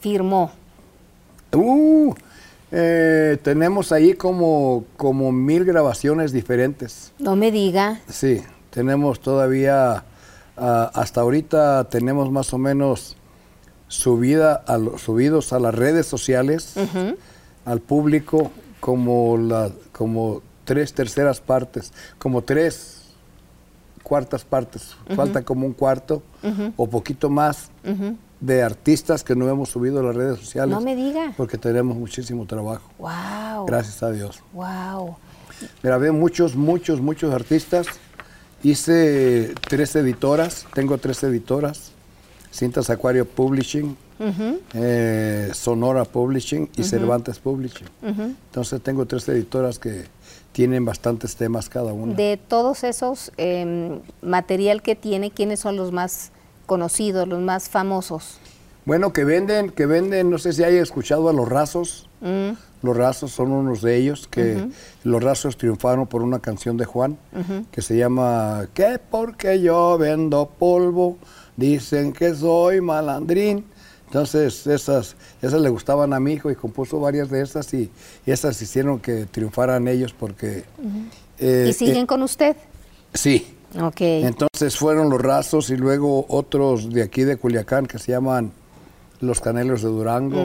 firmó? 0.00 0.52
Uh, 1.52 2.14
eh, 2.72 3.36
tenemos 3.42 3.92
ahí 3.92 4.14
como, 4.14 4.84
como 4.96 5.32
mil 5.32 5.64
grabaciones 5.66 6.32
diferentes. 6.32 7.12
No 7.18 7.36
me 7.36 7.50
diga. 7.50 8.00
Sí, 8.08 8.40
tenemos 8.70 9.20
todavía, 9.20 10.04
ah, 10.60 10.90
hasta 10.94 11.20
ahorita 11.22 11.84
tenemos 11.84 12.30
más 12.30 12.52
o 12.54 12.58
menos 12.58 13.16
subida 13.88 14.54
a 14.54 14.78
lo- 14.78 14.98
subidos 14.98 15.52
a 15.52 15.58
las 15.58 15.74
redes 15.74 16.06
sociales, 16.06 16.74
al 17.64 17.80
público, 17.80 18.50
como, 18.78 19.36
la, 19.36 19.70
como 19.92 20.42
tres 20.64 20.92
terceras 20.94 21.40
partes, 21.40 21.92
como 22.18 22.42
tres 22.42 22.98
cuartas 24.02 24.44
partes, 24.44 24.96
falta 25.14 25.42
como 25.42 25.66
un 25.66 25.72
cuarto 25.72 26.22
o 26.76 26.86
poquito 26.88 27.28
más 27.30 27.70
de 28.40 28.62
artistas 28.62 29.22
que 29.22 29.36
no 29.36 29.48
hemos 29.48 29.68
subido 29.70 30.00
a 30.00 30.02
las 30.02 30.16
redes 30.16 30.38
sociales. 30.40 30.74
No 30.74 30.80
me 30.80 30.96
diga. 30.96 31.32
Porque 31.36 31.58
tenemos 31.58 31.96
muchísimo 31.96 32.46
trabajo, 32.46 32.88
Wow. 32.98 33.66
gracias 33.66 34.02
a 34.02 34.10
Dios. 34.10 34.40
Wow. 34.52 35.16
Grabé 35.82 36.10
muchos, 36.10 36.56
muchos, 36.56 37.00
muchos 37.00 37.34
artistas. 37.34 37.86
Hice 38.62 39.54
tres 39.68 39.96
editoras, 39.96 40.66
tengo 40.74 40.98
tres 40.98 41.22
editoras. 41.22 41.92
Cintas 42.52 42.90
Acuario 42.90 43.26
Publishing, 43.26 43.96
eh, 44.74 45.50
Sonora 45.54 46.04
Publishing 46.04 46.68
y 46.76 46.82
Cervantes 46.82 47.38
Publishing. 47.38 47.86
Entonces 48.02 48.82
tengo 48.82 49.06
tres 49.06 49.28
editoras 49.28 49.78
que 49.78 50.04
tienen 50.52 50.84
bastantes 50.84 51.36
temas 51.36 51.68
cada 51.68 51.92
una. 51.92 52.14
De 52.14 52.36
todos 52.36 52.82
esos 52.82 53.30
em, 53.36 54.00
material 54.20 54.82
que 54.82 54.96
tiene, 54.96 55.30
¿quiénes 55.30 55.60
son 55.60 55.76
los 55.76 55.92
más 55.92 56.32
conocidos, 56.66 57.28
los 57.28 57.40
más 57.40 57.68
famosos? 57.68 58.38
Bueno, 58.90 59.12
que 59.12 59.22
venden, 59.22 59.70
que 59.70 59.86
venden, 59.86 60.30
no 60.30 60.38
sé 60.38 60.52
si 60.52 60.64
haya 60.64 60.82
escuchado 60.82 61.28
a 61.28 61.32
Los 61.32 61.48
Rasos. 61.48 62.08
Mm, 62.20 62.54
Los 62.82 62.96
Rasos 62.96 63.30
son 63.30 63.52
unos 63.52 63.82
de 63.82 63.94
ellos 63.94 64.26
que 64.26 64.66
Los 65.04 65.22
Rasos 65.22 65.56
triunfaron 65.56 66.08
por 66.08 66.22
una 66.22 66.40
canción 66.40 66.76
de 66.76 66.86
Juan 66.86 67.16
que 67.70 67.82
se 67.82 67.96
llama 67.96 68.66
¿Qué 68.74 68.98
porque 68.98 69.60
yo 69.60 69.96
vendo 69.96 70.50
polvo? 70.58 71.18
Dicen 71.56 72.12
que 72.12 72.34
soy 72.34 72.80
malandrín. 72.80 73.64
Entonces 74.06 74.66
esas, 74.66 75.14
esas 75.40 75.60
le 75.60 75.68
gustaban 75.68 76.12
a 76.12 76.18
mi 76.18 76.32
hijo 76.32 76.50
y 76.50 76.56
compuso 76.56 76.98
varias 76.98 77.30
de 77.30 77.42
esas 77.42 77.72
y, 77.72 77.92
y 78.26 78.30
esas 78.32 78.60
hicieron 78.60 78.98
que 78.98 79.26
triunfaran 79.26 79.86
ellos 79.86 80.12
porque... 80.18 80.64
eh, 81.38 81.66
¿Y 81.70 81.72
siguen 81.74 81.96
eh, 82.02 82.06
con 82.08 82.24
usted? 82.24 82.56
sí. 83.14 83.54
Ok. 83.80 84.00
Entonces 84.00 84.76
fueron 84.76 85.10
los 85.10 85.20
Rasos 85.20 85.70
y 85.70 85.76
luego 85.76 86.26
otros 86.28 86.92
de 86.92 87.04
aquí 87.04 87.22
de 87.22 87.36
Culiacán 87.36 87.86
que 87.86 88.00
se 88.00 88.10
llaman 88.10 88.50
Los 89.20 89.40
Canelos 89.40 89.82
de 89.82 89.88
Durango. 89.88 90.44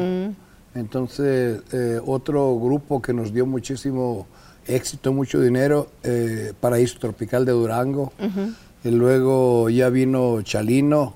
Entonces 0.74 1.62
eh, 1.72 2.00
otro 2.06 2.60
grupo 2.60 3.02
que 3.02 3.14
nos 3.14 3.34
dio 3.34 3.46
muchísimo 3.46 4.28
éxito, 4.68 5.14
mucho 5.14 5.40
dinero, 5.40 5.88
eh, 6.04 6.52
Paraíso 6.60 7.00
Tropical 7.00 7.46
de 7.46 7.52
Durango. 7.54 8.12
Y 8.84 8.90
luego 8.92 9.70
ya 9.70 9.90
vino 9.90 10.42
Chalino. 10.42 11.14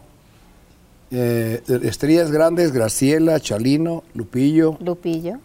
eh, 1.12 1.62
estrellas 1.84 2.32
grandes, 2.32 2.72
Graciela, 2.72 3.40
Chalino, 3.40 4.04
Lupillo, 4.14 4.78
Lupillo. 4.80 5.38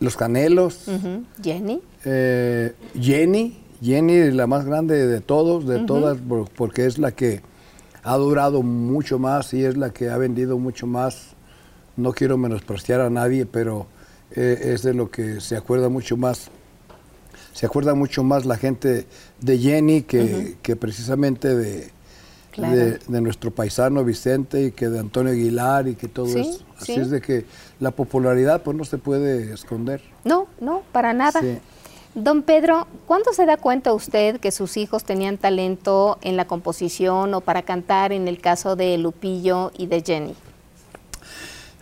Los 0.00 0.16
Canelos. 0.16 0.88
Ujú. 0.88 1.24
Jenny. 1.42 1.80
Eh, 2.04 2.74
Jenny, 2.98 3.58
Jenny 3.82 4.30
la 4.32 4.46
más 4.46 4.64
grande 4.64 5.06
de 5.06 5.20
todos, 5.20 5.66
de 5.66 5.80
todas, 5.80 6.16
por- 6.18 6.48
porque 6.50 6.86
es 6.86 6.98
la 6.98 7.12
que 7.12 7.40
ha 8.02 8.16
durado 8.16 8.62
mucho 8.62 9.18
más 9.18 9.52
y 9.54 9.64
es 9.64 9.76
la 9.76 9.90
que 9.90 10.08
ha 10.08 10.16
vendido 10.16 10.58
mucho 10.58 10.86
más. 10.86 11.31
No 11.96 12.12
quiero 12.12 12.36
menospreciar 12.38 13.00
a 13.00 13.10
nadie, 13.10 13.46
pero 13.46 13.86
eh, 14.34 14.72
es 14.74 14.82
de 14.82 14.94
lo 14.94 15.10
que 15.10 15.40
se 15.40 15.56
acuerda 15.56 15.88
mucho 15.88 16.16
más. 16.16 16.50
Se 17.52 17.66
acuerda 17.66 17.94
mucho 17.94 18.22
más 18.24 18.46
la 18.46 18.56
gente 18.56 19.06
de 19.40 19.58
Jenny 19.58 20.02
que, 20.02 20.56
que 20.62 20.74
precisamente 20.76 21.54
de, 21.54 21.90
Claro. 22.50 22.76
de, 22.76 22.98
de 23.08 23.20
nuestro 23.22 23.50
paisano 23.50 24.04
Vicente 24.04 24.62
y 24.64 24.70
que 24.72 24.88
de 24.90 24.98
Antonio 25.00 25.32
Aguilar 25.32 25.88
y 25.88 25.94
que 25.94 26.06
todo 26.08 26.26
Sí, 26.26 26.40
eso. 26.40 26.64
Así 26.78 26.94
sí. 26.94 27.00
es 27.00 27.10
de 27.10 27.20
que 27.22 27.44
la 27.80 27.90
popularidad 27.92 28.62
pues 28.62 28.76
no 28.76 28.84
se 28.84 28.98
puede 28.98 29.52
esconder. 29.54 30.02
No, 30.24 30.46
no, 30.60 30.82
para 30.92 31.12
nada. 31.14 31.40
Sí. 31.40 31.58
Don 32.14 32.42
Pedro, 32.42 32.86
¿cuándo 33.06 33.32
se 33.32 33.46
da 33.46 33.56
cuenta 33.56 33.94
usted 33.94 34.38
que 34.38 34.50
sus 34.50 34.76
hijos 34.76 35.04
tenían 35.04 35.38
talento 35.38 36.18
en 36.20 36.36
la 36.36 36.46
composición 36.46 37.32
o 37.32 37.40
para 37.40 37.62
cantar 37.62 38.12
en 38.12 38.28
el 38.28 38.38
caso 38.38 38.76
de 38.76 38.98
Lupillo 38.98 39.72
y 39.78 39.86
de 39.86 40.02
Jenny? 40.02 40.34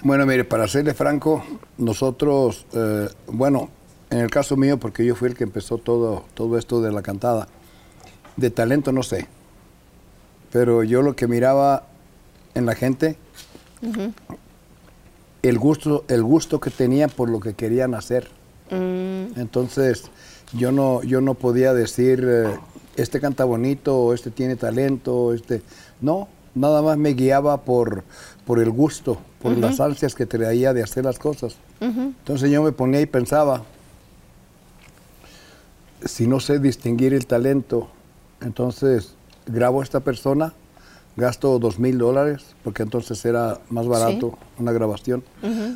Bueno, 0.03 0.25
mire, 0.25 0.45
para 0.45 0.67
serle 0.67 0.95
franco, 0.95 1.45
nosotros, 1.77 2.65
eh, 2.73 3.09
bueno, 3.27 3.69
en 4.09 4.21
el 4.21 4.31
caso 4.31 4.57
mío, 4.57 4.79
porque 4.79 5.05
yo 5.05 5.15
fui 5.15 5.29
el 5.29 5.37
que 5.37 5.45
empezó 5.45 5.77
todo, 5.77 6.25
todo 6.33 6.57
esto 6.57 6.81
de 6.81 6.91
la 6.91 7.03
cantada, 7.03 7.49
de 8.37 8.51
talento 8.51 8.93
no 8.93 9.03
sé, 9.03 9.27
pero 10.51 10.85
yo 10.85 11.03
lo 11.03 11.15
que 11.15 11.27
miraba 11.27 11.85
en 12.55 12.65
la 12.65 12.75
gente, 12.75 13.19
el 15.43 15.59
gusto, 15.59 16.05
el 16.09 16.23
gusto 16.23 16.61
que 16.61 16.71
tenían 16.71 17.11
por 17.11 17.29
lo 17.29 17.39
que 17.39 17.53
querían 17.53 17.95
hacer. 17.95 18.29
Entonces, 18.71 20.05
yo 20.55 20.73
no, 20.73 21.03
yo 21.03 21.21
no 21.21 21.35
podía 21.35 21.75
decir, 21.75 22.25
eh, 22.27 22.59
este 22.97 23.21
canta 23.21 23.45
bonito, 23.45 23.99
o 23.99 24.15
este 24.15 24.31
tiene 24.31 24.57
talento, 24.57 25.15
o 25.15 25.35
este... 25.35 25.63
No, 26.01 26.29
nada 26.55 26.83
más 26.83 26.99
me 26.99 27.15
guiaba 27.15 27.63
por, 27.63 28.05
por 28.47 28.59
el 28.59 28.71
gusto, 28.71 29.19
por 29.41 29.57
las 29.57 29.81
ansias 29.81 30.15
que 30.15 30.27
traía 30.27 30.73
de 30.73 30.83
hacer 30.83 31.05
las 31.05 31.19
cosas. 31.19 31.57
Entonces 31.81 32.51
yo 32.51 32.63
me 32.63 32.73
ponía 32.73 33.01
y 33.01 33.07
pensaba, 33.07 33.63
si 36.05 36.27
no 36.27 36.41
sé 36.41 36.59
distinguir 36.59 37.15
el 37.15 37.27
talento, 37.27 37.89
entonces 38.41 39.15
grabo 39.47 39.81
a 39.81 39.85
esta 39.85 40.01
persona, 40.01 40.55
gasto 41.17 41.59
dos 41.59 41.79
mil 41.79 41.99
dólares, 41.99 42.45
porque 42.65 42.83
entonces 42.83 43.25
era 43.25 43.61
más 43.69 43.87
barato 43.87 44.39
una 44.59 44.73
grabación. 44.73 45.23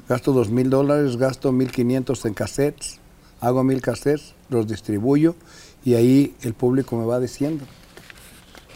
Gasto 0.09 0.33
dos 0.33 0.51
mil 0.51 0.71
dólares, 0.71 1.17
gasto 1.17 1.53
mil 1.53 1.71
quinientos 1.71 2.25
en 2.25 2.35
cassettes, 2.35 2.99
hago 3.41 3.65
mil 3.65 3.81
cassettes, 3.81 4.35
los 4.49 4.67
distribuyo 4.67 5.35
y 5.85 5.95
ahí 5.95 6.35
el 6.43 6.55
público 6.55 6.97
me 6.97 7.05
va 7.05 7.21
diciendo. 7.21 7.65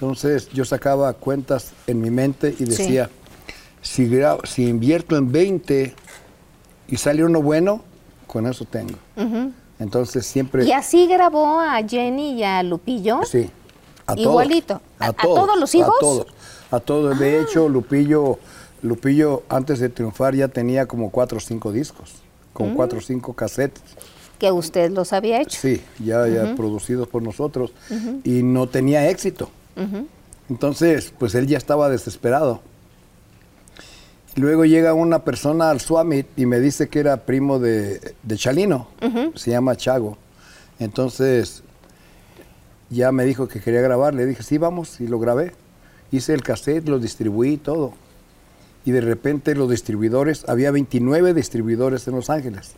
Entonces 0.02 0.48
yo 0.50 0.64
sacaba 0.64 1.12
cuentas 1.12 1.72
en 1.88 2.00
mi 2.00 2.08
mente 2.08 2.54
y 2.56 2.64
decía, 2.66 3.11
si, 3.82 4.08
gra- 4.08 4.38
si 4.46 4.68
invierto 4.68 5.16
en 5.16 5.32
20 5.32 5.92
y 6.87 6.96
sale 6.96 7.24
uno 7.24 7.42
bueno, 7.42 7.82
con 8.28 8.46
eso 8.46 8.64
tengo. 8.64 8.94
Entonces 9.80 10.24
siempre... 10.24 10.64
Y 10.64 10.70
así 10.70 11.08
grabó 11.08 11.58
a 11.58 11.82
Jenny 11.82 12.34
y 12.34 12.44
a 12.44 12.62
Lupillo. 12.62 13.20
Sí. 13.28 13.50
A 14.06 14.14
todos. 14.14 14.26
Igualito. 14.28 14.80
¿A- 15.00 15.06
a 15.08 15.12
todos 15.12 15.58
los 15.58 15.74
hijos? 15.74 15.90
Ah. 15.92 15.96
A 15.96 16.00
todos. 16.00 16.26
A 16.70 16.80
todos. 16.80 17.18
De 17.18 17.40
hecho, 17.40 17.68
Lupillo, 17.68 18.38
Lupillo, 18.82 19.42
antes 19.48 19.80
de 19.80 19.88
triunfar, 19.88 20.32
ya 20.37 20.46
tenía 20.46 20.87
como 20.87 21.11
cuatro 21.11 21.38
o 21.38 21.40
cinco 21.40 21.72
discos. 21.72 22.12
Mm. 22.12 22.52
Con 22.52 22.74
cuatro 22.76 22.98
o 23.00 23.02
cinco 23.02 23.32
cassettes. 23.32 23.82
Que 24.38 24.52
usted 24.52 24.92
los 24.92 25.12
había 25.12 25.40
hecho. 25.40 25.58
Sí, 25.61 25.82
ya, 25.98 26.28
ya 26.28 26.54
producidos 26.54 27.08
por 27.08 27.20
nosotros. 27.22 27.72
Y 28.22 28.44
no 28.44 28.68
tenía 28.68 29.08
éxito. 29.11 29.50
Entonces, 30.48 31.12
pues 31.18 31.34
él 31.34 31.46
ya 31.46 31.58
estaba 31.58 31.88
desesperado. 31.88 32.60
Luego 34.36 34.64
llega 34.64 34.94
una 34.94 35.24
persona 35.24 35.70
al 35.70 35.80
Summit 35.80 36.26
y 36.36 36.46
me 36.46 36.60
dice 36.60 36.88
que 36.88 37.00
era 37.00 37.16
primo 37.24 37.58
de, 37.58 38.14
de 38.22 38.36
Chalino, 38.36 38.88
se 39.34 39.50
llama 39.50 39.76
Chago. 39.76 40.16
Entonces, 40.78 41.62
ya 42.90 43.10
me 43.12 43.24
dijo 43.24 43.48
que 43.48 43.60
quería 43.60 43.80
grabar, 43.80 44.14
le 44.14 44.26
dije, 44.26 44.42
sí, 44.42 44.58
vamos, 44.58 45.00
y 45.00 45.08
lo 45.08 45.18
grabé. 45.18 45.52
Hice 46.12 46.34
el 46.34 46.42
cassette, 46.42 46.88
lo 46.88 46.98
distribuí, 46.98 47.56
todo. 47.56 47.94
Y 48.84 48.92
de 48.92 49.00
repente 49.00 49.54
los 49.54 49.68
distribuidores, 49.68 50.48
había 50.48 50.70
29 50.70 51.34
distribuidores 51.34 52.06
en 52.08 52.14
Los 52.14 52.30
Ángeles 52.30 52.74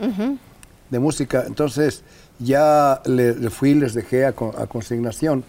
de 0.90 0.98
música. 0.98 1.44
Entonces 1.46 2.02
ya 2.38 3.00
le, 3.04 3.34
le 3.34 3.50
fui 3.50 3.70
y 3.70 3.74
les 3.74 3.94
dejé 3.94 4.26
a 4.26 4.32
consignación. 4.32 5.44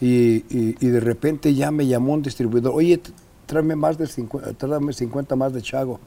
Y, 0.00 0.44
y- 0.50 0.76
y 0.80 0.86
de 0.88 1.00
repente 1.00 1.54
ya 1.54 1.70
me 1.70 1.86
llamó 1.86 2.12
un 2.14 2.22
distribuidor, 2.22 2.72
oye, 2.74 3.00
tráeme 3.46 3.76
más 3.76 3.96
de 3.98 4.06
50, 4.06 4.52
tráeme 4.54 4.92
50 4.92 5.36
más 5.36 5.52
de 5.52 5.62
Chago. 5.62 6.00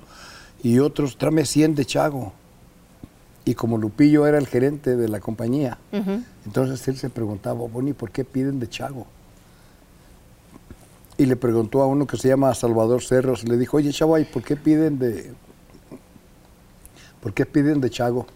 Y 0.63 0.79
otros, 0.79 1.17
tráeme 1.17 1.45
100 1.45 1.75
de 1.75 1.85
Chago. 1.85 2.33
Y 3.45 3.53
como 3.55 3.77
Lupillo 3.77 4.27
era 4.27 4.37
el 4.37 4.47
gerente 4.47 4.97
de 4.97 5.07
la 5.07 5.19
compañía, 5.21 5.77
entonces 6.45 6.85
él 6.89 6.97
se 6.97 7.09
preguntaba, 7.09 7.61
bueno, 7.67 7.89
¿y 7.89 7.93
por 7.93 8.11
qué 8.11 8.25
piden 8.25 8.59
de 8.59 8.67
Chago? 8.67 9.05
Y 11.17 11.25
le 11.25 11.35
preguntó 11.35 11.81
a 11.81 11.87
uno 11.87 12.05
que 12.05 12.17
se 12.17 12.27
llama 12.27 12.53
Salvador 12.53 13.01
Cerros, 13.01 13.47
le 13.47 13.57
dijo, 13.57 13.77
oye, 13.77 13.91
Chavo, 13.91 14.17
¿y 14.19 14.25
por 14.25 14.43
qué 14.43 14.55
piden 14.57 14.99
de, 14.99 15.31
por 17.21 17.33
qué 17.33 17.45
piden 17.45 17.81
de 17.81 17.89
Chago? 17.89 18.27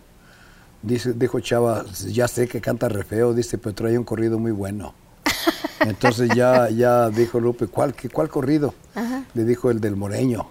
Dice, 0.82 1.14
dijo 1.14 1.40
Chava, 1.42 1.86
ya 2.08 2.28
sé 2.28 2.48
que 2.48 2.60
canta 2.60 2.90
re 2.90 3.04
feo, 3.04 3.34
dice, 3.34 3.58
pero 3.60 3.76
trae 3.76 3.98
un 3.98 4.04
corrido 4.04 4.40
muy 4.40 4.52
bueno. 4.52 4.94
Entonces 5.82 6.30
ya, 6.36 6.69
ya 6.69 7.10
dijo 7.10 7.39
Lupe, 7.39 7.67
¿cuál, 7.67 7.93
qué, 7.93 8.10
cuál 8.10 8.30
corrido? 8.30 8.73
Le 9.34 9.45
dijo 9.45 9.71
el 9.71 9.80
del 9.80 9.95
Moreño. 9.95 10.47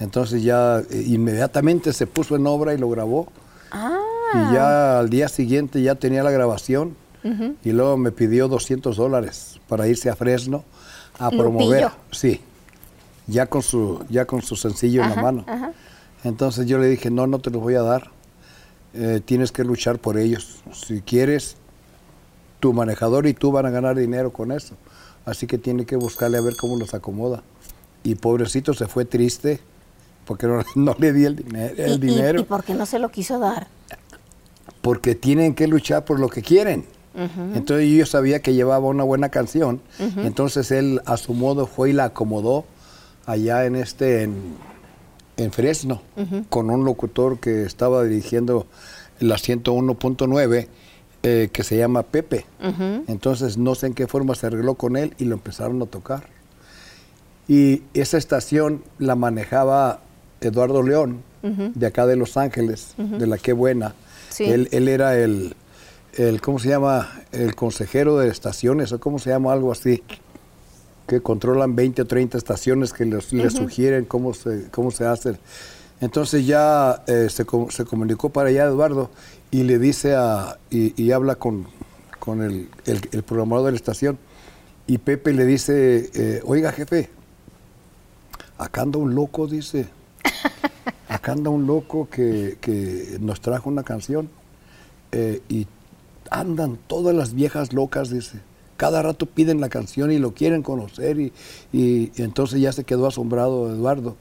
Entonces 0.00 0.42
ya 0.42 0.78
eh, 0.78 1.04
inmediatamente 1.06 1.92
se 1.92 2.06
puso 2.06 2.36
en 2.36 2.46
obra 2.46 2.74
y 2.74 2.78
lo 2.78 2.88
grabó. 2.90 3.28
Y 3.72 4.54
ya 4.54 4.98
al 4.98 5.10
día 5.10 5.28
siguiente 5.28 5.82
ya 5.82 5.94
tenía 5.94 6.22
la 6.22 6.30
grabación 6.30 6.96
y 7.62 7.72
luego 7.72 7.96
me 7.96 8.12
pidió 8.12 8.48
200 8.48 8.96
dólares 8.96 9.60
para 9.68 9.88
irse 9.88 10.10
a 10.10 10.16
Fresno 10.16 10.64
a 11.18 11.30
promover. 11.30 11.84
Lupillo. 11.84 11.90
Sí, 12.10 12.40
ya 13.26 13.46
con 13.46 13.62
su, 13.62 14.04
ya 14.10 14.26
con 14.26 14.42
su 14.42 14.56
sencillo 14.56 15.02
en 15.02 15.10
la 15.10 15.22
mano. 15.22 15.44
Entonces 16.22 16.66
yo 16.66 16.78
le 16.78 16.88
dije, 16.88 17.10
no, 17.10 17.26
no 17.26 17.38
te 17.38 17.50
los 17.50 17.62
voy 17.62 17.74
a 17.74 17.82
dar. 17.82 18.10
Eh, 18.94 19.20
tienes 19.24 19.52
que 19.52 19.64
luchar 19.64 19.98
por 19.98 20.18
ellos. 20.18 20.62
Si 20.72 21.00
quieres, 21.00 21.56
tu 22.64 22.72
manejador 22.72 23.26
y 23.26 23.34
tú 23.34 23.52
van 23.52 23.66
a 23.66 23.70
ganar 23.70 23.94
dinero 23.94 24.32
con 24.32 24.50
eso. 24.50 24.74
Así 25.26 25.46
que 25.46 25.58
tiene 25.58 25.84
que 25.84 25.96
buscarle 25.96 26.38
a 26.38 26.40
ver 26.40 26.56
cómo 26.56 26.78
los 26.78 26.94
acomoda. 26.94 27.42
Y 28.02 28.14
pobrecito 28.14 28.72
se 28.72 28.86
fue 28.86 29.04
triste 29.04 29.60
porque 30.24 30.46
no, 30.46 30.62
no 30.74 30.96
le 30.98 31.12
di 31.12 31.26
el, 31.26 31.36
diner- 31.36 31.74
el 31.78 31.90
¿Y- 31.90 31.94
y- 31.94 31.98
dinero. 31.98 32.40
¿Y, 32.40 32.44
por 32.44 32.64
qué 32.64 32.72
no 32.72 32.86
se 32.86 32.98
lo 32.98 33.10
quiso 33.10 33.38
dar? 33.38 33.66
porque 34.80 35.14
tienen 35.14 35.54
que 35.54 35.66
luchar 35.66 36.06
por 36.06 36.18
lo 36.20 36.28
que 36.28 36.40
quieren. 36.40 36.84
Entonces 37.54 37.88
yo 37.90 38.06
sabía 38.06 38.40
que 38.40 38.54
llevaba 38.54 38.86
una 38.88 39.04
buena 39.04 39.28
canción. 39.28 39.80
Entonces 40.16 40.70
él 40.70 41.02
a 41.04 41.16
su 41.18 41.34
modo 41.34 41.66
fue 41.66 41.90
y 41.90 41.92
la 41.92 42.04
acomodó 42.06 42.64
allá 43.26 43.66
en 43.66 43.76
este 43.76 44.22
en, 44.22 44.34
en 45.36 45.52
Fresno 45.52 46.00
con 46.48 46.70
un 46.70 46.84
locutor 46.86 47.38
que 47.40 47.62
estaba 47.64 48.04
dirigiendo 48.04 48.66
la 49.20 49.36
101.9 49.36 50.68
eh, 51.26 51.48
que 51.50 51.64
se 51.64 51.78
llama 51.78 52.02
Pepe. 52.02 52.44
Entonces 53.08 53.56
no 53.56 53.74
sé 53.74 53.86
en 53.86 53.94
qué 53.94 54.06
forma 54.06 54.34
se 54.34 54.46
arregló 54.46 54.74
con 54.74 54.98
él 54.98 55.14
y 55.16 55.24
lo 55.24 55.34
empezaron 55.34 55.80
a 55.80 55.86
tocar. 55.86 56.24
Y 57.48 57.82
esa 57.94 58.18
estación 58.18 58.82
la 58.98 59.14
manejaba 59.14 60.00
Eduardo 60.42 60.82
León, 60.82 61.22
de 61.42 61.86
acá 61.86 62.06
de 62.06 62.16
Los 62.16 62.36
Ángeles, 62.36 62.94
de 62.98 63.26
la 63.26 63.38
Qué 63.38 63.54
Buena. 63.54 63.94
Sí. 64.28 64.44
Él, 64.44 64.68
él 64.70 64.86
era 64.86 65.16
el, 65.16 65.56
el, 66.12 66.42
¿cómo 66.42 66.58
se 66.58 66.68
llama? 66.68 67.22
El 67.32 67.54
consejero 67.54 68.18
de 68.18 68.28
estaciones, 68.28 68.92
o 68.92 69.00
cómo 69.00 69.18
se 69.18 69.30
llama, 69.30 69.50
algo 69.52 69.72
así, 69.72 70.02
que 71.06 71.22
controlan 71.22 71.74
20 71.74 72.02
o 72.02 72.06
30 72.06 72.36
estaciones 72.36 72.92
que 72.92 73.06
les, 73.06 73.32
les 73.32 73.54
sugieren 73.54 74.04
cómo 74.04 74.34
se, 74.34 74.68
cómo 74.70 74.90
se 74.90 75.06
hace. 75.06 75.38
Entonces 76.02 76.46
ya 76.46 77.02
eh, 77.06 77.28
se, 77.30 77.46
se 77.70 77.84
comunicó 77.86 78.28
para 78.28 78.50
allá 78.50 78.64
Eduardo 78.64 79.10
y 79.54 79.62
le 79.62 79.78
dice 79.78 80.14
a, 80.16 80.58
y, 80.70 81.00
y 81.00 81.12
habla 81.12 81.36
con, 81.36 81.66
con 82.18 82.42
el, 82.42 82.68
el- 82.86 83.08
el 83.12 83.22
programador 83.22 83.66
de 83.66 83.70
la 83.72 83.76
estación, 83.76 84.18
y 84.86 84.98
Pepe 84.98 85.32
le 85.32 85.44
dice, 85.46 86.10
eh, 86.14 86.40
oiga 86.44 86.72
jefe, 86.72 87.08
acá 88.58 88.82
anda 88.82 88.98
un 88.98 89.14
loco, 89.14 89.46
dice. 89.46 89.86
Acá 91.08 91.32
anda 91.32 91.50
un 91.50 91.66
loco 91.66 92.08
que, 92.10 92.56
que 92.60 93.18
nos 93.20 93.40
trajo 93.40 93.68
una 93.68 93.82
canción 93.84 94.28
eh, 95.12 95.42
y 95.48 95.66
andan 96.30 96.78
todas 96.88 97.14
las 97.14 97.34
viejas 97.34 97.72
locas, 97.72 98.10
dice. 98.10 98.40
Cada 98.76 99.02
rato 99.02 99.26
piden 99.26 99.60
la 99.60 99.68
canción 99.68 100.10
y 100.10 100.18
lo 100.18 100.32
quieren 100.34 100.62
conocer 100.62 101.20
y, 101.20 101.32
y- 101.72 102.10
y 102.16 102.22
entonces 102.22 102.60
ya 102.60 102.72
se 102.72 102.84
quedó 102.84 103.06
asombrado 103.06 103.70
Eduardo. 103.70 104.16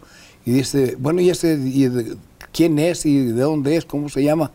Y 0.45 0.51
dice, 0.51 0.95
bueno, 0.99 1.21
¿y 1.21 1.29
ese 1.29 1.53
y 1.55 1.87
de- 1.87 2.15
quién 2.51 2.77
es 2.77 3.05
y 3.05 3.17
de 3.25 3.41
dónde 3.41 3.75
es? 3.77 3.85
¿Cómo 3.85 4.09
se 4.09 4.21
llama? 4.23 4.51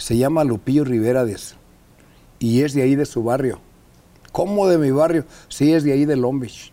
Se 0.00 0.16
llama 0.16 0.44
Lupillo 0.44 0.84
Rivera, 0.84 1.24
dice. 1.24 1.54
Y 2.38 2.62
es 2.62 2.72
de 2.74 2.82
ahí 2.82 2.94
de 2.96 3.04
su 3.06 3.22
barrio. 3.22 3.60
¿Cómo 4.32 4.66
de 4.68 4.78
mi 4.78 4.90
barrio? 4.90 5.24
Sí, 5.48 5.72
es 5.72 5.84
de 5.84 5.92
ahí 5.92 6.04
de 6.06 6.16
Long 6.16 6.40
Beach. 6.40 6.72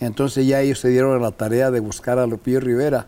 Entonces 0.00 0.46
ya 0.46 0.60
ellos 0.60 0.78
se 0.78 0.88
dieron 0.88 1.16
a 1.16 1.18
la 1.20 1.32
tarea 1.32 1.70
de 1.70 1.80
buscar 1.80 2.18
a 2.18 2.26
Lupillo 2.26 2.60
Rivera 2.60 3.06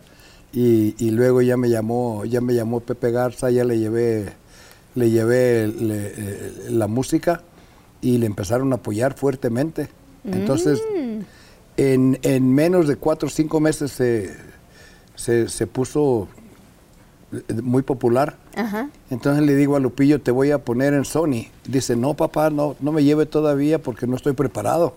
y, 0.53 0.95
y 0.99 1.11
luego 1.13 1.41
ya 1.43 1.57
me 1.57 1.69
llamó, 1.71 2.25
ya 2.25 2.41
me 2.41 2.55
llamó 2.55 2.81
Pepe 2.81 3.13
Garza, 3.13 3.51
ya 3.51 3.63
le 3.65 3.79
llevé, 3.79 4.33
le 4.97 5.11
llevé 5.11 5.69
le- 5.69 6.13
eh, 6.17 6.53
la 6.71 6.89
música 6.89 7.43
y 8.01 8.19
le 8.19 8.27
empezaron 8.27 8.73
a 8.73 8.77
apoyar 8.77 9.15
fuertemente. 9.15 9.89
Entonces, 10.25 10.83
en, 11.77 12.19
en 12.23 12.53
menos 12.53 12.89
de 12.89 12.97
cuatro 12.97 13.29
o 13.29 13.31
cinco 13.31 13.61
meses 13.61 13.93
se, 13.93 14.35
se, 15.15 15.49
se 15.49 15.67
puso 15.69 16.27
muy 17.63 17.83
popular. 17.83 18.37
Entonces 19.11 19.45
le 19.45 19.55
digo 19.55 19.77
a 19.77 19.81
Lupillo, 19.81 20.21
te 20.21 20.31
voy 20.31 20.51
a 20.51 20.59
poner 20.59 20.95
en 20.95 21.05
Sony. 21.05 21.47
Dice, 21.67 21.97
no 21.97 22.15
papá, 22.15 22.51
no, 22.51 22.77
no 22.81 22.93
me 22.93 23.05
lleve 23.05 23.27
todavía 23.27 23.81
porque 23.81 24.07
no 24.07 24.17
estoy 24.17 24.33
preparado. 24.33 24.95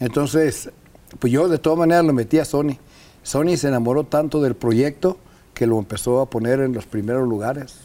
Entonces, 0.00 0.70
pues 1.18 1.32
yo 1.32 1.48
de 1.48 1.58
todas 1.58 1.78
maneras 1.78 2.04
lo 2.04 2.12
metí 2.12 2.38
a 2.38 2.44
Sony. 2.44 2.76
Sony 3.22 3.56
se 3.56 3.68
enamoró 3.68 4.04
tanto 4.04 4.42
del 4.42 4.54
proyecto 4.54 5.18
que 5.54 5.66
lo 5.66 5.78
empezó 5.78 6.20
a 6.20 6.26
poner 6.26 6.60
en 6.60 6.72
los 6.72 6.86
primeros 6.86 7.28
lugares. 7.28 7.76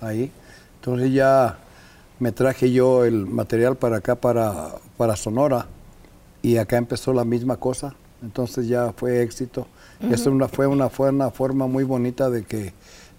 Ahí. 0.00 0.30
Entonces 0.76 1.12
ya 1.12 1.58
me 2.18 2.32
traje 2.32 2.70
yo 2.70 3.04
el 3.04 3.26
material 3.26 3.76
para 3.76 3.96
acá, 3.96 4.14
para, 4.14 4.76
para 4.96 5.16
Sonora, 5.16 5.66
y 6.42 6.58
acá 6.58 6.76
empezó 6.76 7.12
la 7.12 7.24
misma 7.24 7.56
cosa. 7.56 7.94
Entonces 8.22 8.68
ya 8.68 8.92
fue 8.94 9.22
éxito. 9.22 9.66
Eso 10.10 10.30
una, 10.30 10.48
fue, 10.48 10.66
una, 10.66 10.88
fue 10.88 11.10
una 11.10 11.30
forma 11.30 11.66
muy 11.66 11.84
bonita 11.84 12.30
de 12.30 12.44
que, 12.44 12.72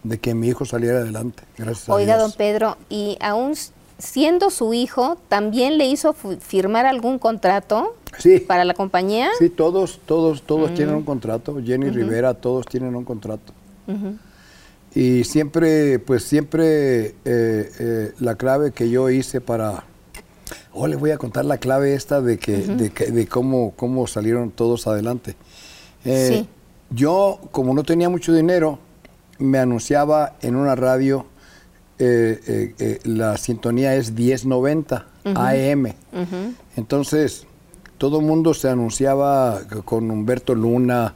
de 0.04 0.18
que 0.20 0.34
mi 0.34 0.48
hijo 0.48 0.66
saliera 0.66 1.00
adelante. 1.00 1.44
Gracias 1.58 1.90
a 1.90 1.94
Oiga, 1.94 2.16
Dios. 2.18 2.30
don 2.30 2.38
Pedro, 2.38 2.78
y 2.90 3.18
aún 3.22 3.54
siendo 4.00 4.50
su 4.50 4.74
hijo, 4.74 5.18
¿también 5.30 5.78
le 5.78 5.86
hizo 5.86 6.14
firmar 6.14 6.86
algún 6.88 7.20
contrato 7.20 7.96
Sí. 8.18 8.40
para 8.40 8.66
la 8.66 8.74
compañía? 8.74 9.30
Sí, 9.38 9.50
todos, 9.50 10.00
todos, 10.06 10.42
todos 10.42 10.74
tienen 10.74 10.96
un 10.96 11.04
contrato. 11.04 11.58
Jenny 11.64 11.90
Rivera, 11.92 12.34
todos 12.34 12.66
tienen 12.66 12.96
un 12.96 13.04
contrato. 13.06 13.54
Y 14.94 15.24
siempre, 15.24 16.00
pues 16.00 16.24
siempre 16.24 17.06
eh, 17.08 17.14
eh, 17.26 18.12
la 18.20 18.36
clave 18.36 18.72
que 18.72 18.90
yo 18.90 19.10
hice 19.10 19.40
para... 19.40 19.86
Oh, 20.74 20.88
les 20.88 21.00
voy 21.00 21.12
a 21.12 21.18
contar 21.18 21.46
la 21.46 21.58
clave 21.58 21.94
esta 21.94 22.22
de, 22.22 22.38
que, 22.38 22.58
de, 22.58 22.90
que- 22.90 23.12
de 23.12 23.28
cómo, 23.28 23.72
cómo 23.78 24.08
salieron 24.08 24.52
todos 24.52 24.88
adelante. 24.88 25.36
Eh, 26.04 26.28
Sí. 26.42 26.48
Yo, 26.94 27.40
como 27.52 27.74
no 27.74 27.84
tenía 27.84 28.10
mucho 28.10 28.34
dinero, 28.34 28.78
me 29.40 29.60
anunciaba 29.60 30.36
en 30.42 30.56
una 30.56 30.76
radio, 30.76 31.26
eh, 31.98 32.40
eh, 32.48 32.76
eh, 32.80 33.00
la 33.06 33.38
sintonía 33.38 33.96
es 33.96 34.12
1090 34.12 35.08
AM. 35.24 35.94
Entonces, 36.76 37.48
todo 37.98 38.20
el 38.20 38.26
mundo 38.26 38.54
se 38.54 38.70
anunciaba 38.70 39.62
con 39.86 40.12
Humberto 40.12 40.54
Luna 40.54 41.16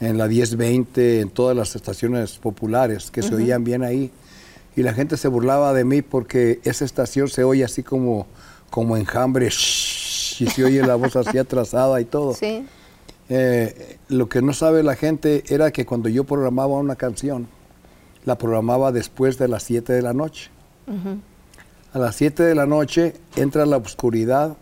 en 0.00 0.18
la 0.18 0.28
1020, 0.28 1.20
en 1.20 1.30
todas 1.30 1.56
las 1.56 1.74
estaciones 1.74 2.38
populares 2.38 3.10
que 3.10 3.22
se 3.22 3.34
oían 3.34 3.64
bien 3.64 3.82
ahí. 3.82 4.10
Y 4.76 4.82
la 4.82 4.92
gente 4.92 5.16
se 5.16 5.28
burlaba 5.28 5.72
de 5.72 5.84
mí 5.84 6.02
porque 6.02 6.60
esa 6.64 6.84
estación 6.84 7.28
se 7.28 7.44
oye 7.44 7.64
así 7.64 7.82
como, 7.82 8.26
como 8.70 8.96
enjambre, 8.96 9.48
shhh, 9.48 10.40
y 10.42 10.46
se 10.48 10.64
oye 10.64 10.84
la 10.84 10.96
voz 10.96 11.16
así 11.16 11.38
atrasada 11.38 12.00
y 12.00 12.04
todo. 12.04 12.34
Sí. 12.34 12.66
Eh, 13.28 13.98
lo 14.08 14.28
que 14.28 14.42
no 14.42 14.52
sabe 14.52 14.82
la 14.82 14.96
gente 14.96 15.44
era 15.48 15.70
que 15.70 15.86
cuando 15.86 16.08
yo 16.08 16.24
programaba 16.24 16.74
una 16.74 16.96
canción, 16.96 17.48
la 18.24 18.36
programaba 18.36 18.92
después 18.92 19.38
de 19.38 19.48
las 19.48 19.62
7 19.64 19.92
de 19.92 20.02
la 20.02 20.12
noche. 20.12 20.50
A 21.92 21.98
las 21.98 22.16
7 22.16 22.42
de 22.42 22.54
la 22.54 22.66
noche 22.66 23.14
entra 23.36 23.64
la 23.64 23.78
oscuridad 23.78 24.56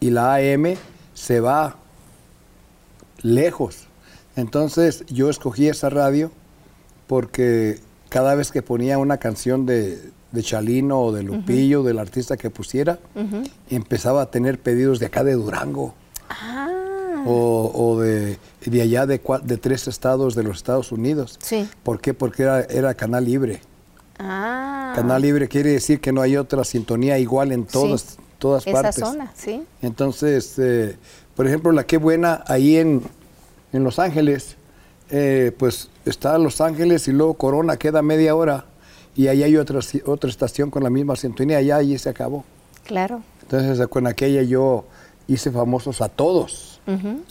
y 0.00 0.10
la 0.10 0.34
AM 0.34 0.74
se 1.14 1.40
va 1.40 1.76
lejos. 3.22 3.86
Entonces 4.36 5.04
yo 5.06 5.30
escogí 5.30 5.68
esa 5.68 5.88
radio 5.88 6.30
porque 7.06 7.78
cada 8.08 8.34
vez 8.34 8.50
que 8.50 8.62
ponía 8.62 8.98
una 8.98 9.18
canción 9.18 9.64
de, 9.64 10.10
de 10.32 10.42
Chalino 10.42 11.00
o 11.00 11.12
de 11.12 11.22
Lupillo, 11.22 11.82
del 11.82 11.98
artista 11.98 12.36
que 12.36 12.50
pusiera, 12.50 12.98
empezaba 13.70 14.22
a 14.22 14.30
tener 14.30 14.58
pedidos 14.58 14.98
de 14.98 15.06
acá 15.06 15.24
de 15.24 15.34
Durango 15.34 15.94
o, 17.26 17.70
o 17.74 18.00
de, 18.00 18.38
de 18.64 18.82
allá 18.82 19.06
de, 19.06 19.20
de 19.44 19.56
tres 19.56 19.88
estados 19.88 20.34
de 20.34 20.42
los 20.42 20.56
Estados 20.56 20.92
Unidos. 20.92 21.38
Sí. 21.42 21.68
¿Por 21.82 22.00
qué? 22.00 22.14
Porque 22.14 22.42
era, 22.44 22.62
era 22.62 22.94
canal 22.94 23.24
libre. 23.24 23.60
Ah. 24.18 24.92
Canal 24.94 25.22
libre 25.22 25.48
quiere 25.48 25.70
decir 25.70 26.00
que 26.00 26.12
no 26.12 26.20
hay 26.20 26.36
otra 26.36 26.64
sintonía 26.64 27.18
igual 27.18 27.52
en 27.52 27.64
todas, 27.64 28.00
Sí. 28.02 28.16
todas 28.38 28.66
Esa 28.66 28.82
partes. 28.82 28.94
zona, 29.04 29.32
sí. 29.34 29.62
Entonces, 29.80 30.54
eh, 30.58 30.96
por 31.34 31.46
ejemplo, 31.46 31.72
la 31.72 31.84
que 31.84 31.96
buena 31.96 32.44
ahí 32.46 32.76
en, 32.76 33.02
en 33.72 33.84
Los 33.84 33.98
Ángeles, 33.98 34.56
eh, 35.10 35.52
pues 35.58 35.88
está 36.04 36.36
Los 36.38 36.60
Ángeles 36.60 37.08
y 37.08 37.12
luego 37.12 37.34
Corona 37.34 37.76
queda 37.76 38.02
media 38.02 38.34
hora 38.34 38.66
y 39.16 39.28
ahí 39.28 39.42
hay 39.42 39.56
otra, 39.56 39.80
otra 40.06 40.30
estación 40.30 40.70
con 40.70 40.82
la 40.84 40.90
misma 40.90 41.16
sintonía, 41.16 41.58
allá 41.58 41.82
y 41.82 41.98
se 41.98 42.08
acabó. 42.08 42.44
Claro. 42.84 43.22
Entonces, 43.42 43.86
con 43.88 44.06
aquella 44.06 44.42
yo 44.42 44.84
hice 45.28 45.50
famosos 45.50 46.00
a 46.00 46.08
todos, 46.08 46.71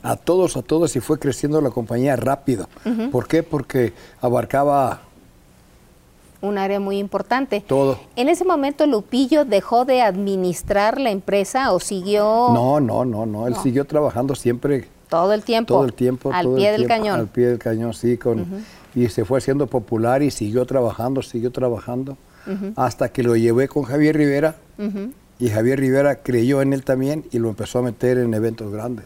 a 0.03 0.15
todos, 0.15 0.55
a 0.57 0.61
todos, 0.61 0.95
y 0.95 0.99
fue 0.99 1.19
creciendo 1.19 1.59
la 1.61 1.69
compañía 1.69 2.15
rápido. 2.15 2.67
¿Por 3.11 3.27
qué? 3.27 3.43
Porque 3.43 3.93
abarcaba 4.21 5.01
Un 6.41 6.57
área 6.57 6.79
muy 6.79 6.97
importante. 6.97 7.61
todo. 7.67 7.99
En 8.15 8.27
ese 8.29 8.45
momento, 8.45 8.85
Lupillo 8.87 9.45
dejó 9.45 9.85
de 9.85 10.01
administrar 10.01 10.99
la 10.99 11.11
empresa 11.11 11.71
o 11.71 11.79
siguió 11.79 12.23
No, 12.53 12.79
no, 12.79 13.05
no, 13.05 13.25
no, 13.25 13.47
él 13.47 13.53
No. 13.53 13.61
siguió 13.61 13.85
trabajando 13.85 14.33
siempre 14.35 14.87
todo 15.09 15.33
el 15.33 15.43
tiempo. 15.43 15.73
todo 15.75 15.85
el 15.85 15.93
tiempo. 15.93 16.31
Al 16.33 16.45
todo 16.45 16.55
pie 16.55 16.69
el 16.69 16.77
del 16.77 16.87
tiempo, 16.87 17.03
cañón. 17.03 17.19
Al 17.19 17.27
pie 17.27 17.47
del 17.47 17.59
cañón, 17.59 17.93
sí. 17.93 18.17
Con, 18.17 18.45
Y 18.95 19.07
se 19.09 19.23
fue 19.25 19.37
haciendo 19.37 19.67
popular 19.67 20.21
y 20.23 20.31
siguió 20.31 20.65
trabajando, 20.65 21.21
siguió 21.21 21.51
trabajando. 21.51 22.17
Hasta 22.75 23.09
que 23.09 23.21
lo 23.21 23.35
llevé 23.35 23.67
con 23.67 23.83
Javier 23.83 24.15
Rivera. 24.17 24.55
Y 25.37 25.49
Javier 25.49 25.79
Rivera 25.79 26.15
creyó 26.23 26.61
en 26.61 26.73
él 26.73 26.83
también 26.83 27.25
y 27.31 27.37
lo 27.39 27.49
empezó 27.49 27.79
a 27.79 27.81
meter 27.83 28.17
en 28.17 28.33
eventos 28.33 28.71
grandes. 28.71 29.05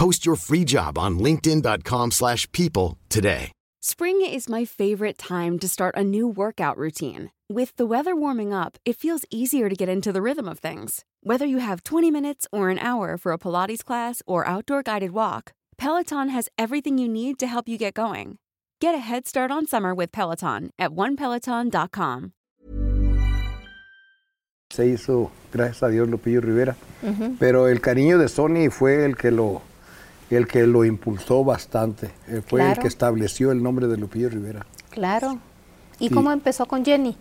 Post 0.00 0.24
your 0.24 0.36
free 0.36 0.64
job 0.64 0.96
on 0.96 1.18
linkedin.com/people 1.18 2.10
slash 2.10 2.50
people 2.52 2.96
today. 3.10 3.52
Spring 3.82 4.20
is 4.24 4.48
my 4.48 4.64
favorite 4.64 5.18
time 5.18 5.58
to 5.58 5.68
start 5.68 5.94
a 5.96 6.04
new 6.04 6.26
workout 6.26 6.76
routine. 6.76 7.30
With 7.52 7.76
the 7.76 7.86
weather 7.86 8.14
warming 8.14 8.52
up, 8.52 8.78
it 8.84 8.96
feels 8.96 9.24
easier 9.30 9.68
to 9.68 9.76
get 9.76 9.88
into 9.88 10.12
the 10.12 10.22
rhythm 10.22 10.48
of 10.48 10.58
things. 10.58 11.04
Whether 11.22 11.46
you 11.46 11.58
have 11.58 11.82
20 11.82 12.10
minutes 12.10 12.46
or 12.50 12.70
an 12.70 12.78
hour 12.78 13.18
for 13.18 13.32
a 13.32 13.38
Pilates 13.38 13.84
class 13.84 14.22
or 14.26 14.46
outdoor 14.46 14.82
guided 14.82 15.10
walk, 15.10 15.52
Peloton 15.76 16.28
has 16.28 16.48
everything 16.56 16.98
you 16.98 17.08
need 17.08 17.38
to 17.38 17.46
help 17.46 17.68
you 17.68 17.78
get 17.78 17.94
going. 17.94 18.38
Get 18.80 18.94
a 18.94 19.04
head 19.10 19.26
start 19.26 19.50
on 19.50 19.66
summer 19.66 19.94
with 19.94 20.12
Peloton 20.12 20.70
at 20.78 20.90
onepeloton.com. 20.90 22.32
se 24.70 24.86
hizo, 24.86 25.30
gracias 25.52 25.82
a 25.82 25.88
Dios, 25.88 26.08
Lupillo 26.08 26.40
Rivera. 26.40 26.76
Pero 27.38 27.68
el 27.68 27.80
cariño 27.80 28.18
de 28.18 28.28
Sony 28.28 28.70
fue 28.70 29.04
el 29.04 29.16
que 29.16 29.30
lo, 29.32 29.62
el 30.36 30.46
que 30.46 30.66
lo 30.66 30.84
impulsó 30.84 31.44
bastante. 31.44 32.10
Eh, 32.28 32.42
Fue 32.46 32.68
el 32.70 32.78
que 32.78 32.88
estableció 32.88 33.50
el 33.52 33.62
nombre 33.62 33.86
de 33.88 33.96
Lupillo 33.96 34.28
Rivera. 34.28 34.66
Claro. 34.90 35.38
¿Y 35.98 36.08
Sí. 36.08 36.14
cómo 36.14 36.30
empezó 36.32 36.66
con 36.66 36.84
Jenny? 36.84 37.16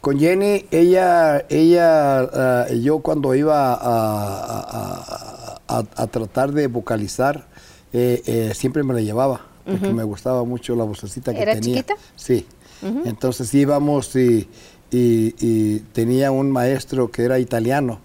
Con 0.00 0.18
Jenny, 0.18 0.66
ella, 0.70 1.44
ella, 1.48 2.20
ah, 2.20 2.66
yo 2.72 2.98
cuando 2.98 3.34
iba 3.34 3.72
a, 3.72 5.58
a- 5.68 5.84
a- 5.96 6.06
tratar 6.08 6.52
de 6.52 6.66
vocalizar, 6.66 7.46
eh, 7.92 8.22
eh, 8.26 8.52
siempre 8.54 8.82
me 8.82 8.92
la 8.94 9.00
llevaba, 9.00 9.40
porque 9.64 9.92
me 9.92 10.04
gustaba 10.04 10.44
mucho 10.44 10.76
la 10.76 10.84
vocecita 10.84 11.32
que 11.32 11.40
¿Era 11.40 11.54
tenía. 11.54 11.76
chiquita? 11.76 11.94
Sí. 12.16 12.46
Entonces 13.06 13.52
íbamos 13.54 14.14
y, 14.14 14.46
y- 14.90 15.34
y 15.40 15.80
tenía 15.92 16.30
un 16.30 16.50
maestro 16.50 17.10
que 17.10 17.22
era 17.24 17.38
italiano 17.38 17.98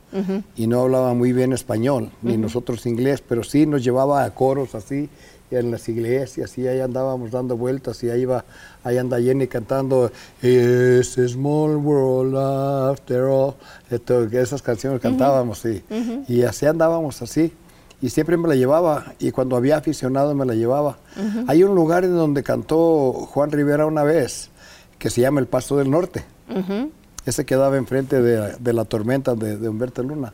y 0.55 0.65
no 0.67 0.81
hablaba 0.81 1.13
muy 1.13 1.33
bien 1.33 1.53
español, 1.53 2.09
ni 2.23 2.35
nosotros 2.37 2.85
inglés, 2.87 3.21
pero 3.27 3.43
sí 3.43 3.65
nos 3.67 3.83
llevaba 3.83 4.23
a 4.23 4.33
coros 4.33 4.73
así, 4.75 5.07
y 5.51 5.55
en 5.55 5.71
las 5.71 5.87
iglesias, 5.89 6.57
y 6.57 6.67
ahí 6.67 6.79
andábamos 6.79 7.31
dando 7.31 7.57
vueltas, 7.57 8.03
y 8.03 8.09
ahí 8.09 8.23
va, 8.25 8.45
ahí 8.83 8.97
anda 8.97 9.19
Jenny 9.19 9.47
cantando 9.47 10.11
It's 10.43 11.17
a 11.17 11.27
small 11.27 11.75
world 11.77 12.35
after 12.91 13.23
all. 13.23 13.53
Esto, 13.89 14.23
esas 14.25 14.61
canciones 14.61 14.99
cantábamos, 15.01 15.59
sí. 15.59 15.81
Y 16.27 16.43
así 16.43 16.65
andábamos 16.67 17.21
así. 17.23 17.51
Y 18.01 18.09
siempre 18.09 18.37
me 18.37 18.47
la 18.47 18.55
llevaba, 18.55 19.13
y 19.19 19.31
cuando 19.31 19.55
había 19.57 19.77
aficionado 19.77 20.33
me 20.35 20.45
la 20.45 20.53
llevaba. 20.55 20.97
Hay 21.47 21.63
un 21.63 21.75
lugar 21.75 22.03
en 22.05 22.15
donde 22.15 22.43
cantó 22.43 23.11
Juan 23.13 23.51
Rivera 23.51 23.85
una 23.87 24.03
vez, 24.03 24.49
que 24.99 25.09
se 25.09 25.21
llama 25.21 25.39
El 25.39 25.47
Paso 25.47 25.77
del 25.77 25.89
Norte. 25.89 26.23
Ese 27.25 27.45
quedaba 27.45 27.77
enfrente 27.77 28.21
de, 28.21 28.55
de 28.59 28.73
la 28.73 28.85
tormenta 28.85 29.35
de, 29.35 29.57
de 29.57 29.69
Humberto 29.69 30.01
Luna. 30.03 30.33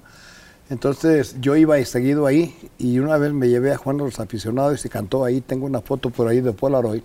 Entonces 0.69 1.35
yo 1.41 1.55
iba 1.55 1.77
y 1.79 1.85
seguido 1.85 2.25
ahí 2.25 2.55
y 2.77 2.97
una 2.99 3.17
vez 3.17 3.33
me 3.33 3.49
llevé 3.49 3.71
a 3.71 3.77
Juan 3.77 3.97
de 3.97 4.03
los 4.05 4.19
aficionados 4.19 4.83
y 4.85 4.89
cantó 4.89 5.23
ahí. 5.23 5.41
Tengo 5.41 5.65
una 5.65 5.81
foto 5.81 6.09
por 6.09 6.27
ahí 6.27 6.41
de 6.41 6.53
Polaroid. 6.53 7.01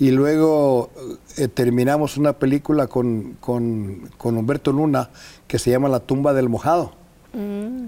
Y 0.00 0.12
luego 0.12 0.90
eh, 1.36 1.48
terminamos 1.48 2.16
una 2.16 2.32
película 2.34 2.86
con, 2.86 3.36
con- 3.40 4.08
con 4.16 4.36
Humberto 4.36 4.70
Luna 4.72 5.10
que 5.48 5.58
se 5.58 5.70
llama 5.70 5.88
La 5.88 6.00
tumba 6.00 6.32
del 6.32 6.48
mojado. 6.48 6.92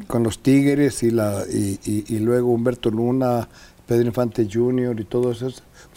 Con 0.07 0.23
los 0.23 0.41
tigres 0.41 1.03
y, 1.05 1.11
la, 1.11 1.45
y, 1.51 1.79
y- 1.85 2.05
y 2.15 2.19
luego 2.19 2.51
Humberto 2.53 2.91
Luna, 2.91 3.49
Pedro 3.87 4.07
Infante 4.09 4.47
Jr. 4.53 4.99
y 5.01 5.05
todo 5.05 5.31
eso. 5.31 5.49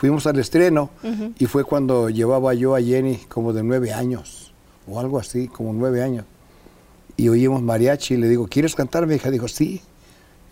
Fuimos 0.04 0.28
al 0.28 0.38
estreno 0.38 0.89
y 1.39 1.45
fue 1.45 1.64
cuando 1.64 2.10
llevaba 2.10 2.54
yo 2.54 2.76
a 2.76 2.82
Jenny 2.82 3.20
como 3.30 3.54
de 3.54 3.64
nueve 3.64 3.93
años 3.93 4.51
o 4.86 4.99
algo 4.99 5.18
así, 5.18 5.47
como 5.47 5.72
nueve 5.72 6.04
años. 6.04 6.26
Y 7.16 7.30
oímos 7.30 7.62
mariachi 7.62 8.16
y 8.16 8.18
le 8.18 8.28
digo, 8.28 8.45
¿quieres 8.49 8.76
cantar? 8.76 9.08
Mi 9.08 9.16
hija 9.16 9.32
dijo, 9.32 9.47
sí. 9.47 9.82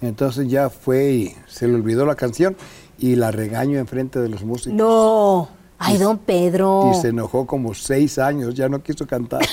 Entonces 0.01 0.47
ya 0.47 0.69
fue 0.69 1.11
y 1.11 1.35
se 1.49 1.67
le 1.67 1.75
olvidó 1.75 2.05
la 2.05 2.15
canción 2.15 2.55
y 2.97 3.17
la 3.17 3.31
regaño 3.31 3.77
enfrente 3.77 4.21
de 4.21 4.29
los 4.29 4.45
músicos. 4.45 4.73
No. 4.77 5.49
Ay, 5.77 5.97
don 5.97 6.17
Pedro. 6.19 6.89
Y 6.93 7.01
se 7.01 7.09
enojó 7.09 7.45
como 7.45 7.73
seis 7.73 8.19
años, 8.19 8.55
ya 8.55 8.69
no 8.69 8.81
quiso 8.81 9.05
cantar. 9.05 9.41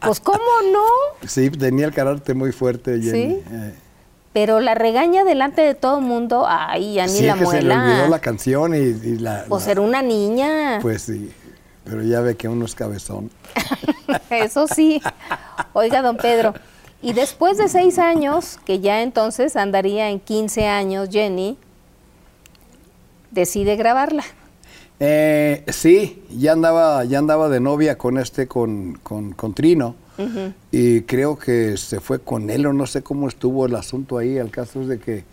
Pues, 0.00 0.20
¿cómo 0.20 0.38
no? 0.70 1.26
sí, 1.26 1.48
tenía 1.50 1.86
el 1.86 1.92
carácter 1.94 2.36
muy 2.36 2.52
fuerte, 2.52 3.00
Jenny. 3.00 3.10
¿Sí? 3.10 3.42
eh, 3.50 3.74
pero 4.34 4.60
la 4.60 4.74
regaña 4.74 5.24
delante 5.24 5.62
de 5.62 5.74
todo 5.74 6.00
el 6.00 6.04
mundo, 6.04 6.44
ay, 6.46 6.94
ya 6.94 7.06
ni 7.06 7.12
Sí, 7.12 7.24
la 7.24 7.32
es 7.34 7.38
que 7.38 7.46
se 7.46 7.62
le 7.62 7.74
muela. 7.74 7.84
olvidó 7.92 8.08
la 8.08 8.18
canción 8.18 8.74
y, 8.74 8.78
y 8.78 9.18
la... 9.18 9.46
Pues 9.48 9.64
la- 9.64 9.72
era 9.72 9.80
una 9.80 10.02
niña. 10.02 10.80
Pues 10.82 11.02
sí, 11.02 11.32
pero 11.84 12.02
ya 12.02 12.20
ve 12.20 12.36
que 12.36 12.48
uno 12.48 12.66
es 12.66 12.74
cabezón. 12.74 13.30
Eso 14.30 14.66
sí. 14.66 15.00
Oiga, 15.72 16.02
don 16.02 16.16
Pedro, 16.18 16.52
y 17.00 17.12
después 17.12 17.58
de 17.58 17.68
seis 17.68 17.98
años, 17.98 18.58
que 18.66 18.80
ya 18.80 19.02
entonces 19.02 19.56
andaría 19.56 20.10
en 20.10 20.18
15 20.20 20.66
años 20.66 21.08
Jenny, 21.10 21.56
decide 23.30 23.76
grabarla. 23.76 24.24
Eh, 25.00 25.64
sí, 25.68 26.22
ya 26.30 26.52
andaba, 26.52 27.04
ya 27.04 27.18
andaba 27.18 27.48
de 27.48 27.60
novia 27.60 27.98
con 27.98 28.18
este, 28.18 28.46
con, 28.46 28.94
con, 29.02 29.32
con 29.32 29.54
Trino. 29.54 29.96
Y 30.70 31.02
creo 31.02 31.38
que 31.38 31.76
se 31.76 32.00
fue 32.00 32.18
con 32.20 32.50
él 32.50 32.66
o 32.66 32.72
no 32.72 32.86
sé 32.86 33.02
cómo 33.02 33.28
estuvo 33.28 33.66
el 33.66 33.74
asunto 33.74 34.18
ahí. 34.18 34.36
El 34.36 34.50
caso 34.50 34.82
es 34.82 34.88
de 34.88 34.98
que, 34.98 35.24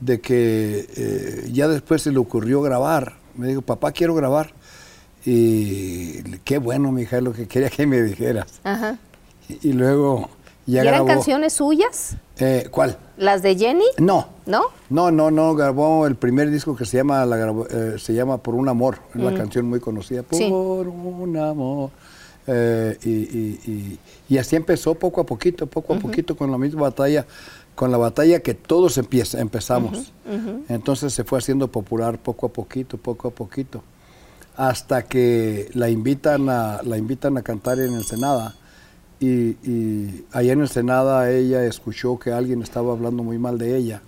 de 0.00 0.20
que 0.20 0.86
eh, 0.96 1.48
ya 1.52 1.68
después 1.68 2.02
se 2.02 2.10
le 2.12 2.18
ocurrió 2.18 2.60
grabar. 2.62 3.14
Me 3.36 3.48
dijo, 3.48 3.62
papá, 3.62 3.92
quiero 3.92 4.14
grabar. 4.14 4.52
Y 5.24 6.22
qué 6.44 6.58
bueno, 6.58 6.92
mija, 6.92 7.16
es 7.18 7.22
lo 7.22 7.32
que 7.32 7.46
quería 7.48 7.70
que 7.70 7.86
me 7.86 8.02
dijeras. 8.02 8.60
Ajá. 8.62 8.98
Y, 9.48 9.70
y 9.70 9.72
luego 9.72 10.28
ya 10.66 10.84
¿Y 10.84 10.88
eran 10.88 11.06
canciones 11.06 11.52
suyas? 11.54 12.16
Eh, 12.38 12.68
¿Cuál? 12.70 12.98
¿Las 13.16 13.42
de 13.42 13.56
Jenny? 13.56 13.84
No. 13.98 14.28
¿No? 14.46 14.62
No, 14.90 15.10
no, 15.10 15.30
no, 15.30 15.54
grabó 15.54 16.06
el 16.06 16.16
primer 16.16 16.50
disco 16.50 16.76
que 16.76 16.84
se 16.84 16.98
llama, 16.98 17.24
la 17.26 17.36
grabó- 17.36 17.66
eh, 17.70 17.98
se 17.98 18.12
llama 18.12 18.38
Por 18.38 18.54
un 18.54 18.68
amor, 18.68 18.98
es 19.10 19.16
una 19.16 19.34
canción 19.34 19.66
muy 19.66 19.80
conocida, 19.80 20.22
Por 20.22 20.38
Sí. 20.38 20.50
un 20.50 21.36
amor. 21.38 21.90
Eh, 22.46 22.98
y, 23.04 23.10
y- 23.10 23.60
y- 23.66 23.98
y 24.28 24.38
así 24.38 24.56
empezó 24.56 24.94
poco 24.94 25.20
a 25.20 25.26
poquito, 25.26 25.66
poco 25.66 25.94
a 25.94 25.98
poquito 25.98 26.36
con 26.36 26.50
la 26.50 26.58
misma 26.58 26.82
batalla, 26.82 27.24
con 27.74 27.90
la 27.90 27.96
batalla 27.98 28.40
que 28.40 28.54
todos 28.54 28.98
empieza, 28.98 29.40
empezamos. 29.40 30.12
Entonces 30.68 31.12
se 31.14 31.24
fue 31.24 31.38
haciendo 31.38 31.68
popular 31.68 32.18
poco 32.18 32.46
a 32.46 32.48
poquito, 32.52 32.96
poco 32.98 33.28
a 33.28 33.30
poquito, 33.30 33.82
hasta 34.56 35.02
que 35.02 35.68
la 35.74 35.88
invitan 35.88 36.48
a, 36.48 36.80
la 36.82 36.96
invitan 36.98 37.36
a 37.38 37.42
cantar 37.42 37.78
en 37.80 37.94
Ensenada. 37.94 38.54
Y, 39.20 39.56
y 39.64 40.24
allá 40.32 40.52
en 40.52 40.60
Ensenada 40.60 41.30
ella 41.30 41.64
escuchó 41.64 42.18
que 42.18 42.30
alguien 42.32 42.62
estaba 42.62 42.92
hablando 42.92 43.22
muy 43.22 43.38
mal 43.38 43.56
de 43.58 43.76
ella. 43.76 44.02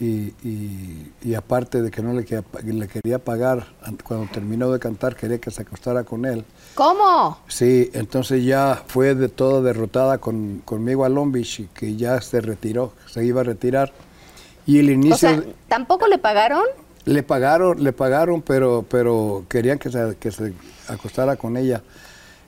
Y, 0.00 0.32
y- 0.42 1.12
y 1.22 1.34
aparte 1.34 1.82
de 1.82 1.90
que 1.90 2.00
no 2.02 2.14
le, 2.14 2.24
quería- 2.24 2.42
le 2.64 2.88
quería 2.88 3.18
pagar, 3.18 3.66
an- 3.82 3.98
cuando 4.02 4.26
terminó 4.32 4.72
de 4.72 4.78
cantar 4.78 5.14
quería 5.14 5.38
que 5.38 5.50
se 5.50 5.60
acostara 5.60 6.04
con 6.04 6.24
él. 6.24 6.42
¿Cómo? 6.74 7.38
Sí, 7.48 7.90
entonces 7.92 8.42
ya 8.42 8.82
fue 8.86 9.14
de 9.14 9.28
toda 9.28 9.60
derrotada 9.60 10.16
con, 10.16 10.62
conmigo 10.64 11.04
a 11.04 11.10
Long 11.10 11.30
Beach 11.30 11.68
que 11.74 11.96
ya 11.96 12.18
se 12.22 12.40
retiró, 12.40 12.94
se 13.12 13.24
iba 13.26 13.42
a 13.42 13.44
retirar. 13.44 13.92
Y 14.64 14.78
el 14.78 14.88
O 14.88 14.92
inicio 14.92 15.16
sea, 15.18 15.42
¿tampoco 15.68 16.06
le 16.06 16.16
pagaron? 16.16 16.64
le 17.04 17.22
pagaron, 17.22 17.82
le 17.84 17.92
pagaron, 17.92 18.40
pero, 18.40 18.84
pero 18.88 19.44
querían 19.50 19.78
que 19.78 19.90
se, 19.90 20.16
que 20.18 20.30
se 20.30 20.54
acostara 20.88 21.36
con 21.36 21.58
ella. 21.58 21.82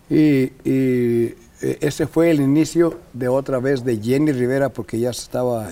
Y, 0.08 0.52
y, 0.64 1.34
eh, 1.62 1.78
ese 1.80 2.06
fue 2.06 2.30
el 2.30 2.40
inicio 2.40 2.98
de 3.12 3.28
otra 3.28 3.58
vez 3.58 3.84
de 3.84 3.98
Jenny 4.00 4.32
Rivera, 4.32 4.68
porque 4.70 4.98
ya 4.98 5.10
estaba, 5.10 5.68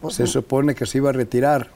Por- 0.00 0.12
se 0.12 0.26
supone 0.26 0.74
que 0.74 0.86
se 0.86 0.98
iba 0.98 1.10
a 1.10 1.12
retirar. 1.12 1.68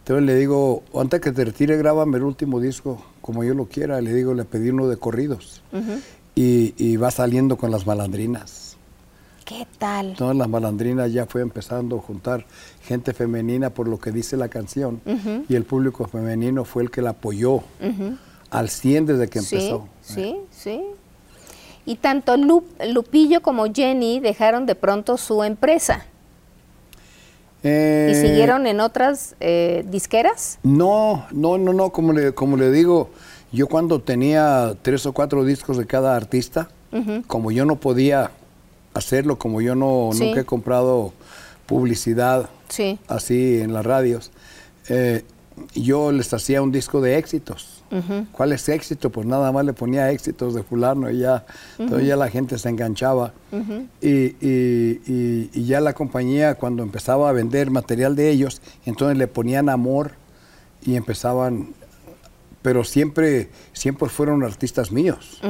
Entonces 0.00 0.24
le 0.24 0.34
digo, 0.36 0.82
antes 0.94 1.20
que 1.20 1.32
te 1.32 1.44
retire, 1.44 1.76
grábame 1.76 2.16
el 2.16 2.24
último 2.24 2.60
disco, 2.60 3.04
como 3.20 3.44
yo 3.44 3.54
lo 3.54 3.66
quiera. 3.66 4.00
Le 4.00 4.14
digo, 4.14 4.32
le 4.34 4.44
pedí 4.44 4.70
uno 4.70 4.88
de 4.88 4.96
corridos. 4.96 5.62
y, 6.34 6.72
y 6.78 6.96
va 6.96 7.10
saliendo 7.10 7.56
con 7.58 7.70
las 7.70 7.86
malandrinas. 7.86 8.76
¿Qué 9.44 9.66
tal? 9.78 10.10
Entonces 10.10 10.36
las 10.36 10.48
malandrinas 10.48 11.12
ya 11.12 11.26
fue 11.26 11.40
empezando 11.42 11.96
a 11.96 12.00
juntar 12.00 12.44
gente 12.84 13.12
femenina 13.14 13.70
por 13.70 13.88
lo 13.88 13.98
que 13.98 14.12
dice 14.12 14.36
la 14.36 14.48
canción. 14.48 15.00
Y 15.48 15.54
el 15.56 15.64
público 15.64 16.06
femenino 16.06 16.64
fue 16.64 16.82
el 16.84 16.90
que 16.90 17.02
la 17.02 17.10
apoyó 17.10 17.60
al 18.50 18.68
100 18.68 19.06
desde 19.06 19.28
que 19.28 19.40
sí, 19.40 19.56
empezó. 19.56 19.88
sí, 20.02 20.36
sí. 20.50 20.80
Y 21.86 21.96
tanto 21.96 22.36
Lu- 22.36 22.64
Lupillo 22.92 23.40
como 23.40 23.64
Jenny 23.72 24.20
dejaron 24.20 24.64
de 24.66 24.74
pronto 24.74 25.16
su 25.16 25.42
empresa 25.42 26.04
Eh, 27.62 28.12
y 28.12 28.14
siguieron 28.14 28.66
en 28.66 28.80
otras 28.80 29.34
eh, 29.40 29.84
disqueras. 29.88 30.58
No, 30.62 31.26
no, 31.32 31.58
no, 31.58 31.72
no, 31.72 31.90
como 31.90 32.12
le, 32.12 32.32
como 32.32 32.56
le 32.56 32.70
digo, 32.70 33.10
yo 33.52 33.66
cuando 33.66 34.00
tenía 34.00 34.74
tres 34.82 35.06
o 35.06 35.12
cuatro 35.12 35.44
discos 35.44 35.76
de 35.76 35.86
cada 35.86 36.14
artista, 36.16 36.68
como 37.26 37.50
yo 37.50 37.64
no 37.64 37.76
podía 37.76 38.30
hacerlo, 38.94 39.38
como 39.38 39.60
yo 39.60 39.74
no 39.74 40.10
Sí. 40.12 40.24
nunca 40.26 40.40
he 40.40 40.44
comprado 40.44 41.12
publicidad 41.66 42.48
Sí. 42.68 42.98
así 43.08 43.60
en 43.60 43.72
las 43.74 43.84
radios, 43.84 44.30
eh, 44.88 45.24
yo 45.74 46.12
les 46.12 46.32
hacía 46.32 46.62
un 46.62 46.72
disco 46.72 47.00
de 47.00 47.18
éxitos. 47.18 47.77
¿Cuál 48.32 48.52
es 48.52 48.68
éxito? 48.68 49.10
Pues 49.10 49.26
nada 49.26 49.50
más 49.52 49.64
le 49.64 49.72
ponía 49.72 50.10
éxitos 50.10 50.54
de 50.54 50.62
fulano 50.62 51.10
y 51.10 51.18
ya, 51.20 51.44
entonces 51.78 52.06
ya 52.06 52.16
la 52.16 52.28
gente 52.28 52.58
se 52.58 52.68
enganchaba. 52.68 53.32
y, 54.00 54.08
y- 54.08 55.00
y- 55.06 55.50
y 55.54 55.64
ya 55.64 55.80
la 55.80 55.92
compañía 55.94 56.54
cuando 56.56 56.82
empezaba 56.82 57.28
a 57.28 57.32
vender 57.32 57.70
material 57.70 58.14
de 58.16 58.30
ellos, 58.30 58.60
entonces 58.84 59.16
le 59.16 59.26
ponían 59.26 59.68
amor 59.68 60.12
y 60.82 60.96
empezaban, 60.96 61.68
pero 62.62 62.84
siempre, 62.84 63.48
siempre 63.72 64.08
fueron 64.08 64.42
artistas 64.44 64.92
míos. 64.92 65.40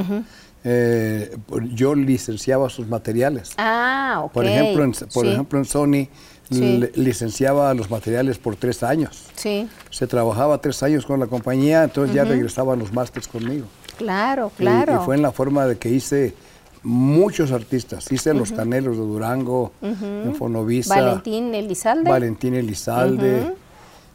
Eh, 0.65 1.37
yo 1.75 1.95
licenciaba 1.95 2.69
sus 2.69 2.89
materiales. 2.89 3.53
Ah, 3.59 4.23
ok. 4.25 4.33
Por 4.33 4.45
ejemplo, 4.47 4.83
en, 4.85 4.93
por 4.93 5.25
Sí, 5.27 5.33
ejemplo, 5.33 5.59
en 5.59 5.65
Sony 5.65 6.09
Sí. 6.51 6.83
licenciaba 6.95 7.75
los 7.75 7.91
materiales 7.91 8.39
por 8.39 8.57
tres 8.57 8.83
años. 8.83 9.27
Sí, 9.35 9.69
Se 9.91 10.07
trabajaba 10.07 10.59
tres 10.61 10.83
años 10.83 11.05
con 11.05 11.21
la 11.21 11.27
compañía, 11.27 11.85
entonces 11.85 12.15
ya 12.15 12.25
regresaban 12.25 12.79
los 12.79 12.93
másters 12.93 13.29
conmigo. 13.29 13.67
claro, 13.97 14.51
claro. 14.57 15.01
Y, 15.03 15.05
fue 15.05 15.17
en 15.17 15.23
la 15.23 15.33
forma 15.33 15.67
de 15.67 15.77
que 15.77 15.91
hice 15.91 16.35
muchos 16.83 17.53
artistas. 17.53 18.11
Hice 18.11 18.33
Los 18.35 18.53
Canelos 18.53 18.97
de 18.97 19.03
Durango, 19.03 19.73
en 19.83 20.35
Fonovisa. 20.35 20.95
Valentín 20.95 21.55
Elizalde. 21.55 22.11
Valentín 22.11 22.55
Elizalde. 22.55 23.55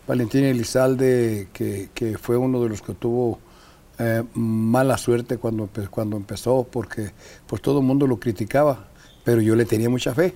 Valentín 0.08 0.44
Elizalde, 0.44 1.48
que, 1.54 1.90
que 1.94 2.18
fue 2.18 2.36
uno 2.36 2.62
de 2.62 2.70
los 2.70 2.82
que 2.82 2.94
tuvo 2.94 3.40
eh, 4.00 4.24
mala 4.34 4.98
suerte 4.98 5.38
cuando, 5.38 5.70
cuando 5.90 6.18
empezó, 6.18 6.68
porque 6.70 7.12
pues 7.48 7.62
todo 7.62 7.80
el 7.80 7.86
mundo 7.86 8.08
lo 8.08 8.20
criticaba, 8.20 8.88
pero 9.24 9.42
yo 9.42 9.56
le 9.56 9.66
tenía 9.66 9.90
mucha 9.90 10.14
fe. 10.14 10.34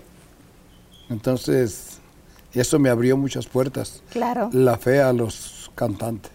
Entonces, 1.10 2.00
eso 2.54 2.80
me 2.80 2.90
abrió 2.90 3.18
muchas 3.18 3.48
puertas. 3.48 4.02
Claro. 4.12 4.50
La 4.54 4.78
fe 4.78 5.02
a 5.02 5.14
los 5.14 5.72
cantantes. 5.76 6.32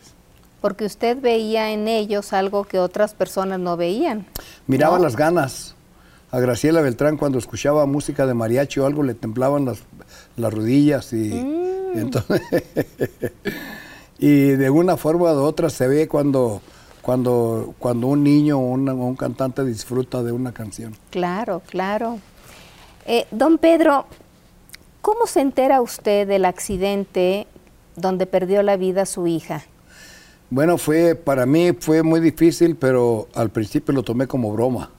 Porque 0.61 0.85
usted 0.85 1.20
veía 1.20 1.73
en 1.73 1.89
ellos 1.89 2.33
algo 2.33 2.64
que 2.64 2.79
otras 2.79 3.14
personas 3.14 3.59
no 3.59 3.77
veían. 3.77 4.27
Miraba 4.66 4.99
¿No? 4.99 5.05
las 5.05 5.16
ganas. 5.16 5.75
A 6.31 6.39
Graciela 6.41 6.81
Beltrán 6.81 7.16
cuando 7.18 7.39
escuchaba 7.39 7.85
música 7.85 8.27
de 8.27 8.33
mariachi 8.35 8.81
o 8.81 8.87
algo 8.87 9.03
le 9.03 9.14
temblaban 9.14 9.64
las, 9.66 9.81
las 10.37 10.53
rodillas 10.55 11.12
y 11.12 11.16
Mm. 11.95 11.99
entonces 11.99 12.41
y 14.18 14.49
de 14.53 14.70
una 14.70 14.97
forma 14.97 15.33
u 15.33 15.41
otra 15.43 15.68
se 15.68 15.87
ve 15.89 16.09
cuando 16.09 16.62
cuando 17.03 17.75
cuando 17.79 18.07
un 18.07 18.23
niño 18.23 18.57
o 18.59 18.62
una- 18.62 18.93
o 18.95 19.07
un 19.07 19.16
cantante 19.16 19.62
disfruta 19.64 20.23
de 20.23 20.33
una 20.33 20.53
canción. 20.53 20.97
Claro, 21.11 21.61
claro. 21.68 22.18
Eh, 23.05 23.27
don 23.31 23.59
Pedro, 23.59 24.07
¿cómo 25.03 25.26
se 25.26 25.40
entera 25.42 25.82
usted 25.82 26.26
del 26.26 26.46
accidente 26.46 27.46
donde 27.96 28.24
perdió 28.26 28.62
la 28.62 28.76
vida 28.78 29.05
su 29.05 29.26
hija? 29.26 29.62
Bueno, 30.48 30.78
fue 30.78 31.14
para 31.14 31.44
mí 31.46 31.72
fue 31.78 32.03
muy 32.03 32.20
difícil, 32.20 32.76
pero 32.76 33.28
al 33.34 33.50
principio 33.50 33.92
lo 33.94 34.03
tomé 34.03 34.26
como 34.26 34.50
broma. 34.53 34.90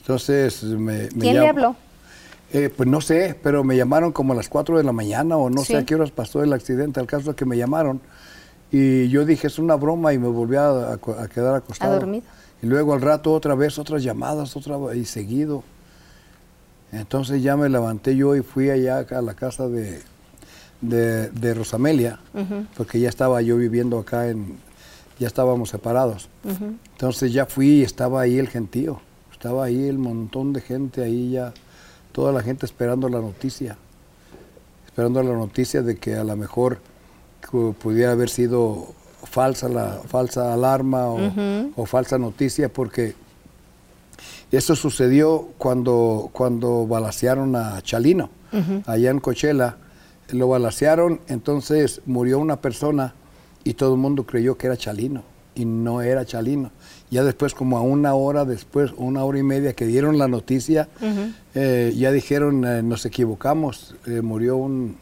Entonces 0.00 0.62
me, 0.62 1.02
me 1.02 1.08
¿Quién 1.20 1.40
le 1.40 1.48
habló? 1.48 1.76
Eh, 2.52 2.70
pues 2.74 2.88
no 2.88 3.00
sé, 3.00 3.36
pero 3.42 3.64
me 3.64 3.76
llamaron 3.76 4.12
como 4.12 4.32
a 4.32 4.36
las 4.36 4.48
4 4.48 4.78
de 4.78 4.84
la 4.84 4.92
mañana 4.92 5.36
o 5.36 5.50
no 5.50 5.62
Sí. 5.62 5.72
sé 5.72 5.78
a 5.78 5.84
qué 5.84 5.96
horas 5.96 6.12
pasó 6.12 6.42
el 6.44 6.52
accidente. 6.52 7.00
Al 7.00 7.06
caso 7.08 7.30
es 7.30 7.36
que 7.36 7.44
me 7.44 7.56
llamaron 7.56 8.00
y 8.70 9.08
yo 9.08 9.24
dije 9.24 9.48
es 9.48 9.58
una 9.58 9.74
broma 9.74 10.12
y 10.12 10.18
me 10.18 10.28
volví 10.28 10.54
a, 10.56 10.68
a- 10.68 10.92
a 10.94 11.28
quedar 11.28 11.56
acostado. 11.56 11.94
dormido. 11.98 12.24
Y 12.62 12.66
luego 12.66 12.94
al 12.94 13.00
rato 13.02 13.32
otra 13.32 13.54
vez 13.56 13.78
otras 13.80 14.02
llamadas, 14.04 14.56
otra 14.56 14.76
y 14.94 15.04
seguido. 15.04 15.64
Entonces 17.00 17.42
ya 17.42 17.56
me 17.56 17.68
levanté 17.68 18.16
yo 18.16 18.34
y 18.36 18.42
fui 18.42 18.70
allá 18.70 19.06
a 19.10 19.22
la 19.22 19.34
casa 19.34 19.68
de, 19.68 20.00
de, 20.80 21.28
de 21.30 21.54
Rosamelia, 21.54 22.18
porque 22.76 23.00
ya 23.00 23.08
estaba 23.08 23.40
yo 23.42 23.56
viviendo 23.56 23.98
acá 23.98 24.28
en, 24.28 24.56
ya 25.18 25.26
estábamos 25.26 25.70
separados. 25.70 26.28
Entonces 26.92 27.32
ya 27.32 27.46
fui 27.46 27.68
y 27.68 27.82
estaba 27.82 28.20
ahí 28.22 28.38
el 28.38 28.48
gentío, 28.48 29.00
estaba 29.32 29.64
ahí 29.64 29.88
el 29.88 29.98
montón 29.98 30.52
de 30.52 30.60
gente 30.60 31.02
ahí 31.02 31.30
ya, 31.32 31.52
toda 32.12 32.32
la 32.32 32.42
gente 32.42 32.66
esperando 32.66 33.08
la 33.08 33.20
noticia, 33.20 33.76
esperando 34.86 35.22
la 35.22 35.32
noticia 35.34 35.82
de 35.82 35.96
que 35.96 36.14
a 36.16 36.24
lo 36.24 36.36
mejor 36.36 36.78
pu- 37.50 37.74
pudiera 37.74 38.12
haber 38.12 38.28
sido 38.30 38.88
falsa 39.24 39.68
la 39.68 40.00
falsa 40.06 40.52
alarma 40.54 41.06
o, 41.08 41.18
o 41.76 41.84
falsa 41.86 42.16
noticia 42.18 42.68
porque 42.72 43.14
Eso 44.52 44.76
sucedió 44.76 45.48
cuando, 45.58 46.30
cuando 46.32 46.86
balacearon 46.86 47.56
a 47.56 47.80
Chalino, 47.82 48.30
allá 48.86 49.10
en 49.10 49.20
Cochela. 49.20 49.76
Lo 50.30 50.48
balacearon, 50.48 51.20
entonces 51.28 52.00
murió 52.06 52.38
una 52.38 52.60
persona 52.60 53.14
y 53.64 53.74
todo 53.74 53.94
el 53.94 54.00
mundo 54.00 54.24
creyó 54.24 54.56
que 54.56 54.66
era 54.66 54.76
Chalino 54.76 55.22
y 55.54 55.64
no 55.64 56.00
era 56.02 56.24
Chalino. 56.24 56.70
Ya 57.10 57.22
después, 57.22 57.54
como 57.54 57.78
a 57.78 57.80
una 57.82 58.14
hora 58.14 58.44
después, 58.44 58.92
una 58.96 59.24
hora 59.24 59.38
y 59.38 59.42
media 59.44 59.72
que 59.74 59.86
dieron 59.86 60.18
la 60.18 60.26
noticia, 60.28 60.88
eh, 61.54 61.92
ya 61.96 62.10
dijeron, 62.12 62.64
eh, 62.64 62.82
nos 62.82 63.06
equivocamos, 63.06 63.94
eh, 64.06 64.20
murió 64.20 64.56
un, 64.56 64.96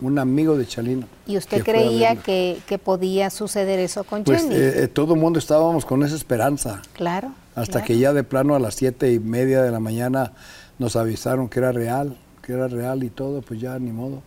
un 0.00 0.18
amigo 0.18 0.56
de 0.56 0.66
Chalino. 0.66 1.06
¿Y 1.26 1.36
usted 1.36 1.58
que 1.62 1.72
creía 1.72 2.16
que, 2.16 2.58
que 2.66 2.78
podía 2.78 3.28
suceder 3.30 3.78
eso 3.78 4.04
con 4.04 4.24
Pues 4.24 4.42
Jenny? 4.42 4.54
eh, 4.56 4.88
todo 4.88 5.14
el 5.14 5.20
mundo 5.20 5.38
estábamos 5.38 5.84
con 5.84 6.02
esa 6.02 6.16
esperanza. 6.16 6.80
claro. 6.94 7.32
Hasta 7.54 7.72
claro. 7.72 7.86
que 7.86 7.98
ya 7.98 8.12
de 8.12 8.24
plano 8.24 8.54
a 8.54 8.58
las 8.58 8.74
siete 8.74 9.12
y 9.12 9.18
media 9.20 9.62
de 9.62 9.70
la 9.70 9.80
mañana 9.80 10.32
nos 10.78 10.96
avisaron 10.96 11.48
que 11.48 11.60
era 11.60 11.72
real, 11.72 12.16
que 12.42 12.52
era 12.52 12.68
real 12.68 13.04
y 13.04 13.10
todo, 13.10 13.42
pues 13.42 13.60
ya 13.60 13.78
ni 13.78 13.92
modo. 13.92 14.22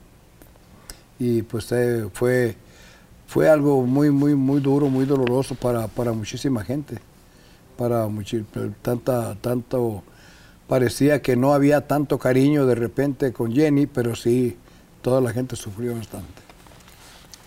Y 1.19 1.41
pues 1.41 1.71
eh, 1.71 2.07
fue, 2.13 2.55
fue 3.27 3.49
algo 3.49 3.81
muy, 3.85 4.11
muy, 4.11 4.35
muy 4.35 4.61
duro, 4.61 4.87
muy 4.89 5.05
doloroso 5.05 5.55
para, 5.55 5.87
para 5.87 6.13
muchísima 6.13 6.63
gente. 6.63 6.99
Para 7.77 8.07
muchi- 8.07 8.45
tanta, 8.81 9.35
tanto, 9.35 10.03
parecía 10.67 11.21
que 11.21 11.35
no 11.35 11.53
había 11.53 11.85
tanto 11.87 12.17
cariño 12.17 12.65
de 12.65 12.75
repente 12.75 13.33
con 13.33 13.51
Jenny, 13.53 13.87
pero 13.87 14.15
sí, 14.15 14.57
toda 15.01 15.21
la 15.21 15.31
gente 15.31 15.55
sufrió 15.55 15.95
bastante. 15.95 16.41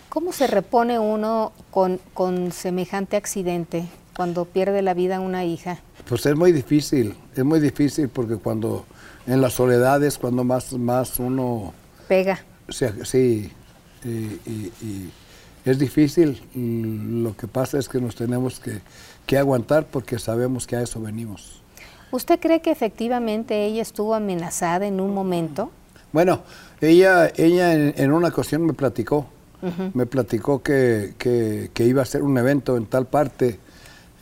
¿Cómo 0.09 0.33
se 0.33 0.47
repone 0.47 0.99
uno 0.99 1.53
con, 1.71 2.01
con 2.15 2.53
semejante 2.53 3.17
accidente 3.17 3.89
cuando 4.21 4.45
pierde 4.45 4.83
la 4.83 4.93
vida 4.93 5.19
una 5.19 5.47
hija? 5.47 5.79
Pues 6.07 6.27
es 6.27 6.37
muy 6.37 6.53
difícil, 6.53 7.15
es 7.35 7.43
muy 7.43 7.59
difícil 7.59 8.11
porque 8.11 8.37
cuando 8.37 8.85
en 9.27 9.41
las 9.41 9.55
soledades, 9.55 10.19
cuando 10.19 10.45
más, 10.45 10.75
más 10.75 11.19
uno 11.19 11.73
Pega. 12.07 12.39
se- 12.69 13.03
sí, 13.07 13.51
y, 14.05 14.09
y- 14.09 14.73
y 14.83 15.11
es 15.65 15.79
difícil. 15.79 16.43
mm, 16.55 17.23
Lo 17.23 17.35
que 17.35 17.47
pasa 17.49 17.79
es 17.79 17.89
que 17.89 17.99
nos 17.99 18.15
tenemos 18.15 18.61
que, 18.61 18.81
que 19.25 19.39
aguantar 19.39 19.87
porque 19.87 20.19
sabemos 20.19 20.67
que 20.67 20.77
a 20.77 20.83
eso 20.83 21.01
venimos. 21.01 21.63
¿Usted 22.11 22.39
cree 22.41 22.61
que 22.61 22.71
efectivamente 22.73 23.65
ella 23.65 23.81
estuvo 23.81 24.15
amenazada 24.15 24.87
en 24.87 25.01
un 25.01 25.15
momento? 25.15 25.71
Bueno, 26.13 26.43
ella, 26.83 27.33
ella 27.37 27.73
en, 27.73 27.95
en 27.97 28.13
una 28.13 28.29
ocasión 28.29 28.67
me 28.67 28.75
platicó, 28.75 29.25
me 29.95 30.05
platicó 30.05 30.63
que, 30.63 31.15
que- 31.17 31.71
que 31.73 31.87
iba 31.87 32.01
a 32.01 32.03
hacer 32.03 32.21
un 32.23 32.37
evento 32.37 32.77
en 32.77 32.85
tal 32.85 33.07
parte. 33.07 33.59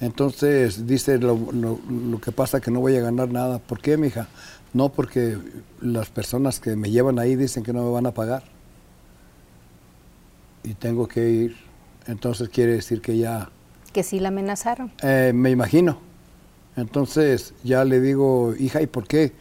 Entonces 0.01 0.87
dice, 0.87 1.19
lo, 1.19 1.37
lo- 1.53 1.81
lo 1.91 2.21
que 2.21 2.31
pasa 2.33 2.61
que 2.61 2.71
no 2.71 2.81
voy 2.81 2.97
a 2.97 3.01
ganar 3.01 3.31
nada. 3.31 3.59
¿Por 3.59 3.81
qué, 3.81 3.97
mija? 3.97 4.29
No, 4.73 4.91
porque 4.91 5.39
las 5.81 6.09
personas 6.11 6.61
que 6.61 6.77
me 6.77 6.91
llevan 6.91 7.19
ahí 7.19 7.35
dicen 7.37 7.63
que 7.65 7.73
no 7.73 7.83
me 7.85 7.91
van 7.91 8.07
a 8.07 8.13
pagar. 8.13 8.45
Y 10.63 10.75
tengo 10.75 11.09
que 11.09 11.29
ir. 11.31 11.57
Entonces 12.07 12.49
quiere 12.49 12.73
decir 12.73 13.01
que 13.01 13.19
ya, 13.19 13.51
Que 13.93 14.03
sí 14.03 14.21
la 14.21 14.29
amenazaron. 14.29 14.93
eh, 15.03 15.33
me 15.35 15.51
imagino. 15.51 15.99
Entonces 16.77 17.55
ya 17.65 17.85
le 17.85 18.01
digo, 18.01 18.55
hija, 18.59 18.81
¿y 18.81 18.87
por 18.87 19.07
qué? 19.07 19.33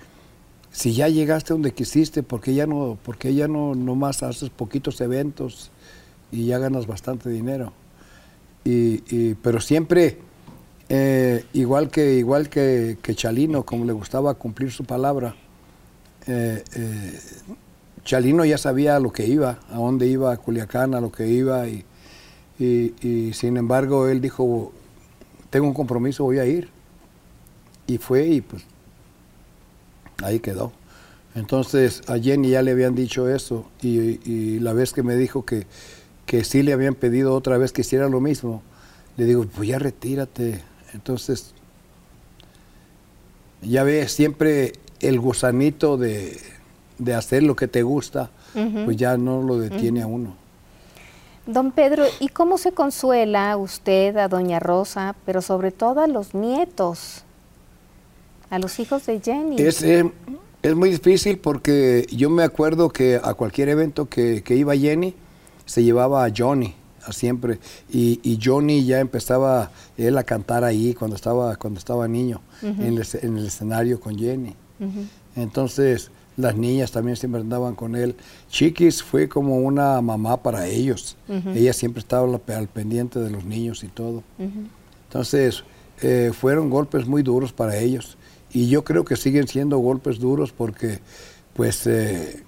Si 0.71 0.93
ya 0.93 1.07
llegaste 1.07 1.53
donde 1.53 1.71
quisiste, 1.73 2.23
¿por 2.23 2.41
qué 2.41 2.53
ya 2.53 2.65
no, 2.67 2.97
por 3.03 3.17
qué 3.17 3.33
ya 3.33 3.47
no 3.47 3.73
nomás 3.75 4.23
haces 4.23 4.49
poquitos 4.49 4.99
eventos 5.01 5.71
y 6.31 6.45
ya 6.47 6.57
ganas 6.57 6.87
bastante 6.87 7.29
dinero? 7.29 7.73
Y, 8.63 9.03
y- 9.15 9.35
pero 9.35 9.59
siempre, 9.61 10.17
eh, 10.89 11.45
igual 11.53 11.89
que 11.89 12.13
igual 12.13 12.49
que, 12.49 12.97
Chalino, 13.15 13.63
como 13.63 13.85
le 13.85 13.93
gustaba 13.93 14.33
cumplir 14.35 14.71
su 14.71 14.85
palabra, 14.85 15.35
eh, 16.27 16.63
eh, 16.75 17.19
Chalino 18.03 18.45
ya 18.45 18.57
sabía 18.57 18.95
a 18.95 18.99
lo 18.99 19.11
que 19.11 19.25
iba, 19.25 19.59
a 19.69 19.75
dónde 19.75 20.07
iba, 20.07 20.31
a 20.31 20.38
Culiacán, 20.38 20.93
a 20.95 21.01
lo 21.01 21.11
que 21.11 21.27
iba, 21.27 21.65
y 21.67 21.83
sin 23.33 23.57
embargo 23.57 24.07
él 24.07 24.21
dijo, 24.21 24.71
tengo 25.49 25.67
un 25.67 25.73
compromiso, 25.73 26.23
voy 26.23 26.39
a 26.39 26.45
ir. 26.45 26.69
Y 27.88 27.97
fue 27.99 28.27
y 28.27 28.41
pues 28.41 28.63
ahí 30.23 30.39
quedó. 30.39 30.73
Entonces 31.35 32.01
a 32.07 32.17
Jenny 32.17 32.49
ya 32.49 32.61
le 32.61 32.71
habían 32.71 32.95
dicho 32.95 33.29
eso 33.29 33.65
y, 33.81 34.19
y 34.29 34.59
la 34.59 34.73
vez 34.73 34.91
que 34.91 35.03
me 35.03 35.15
dijo 35.15 35.45
que, 35.45 35.67
que 36.25 36.43
sí 36.43 36.63
le 36.63 36.73
habían 36.73 36.95
pedido 36.95 37.33
otra 37.33 37.57
vez 37.57 37.71
que 37.71 37.81
hiciera 37.81 38.09
lo 38.09 38.19
mismo, 38.19 38.61
le 39.15 39.25
digo, 39.25 39.45
pues 39.45 39.69
ya 39.69 39.79
retírate. 39.79 40.61
Entonces, 40.97 41.53
ya 43.61 43.83
ves, 43.83 44.11
siempre 44.11 44.73
el 44.99 45.19
gusanito 45.19 45.95
de, 45.95 46.39
de 46.97 47.13
hacer 47.13 47.43
lo 47.43 47.55
que 47.55 47.67
te 47.67 47.83
gusta, 47.83 48.31
pues 48.85 48.97
ya 48.97 49.15
no 49.15 49.43
lo 49.43 49.59
detiene 49.59 50.01
a 50.01 50.07
uno. 50.07 50.35
Don 51.45 51.71
Pedro, 51.71 52.05
¿y 52.19 52.29
cómo 52.29 52.57
se 52.57 52.71
consuela 52.71 53.55
usted 53.57 54.17
a 54.17 54.27
Doña 54.27 54.59
Rosa, 54.59 55.15
pero 55.23 55.43
sobre 55.43 55.71
todo 55.71 56.01
a 56.01 56.07
los 56.07 56.33
nietos, 56.33 57.23
a 58.49 58.57
los 58.57 58.79
hijos 58.79 59.05
de 59.05 59.21
Jenny? 59.21 59.61
Es, 59.61 59.83
eh, 59.83 60.11
es 60.63 60.75
muy 60.75 60.89
difícil 60.89 61.37
porque 61.37 62.07
yo 62.11 62.31
me 62.31 62.43
acuerdo 62.43 62.89
que 62.89 63.21
a 63.23 63.35
cualquier 63.35 63.69
evento 63.69 64.09
que, 64.09 64.41
que 64.41 64.55
iba 64.55 64.75
Jenny, 64.75 65.13
se 65.65 65.83
llevaba 65.83 66.25
a 66.25 66.31
Johnny, 66.35 66.73
siempre. 67.11 67.59
Y, 67.91 68.19
y 68.23 68.39
Johnny 68.43 68.85
ya 68.85 68.99
empezaba 68.99 69.71
él 69.97 70.17
a 70.17 70.23
cantar 70.23 70.63
ahí 70.63 70.93
cuando 70.93 71.15
estaba, 71.15 71.55
cuando 71.55 71.79
estaba 71.79 72.07
niño, 72.07 72.41
en, 72.61 72.97
el, 72.97 73.07
en 73.21 73.37
el 73.37 73.47
escenario 73.47 73.99
con 73.99 74.17
Jenny. 74.17 74.55
Entonces, 75.35 76.11
las 76.35 76.55
niñas 76.55 76.91
también 76.91 77.17
siempre 77.17 77.41
andaban 77.41 77.75
con 77.75 77.95
él. 77.95 78.15
Chiquis 78.49 79.01
fue 79.01 79.27
como 79.27 79.57
una 79.57 79.99
mamá 80.01 80.41
para 80.43 80.67
ellos. 80.67 81.17
Ella 81.53 81.73
siempre 81.73 81.99
estaba 81.99 82.27
al, 82.27 82.41
al 82.55 82.67
pendiente 82.67 83.19
de 83.19 83.29
los 83.29 83.43
niños 83.43 83.83
y 83.83 83.87
todo. 83.87 84.23
Entonces, 85.07 85.63
eh, 86.01 86.31
fueron 86.33 86.69
golpes 86.69 87.07
muy 87.07 87.23
duros 87.23 87.53
para 87.53 87.77
ellos. 87.77 88.17
Y 88.51 88.69
yo 88.69 88.83
creo 88.83 89.03
que 89.03 89.15
siguen 89.15 89.47
siendo 89.47 89.77
golpes 89.79 90.19
duros 90.19 90.51
porque, 90.51 90.99
pues, 91.53 91.85
eh, 91.87 92.43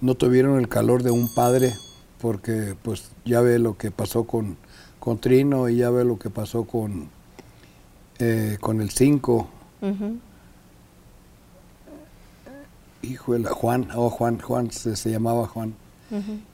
no 0.00 0.14
tuvieron 0.14 0.58
el 0.58 0.68
calor 0.68 1.02
de 1.02 1.10
un 1.10 1.32
padre, 1.34 1.72
porque, 2.20 2.74
pues, 2.82 3.04
ya 3.24 3.40
ve 3.40 3.58
lo 3.58 3.76
que 3.76 3.90
pasó 3.90 4.24
con, 4.24 4.56
con 5.00 5.18
Trino 5.18 5.68
y 5.68 5.76
ya 5.76 5.90
ve 5.90 6.04
lo 6.04 6.18
que 6.18 6.30
pasó 6.30 6.64
con, 6.64 7.08
eh, 8.18 8.56
con 8.60 8.80
el 8.80 8.90
5. 8.90 9.48
Ujú. 9.82 10.16
Híjole, 13.02 13.48
Juan, 13.48 13.88
oh, 13.94 14.08
Juan, 14.10 14.40
Juan, 14.40 14.70
se, 14.70 14.96
se 14.96 15.10
llamaba 15.10 15.46
Juan. 15.46 15.74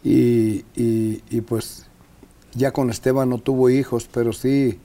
y, 0.03 0.65
y- 0.75 1.23
y, 1.29 1.41
pues 1.43 1.87
ya 2.55 2.73
con 2.73 2.89
Esteban 2.91 3.29
no 3.29 3.39
tuvo 3.39 3.69
hijos, 3.71 4.09
pero 4.13 4.33
sí, 4.33 4.79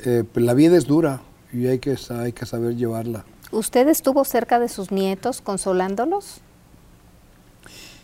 eh, 0.00 0.22
pues, 0.32 0.44
la 0.44 0.54
vida 0.54 0.76
es 0.76 0.86
dura 0.86 1.22
y 1.52 1.66
hay 1.66 1.78
que, 1.78 1.96
hay 2.10 2.32
que 2.32 2.46
saber 2.46 2.76
llevarla. 2.76 3.24
¿Usted 3.50 3.88
estuvo 3.88 4.24
cerca 4.24 4.58
de 4.60 4.68
sus 4.68 4.92
nietos 4.92 5.40
consolándolos? 5.40 6.40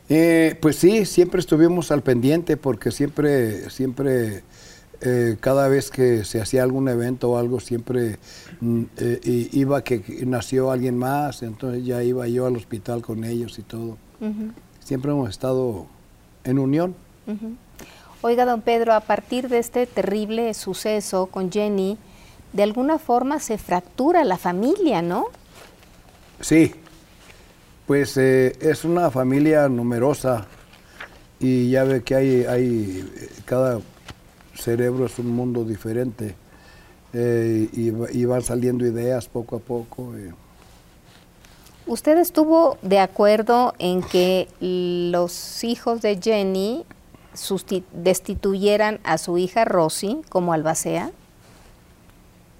Eh, 0.08 0.56
pues 0.60 0.76
sí, 0.76 1.06
siempre 1.06 1.40
estuvimos 1.40 1.90
al 1.90 2.02
pendiente 2.02 2.56
porque 2.56 2.90
siempre, 2.90 3.70
siempre, 3.70 4.42
eh, 5.00 5.36
cada 5.40 5.68
vez 5.68 5.90
que 5.90 6.24
se 6.24 6.40
hacía 6.40 6.62
algún 6.62 6.88
evento 6.88 7.30
o 7.30 7.38
algo, 7.38 7.58
siempre 7.60 8.18
mm, 8.60 8.82
eh, 8.98 9.48
iba 9.52 9.82
que 9.82 10.02
que 10.02 10.26
nació 10.26 10.70
alguien 10.70 10.98
más, 10.98 11.42
entonces 11.42 11.84
ya 11.84 12.02
iba 12.02 12.28
yo 12.28 12.46
al 12.46 12.56
hospital 12.56 13.02
con 13.02 13.24
ellos 13.24 13.58
y 13.58 13.62
todo. 13.62 13.96
Siempre 14.80 15.10
hemos 15.10 15.28
estado 15.28 15.86
en 16.44 16.58
unión. 16.58 16.94
Oiga, 18.22 18.46
don 18.46 18.62
Pedro, 18.62 18.94
a 18.94 19.00
partir 19.00 19.48
de 19.48 19.58
este 19.58 19.86
terrible 19.86 20.54
suceso 20.54 21.26
con 21.26 21.50
Jenny, 21.50 21.98
de 22.54 22.62
alguna 22.62 22.98
forma 22.98 23.38
se 23.40 23.58
fractura 23.58 24.24
la 24.24 24.38
familia, 24.38 25.02
¿no? 25.02 25.26
Sí, 26.40 26.74
pues 27.86 28.16
eh, 28.16 28.56
es 28.60 28.84
una 28.84 29.10
familia 29.10 29.68
numerosa 29.68 30.46
y 31.40 31.70
ya 31.70 31.84
ve 31.84 32.02
que 32.02 32.14
hay, 32.14 32.44
hay 32.44 33.10
cada 33.44 33.80
cerebro 34.54 35.06
es 35.06 35.18
un 35.18 35.28
mundo 35.28 35.64
diferente 35.64 36.34
eh, 37.12 37.68
y, 37.72 37.92
y 38.18 38.24
van 38.24 38.42
saliendo 38.42 38.86
ideas 38.86 39.28
poco 39.28 39.56
a 39.56 39.58
poco. 39.58 40.16
eh. 40.16 40.32
¿Usted 41.86 42.16
estuvo 42.16 42.78
de 42.80 42.98
acuerdo 42.98 43.74
en 43.78 44.02
que 44.02 44.48
los 44.60 45.62
hijos 45.64 46.00
de 46.00 46.18
Jenny 46.20 46.86
destituyeran 47.92 49.00
a 49.04 49.18
su 49.18 49.36
hija 49.36 49.66
Rosy 49.66 50.22
como 50.30 50.54
albacea? 50.54 51.10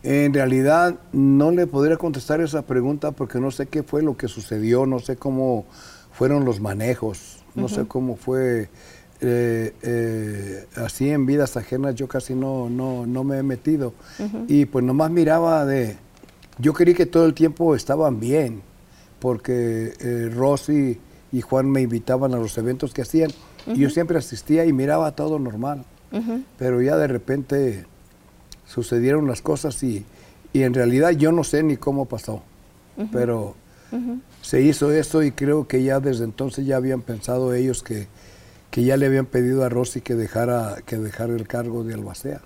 En 0.05 0.35
realidad 0.35 0.97
no 1.13 1.51
le 1.51 1.67
podría 1.67 1.97
contestar 1.97 2.43
esa 2.43 2.61
pregunta 2.63 3.13
porque 3.13 3.41
no 3.41 3.51
sé 3.51 3.65
qué 3.67 3.83
fue 3.83 4.03
lo 4.03 4.19
que 4.19 4.29
sucedió, 4.29 4.85
no 4.85 4.99
sé 4.99 5.17
cómo 5.17 5.65
fueron 6.13 6.45
los 6.45 6.61
manejos, 6.61 7.43
no 7.55 7.69
sé 7.69 7.87
cómo 7.87 8.15
fue. 8.17 8.69
eh, 9.23 9.73
eh, 9.83 10.67
así 10.77 11.09
en 11.09 11.25
vidas 11.25 11.57
ajenas 11.57 11.95
yo 11.95 12.07
casi 12.07 12.35
no, 12.35 12.69
no, 12.69 13.07
no 13.07 13.25
me 13.25 13.39
he 13.39 13.43
metido. 13.43 13.95
Y 14.47 14.67
pues 14.67 14.85
nomás 14.85 15.11
miraba 15.11 15.65
de, 15.65 15.97
Yo 16.59 16.75
creí 16.75 16.93
que 16.95 17.07
todo 17.07 17.25
el 17.25 17.33
tiempo 17.33 17.75
estaban 17.75 18.21
bien, 18.21 18.61
porque 19.21 19.95
eh, 20.01 20.31
Rosy 20.35 21.01
y 21.33 21.41
Juan 21.41 21.71
me 21.71 21.81
invitaban 21.81 22.35
a 22.35 22.37
los 22.37 22.59
eventos 22.59 22.93
que 22.93 23.01
hacían 23.03 23.31
y 23.67 23.79
yo 23.79 23.89
siempre 23.89 24.19
asistía 24.19 24.67
y 24.67 24.75
miraba 24.75 25.13
todo 25.17 25.39
normal. 25.39 25.87
Pero 26.59 26.83
ya 26.83 26.99
de 26.99 27.07
repente 27.07 27.87
sucedieron 28.67 29.27
las 29.27 29.43
cosas 29.43 29.83
y, 29.83 30.05
y, 30.53 30.63
en 30.63 30.75
realidad 30.75 31.11
yo 31.11 31.33
no 31.33 31.45
sé 31.45 31.63
ni 31.63 31.77
cómo 31.77 32.07
pasó. 32.07 32.43
Pero 33.13 33.55
se 34.43 34.61
hizo 34.61 34.93
eso 34.93 35.23
y 35.23 35.33
creo 35.33 35.67
que 35.67 35.83
ya 35.83 36.01
desde 36.01 36.25
entonces 36.25 36.67
ya 36.67 36.77
habían 36.77 37.01
pensado 37.01 37.55
ellos 37.55 37.83
que, 37.83 38.07
que 38.71 38.85
ya 38.85 38.97
le 38.97 39.07
habían 39.07 39.27
pedido 39.27 39.65
a 39.65 39.69
Rosy 39.69 40.01
que 40.01 40.15
dejara, 40.15 40.77
que 40.85 40.97
dejara 40.97 41.35
el 41.35 41.47
cargo 41.47 41.85
de 41.85 41.95
albacea. 41.95 42.41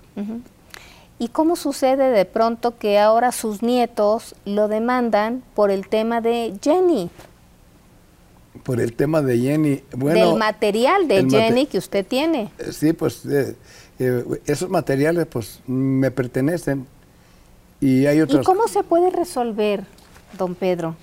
¿Y 1.17 1.27
cómo 1.27 1.55
sucede 1.55 2.11
de 2.11 2.25
pronto 2.25 2.77
que 2.77 2.97
ahora 2.97 3.31
sus 3.31 3.61
nietos 3.61 4.35
lo 4.45 4.67
demandan 4.67 5.43
por 5.53 5.71
el 5.71 5.87
tema 5.87 6.21
de 6.21 6.53
Jenny? 6.61 7.09
Por 8.63 8.79
el 8.79 8.93
tema 8.93 9.21
de 9.21 9.37
Jenny. 9.37 9.83
Bueno, 9.91 10.29
Del 10.29 10.37
material 10.37 11.07
de 11.07 11.29
Jenny 11.29 11.65
que 11.65 11.77
usted 11.77 12.05
tiene. 12.05 12.51
Sí, 12.71 12.93
pues 12.93 13.25
eh, 13.25 13.55
eh, 13.99 14.23
esos 14.45 14.69
materiales 14.69 15.25
pues 15.27 15.59
me 15.67 16.09
pertenecen 16.11 16.87
y 17.81 18.05
hay 18.05 18.21
otros. 18.21 18.41
¿Y 18.41 18.45
cómo 18.45 18.67
se 18.67 18.83
puede 18.83 19.09
resolver, 19.11 19.83
don 20.37 20.55
Pedro? 20.55 20.95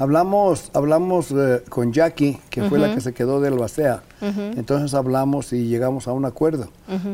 Hablamos, 0.00 0.70
hablamos 0.74 1.32
eh, 1.32 1.62
con 1.68 1.92
Jackie, 1.92 2.38
que 2.50 2.62
fue 2.64 2.78
la 2.78 2.94
que 2.94 3.00
se 3.00 3.12
quedó 3.12 3.40
del 3.40 3.54
Albacea. 3.54 4.02
Entonces 4.20 4.94
hablamos 4.94 5.52
y 5.52 5.66
llegamos 5.66 6.06
a 6.06 6.12
un 6.12 6.24
acuerdo 6.24 6.68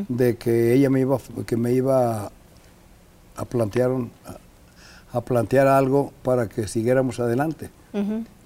de 0.07 0.37
que 0.37 0.73
ella 0.73 0.89
me 0.91 0.99
iba, 0.99 1.17
que 1.47 1.57
me 1.57 1.71
iba 1.73 2.31
a 3.37 3.45
plantear, 3.45 3.89
un- 3.89 4.11
a, 5.11 5.17
a 5.17 5.21
plantear 5.21 5.65
algo 5.67 6.13
para 6.21 6.47
que 6.47 6.67
siguiéramos 6.67 7.19
adelante. 7.19 7.71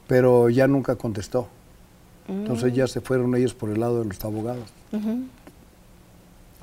Pero 0.07 0.49
ya 0.49 0.67
nunca 0.67 0.95
contestó. 0.95 1.47
Entonces 2.29 2.73
ya 2.73 2.87
se 2.87 3.01
fueron 3.01 3.35
ellos 3.35 3.53
por 3.53 3.69
el 3.71 3.79
lado 3.81 3.99
de 3.99 4.05
los 4.05 4.23
abogados. 4.23 4.69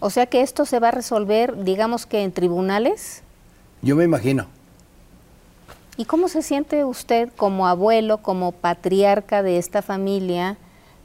O 0.00 0.10
sea 0.10 0.26
que 0.26 0.42
esto 0.42 0.66
se 0.66 0.78
va 0.78 0.88
a 0.88 0.92
resolver, 0.92 1.64
digamos 1.64 2.06
que 2.06 2.22
en 2.22 2.32
tribunales. 2.32 3.22
Yo 3.82 3.96
me 3.96 4.04
imagino. 4.04 4.46
¿Y 5.96 6.04
cómo 6.04 6.28
se 6.28 6.42
siente 6.42 6.84
usted 6.84 7.30
como 7.36 7.66
abuelo, 7.66 8.18
como 8.18 8.52
patriarca 8.52 9.42
de 9.42 9.56
esta 9.56 9.80
familia 9.80 10.58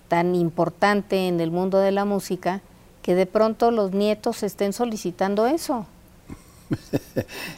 tan 0.10 0.36
importante 0.36 1.28
en 1.28 1.40
el 1.40 1.52
mundo 1.52 1.78
de 1.78 1.92
la 1.92 2.04
música, 2.04 2.62
que 3.02 3.16
de 3.16 3.26
pronto 3.26 3.72
los 3.72 3.94
nietos 3.94 4.44
estén 4.44 4.74
solicitando 4.74 5.48
eso? 5.48 5.86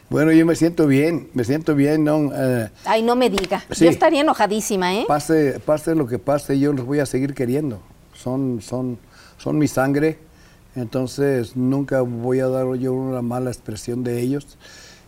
Bueno, 0.09 0.31
yo 0.31 0.45
me 0.45 0.55
siento 0.55 0.86
bien, 0.86 1.29
me 1.34 1.43
siento 1.43 1.75
bien, 1.75 2.03
¿no? 2.03 2.31
Eh, 2.34 2.69
Ay, 2.86 3.01
no 3.01 3.15
me 3.15 3.29
diga. 3.29 3.63
Sí. 3.71 3.86
Yo 3.86 3.89
estaría 3.89 4.21
enojadísima, 4.21 4.93
¿eh? 4.93 5.05
Pase, 5.07 5.59
pase 5.59 5.95
lo 5.95 6.05
que 6.05 6.19
pase, 6.19 6.59
yo 6.59 6.73
los 6.73 6.86
voy 6.86 6.99
a 6.99 7.05
seguir 7.05 7.34
queriendo. 7.34 7.79
Son, 8.13 8.61
son, 8.61 8.99
son 9.38 9.57
mi 9.57 9.67
sangre, 9.67 10.19
entonces 10.76 11.55
nunca 11.55 12.01
voy 12.01 12.39
a 12.39 12.47
dar 12.47 12.74
yo 12.76 12.93
una 12.93 13.21
mala 13.21 13.49
expresión 13.51 14.03
de 14.03 14.21
ellos. 14.21 14.57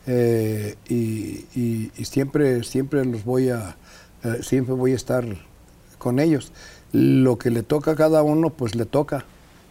eh, 0.08 0.76
y, 0.88 1.46
y- 1.56 1.92
y 1.98 2.06
siempre, 2.06 2.64
siempre 2.64 3.04
los 3.06 3.26
voy 3.26 3.50
a, 3.50 3.76
eh, 4.24 4.40
siempre 4.44 4.76
voy 4.76 4.92
a 4.92 4.96
estar 4.96 5.26
con 5.98 6.20
ellos. 6.20 6.52
Lo 6.92 7.38
que 7.40 7.50
le 7.50 7.64
toca 7.64 7.92
a 7.92 7.96
cada 7.96 8.22
uno, 8.22 8.52
pues 8.52 8.76
le 8.76 8.86
toca. 8.86 9.26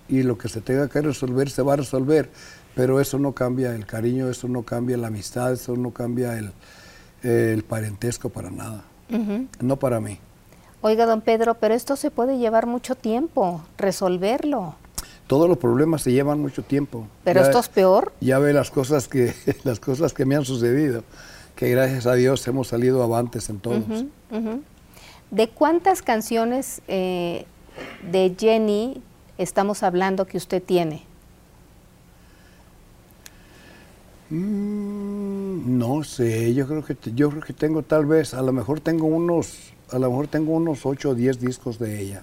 Y 0.08 0.24
lo 0.24 0.36
que 0.36 0.48
se 0.48 0.60
tenga 0.60 0.88
que 0.88 1.00
resolver, 1.02 1.48
se 1.50 1.62
va 1.62 1.74
a 1.74 1.76
resolver. 1.76 2.30
Pero 2.74 3.00
eso 3.00 3.20
no 3.20 3.32
cambia 3.32 3.74
el 3.76 3.86
cariño, 3.86 4.28
eso 4.28 4.48
no 4.48 4.64
cambia 4.64 4.96
la 4.96 5.06
amistad, 5.06 5.52
eso 5.52 5.76
no 5.76 5.92
cambia 5.92 6.36
el, 6.36 6.50
el 7.22 7.62
parentesco 7.62 8.28
para 8.28 8.50
nada. 8.50 8.82
No 9.60 9.76
para 9.78 10.00
mí. 10.00 10.18
Oiga, 10.82 11.06
don 11.06 11.20
Pedro, 11.20 11.54
pero 11.54 11.74
esto 11.74 11.94
se 11.94 12.10
puede 12.10 12.38
llevar 12.38 12.66
mucho 12.66 12.96
tiempo, 12.96 13.62
resolverlo. 13.78 14.74
Todos 15.26 15.48
los 15.48 15.56
problemas 15.58 16.02
se 16.02 16.12
llevan 16.12 16.40
mucho 16.40 16.62
tiempo. 16.62 17.06
Pero 17.24 17.40
Ya- 17.40 17.46
esto 17.46 17.58
es 17.60 17.68
peor. 17.68 18.12
Ya 18.20 18.38
ve 18.38 18.52
las 18.52 18.70
cosas 18.70 19.08
que 19.08 19.32
las 19.64 19.80
cosas 19.80 20.12
que 20.12 20.24
me 20.26 20.36
han 20.36 20.44
sucedido, 20.44 21.02
que 21.56 21.70
gracias 21.70 22.06
a 22.06 22.14
Dios 22.14 22.46
hemos 22.46 22.68
salido 22.68 23.02
avantes 23.02 23.48
en 23.48 23.58
todos. 23.60 23.82
¿De 25.30 25.48
cuántas 25.48 26.02
canciones 26.02 26.80
eh, 26.86 27.46
de 28.10 28.34
Jenny 28.38 29.02
estamos 29.38 29.82
hablando 29.82 30.26
que 30.26 30.36
usted 30.36 30.62
tiene? 30.62 31.02
Mm, 34.30 35.78
no 35.78 36.02
sé, 36.04 36.54
yo 36.54 36.66
creo 36.66 36.84
que 36.84 36.96
yo 37.14 37.30
creo 37.30 37.42
que 37.42 37.52
tengo 37.52 37.82
tal 37.82 38.06
vez, 38.06 38.34
a 38.34 38.42
lo 38.42 38.52
mejor 38.52 38.80
tengo 38.80 39.06
unos, 39.06 39.72
a 39.90 39.98
lo 39.98 40.10
mejor 40.10 40.28
tengo 40.28 40.52
unos 40.52 40.84
8 40.86 41.10
o 41.10 41.14
10 41.14 41.40
discos 41.40 41.78
de 41.78 42.00
ella 42.00 42.22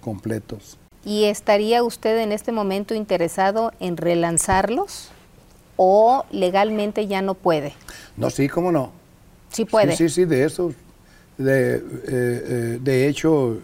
completos. 0.00 0.78
¿Y 1.04 1.24
estaría 1.24 1.82
usted 1.82 2.18
en 2.18 2.32
este 2.32 2.52
momento 2.52 2.94
interesado 2.94 3.72
en 3.80 3.96
relanzarlos 3.96 5.10
o 5.76 6.24
legalmente 6.30 7.06
ya 7.06 7.22
no 7.22 7.34
puede? 7.34 7.72
No, 8.16 8.28
sí, 8.30 8.48
cómo 8.48 8.70
no. 8.70 8.92
Sí 9.50 9.64
puede. 9.64 9.96
Sí, 9.96 10.08
sí, 10.08 10.14
sí, 10.14 10.24
de 10.26 10.44
eso. 10.44 10.72
De, 11.38 11.76
eh, 11.76 11.82
eh, 12.08 12.78
de 12.82 13.08
hecho, 13.08 13.58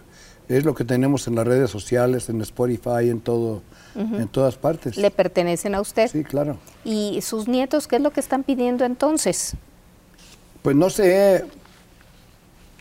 es 0.49 0.65
lo 0.65 0.75
que 0.75 0.85
tenemos 0.85 1.27
en 1.27 1.35
las 1.35 1.47
redes 1.47 1.71
sociales, 1.71 2.29
en 2.29 2.41
Spotify, 2.41 3.11
en 3.11 3.21
todo, 3.21 3.63
en 3.95 4.29
todas 4.29 4.57
partes. 4.57 4.97
Le 4.97 5.11
pertenecen 5.11 5.75
a 5.75 5.81
usted. 5.81 6.09
Sí, 6.09 6.25
claro. 6.25 6.57
¿Y 6.85 7.21
sus 7.21 7.49
nietos 7.49 7.87
qué 7.87 7.97
es 7.97 8.03
lo 8.03 8.13
que 8.13 8.21
están 8.21 8.45
pidiendo 8.45 8.85
entonces? 8.85 9.55
Pues 10.63 10.75
no 10.75 10.89
sé, 10.89 11.45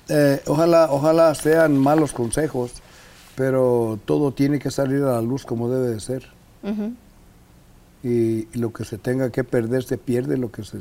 eh, 0.08 0.41
ojalá, 0.45 0.88
ojalá 0.91 1.34
sean 1.36 1.78
malos 1.78 2.14
consejos, 2.14 2.72
pero 3.36 4.00
todo 4.06 4.32
tiene 4.32 4.60
que 4.60 4.72
salir 4.72 5.04
a 5.04 5.14
la 5.14 5.22
luz 5.22 5.46
como 5.46 5.70
debe 5.70 5.90
de 5.90 6.00
ser. 6.00 6.26
y, 8.04 8.48
y 8.54 8.58
lo 8.58 8.72
que 8.72 8.86
se 8.86 8.98
tenga 8.98 9.30
que 9.30 9.44
perder 9.44 9.84
se 9.84 9.98
pierde, 9.98 10.38
lo 10.38 10.52
que 10.52 10.64
se, 10.64 10.80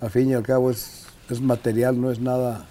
al 0.00 0.10
fin 0.10 0.30
y 0.30 0.34
al 0.34 0.42
cabo 0.42 0.70
es, 0.70 1.06
es 1.28 1.40
material, 1.40 2.00
no 2.00 2.10
es 2.10 2.20
nada 2.20 2.66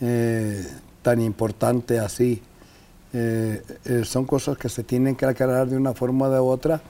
eh, 0.00 0.66
tan 1.02 1.20
importante 1.20 1.98
así. 1.98 2.42
Eh, 3.12 3.62
eh, 3.84 4.02
son 4.04 4.26
cosas 4.26 4.58
que 4.58 4.68
se 4.68 4.84
tienen 4.84 5.16
que 5.16 5.24
aclarar 5.24 5.68
de 5.68 5.76
una 5.76 5.94
forma 5.94 6.26
o 6.26 6.30
de 6.30 6.38
otra 6.38 6.82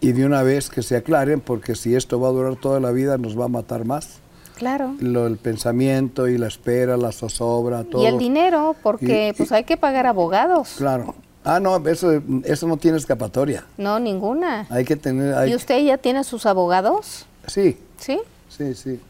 y 0.00 0.12
de 0.12 0.24
una 0.24 0.42
vez 0.42 0.70
que 0.70 0.82
se 0.82 0.96
aclaren, 0.96 1.40
porque 1.40 1.74
si 1.74 1.94
esto 1.94 2.18
va 2.20 2.28
a 2.28 2.32
durar 2.32 2.56
toda 2.56 2.80
la 2.80 2.90
vida 2.90 3.18
nos 3.18 3.38
va 3.38 3.46
a 3.46 3.48
matar 3.48 3.84
más. 3.84 4.20
Claro. 4.58 4.94
Lo, 5.00 5.26
el 5.28 5.36
pensamiento 5.36 6.26
y 6.26 6.36
la 6.36 6.48
espera, 6.48 6.96
la 6.96 7.12
zozobra, 7.12 7.84
todo. 7.84 8.02
Y 8.02 8.06
el 8.06 8.18
dinero, 8.18 8.74
porque 8.82 9.28
Y- 9.28 9.32
pues 9.32 9.52
hay 9.52 9.62
que 9.64 9.76
pagar 9.76 10.06
abogados. 10.06 10.74
Claro. 10.78 11.14
Ah, 11.44 11.60
no, 11.60 11.76
eso, 11.88 12.20
eso 12.44 12.66
no 12.66 12.76
tiene 12.76 12.98
escapatoria. 12.98 13.64
No, 13.78 14.00
ninguna. 14.00 14.66
Hay 14.68 14.84
que 14.84 14.96
tener... 14.96 15.32
hay- 15.34 15.52
¿Y 15.52 15.54
usted 15.54 15.78
ya 15.84 15.96
tiene 15.96 16.24
sus 16.24 16.44
abogados? 16.44 17.26
Sí, 17.46 17.78
¿Sí? 17.98 18.18
sí, 18.48 18.74
sí. 18.74 19.00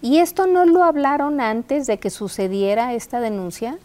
¿Y 0.00 0.18
esto 0.18 0.46
no 0.46 0.64
lo 0.64 0.84
hablaron 0.84 1.40
antes 1.40 1.86
de 1.88 1.98
que 1.98 2.08
sucediera 2.10 2.94
esta 2.94 3.20
denuncia? 3.20 3.76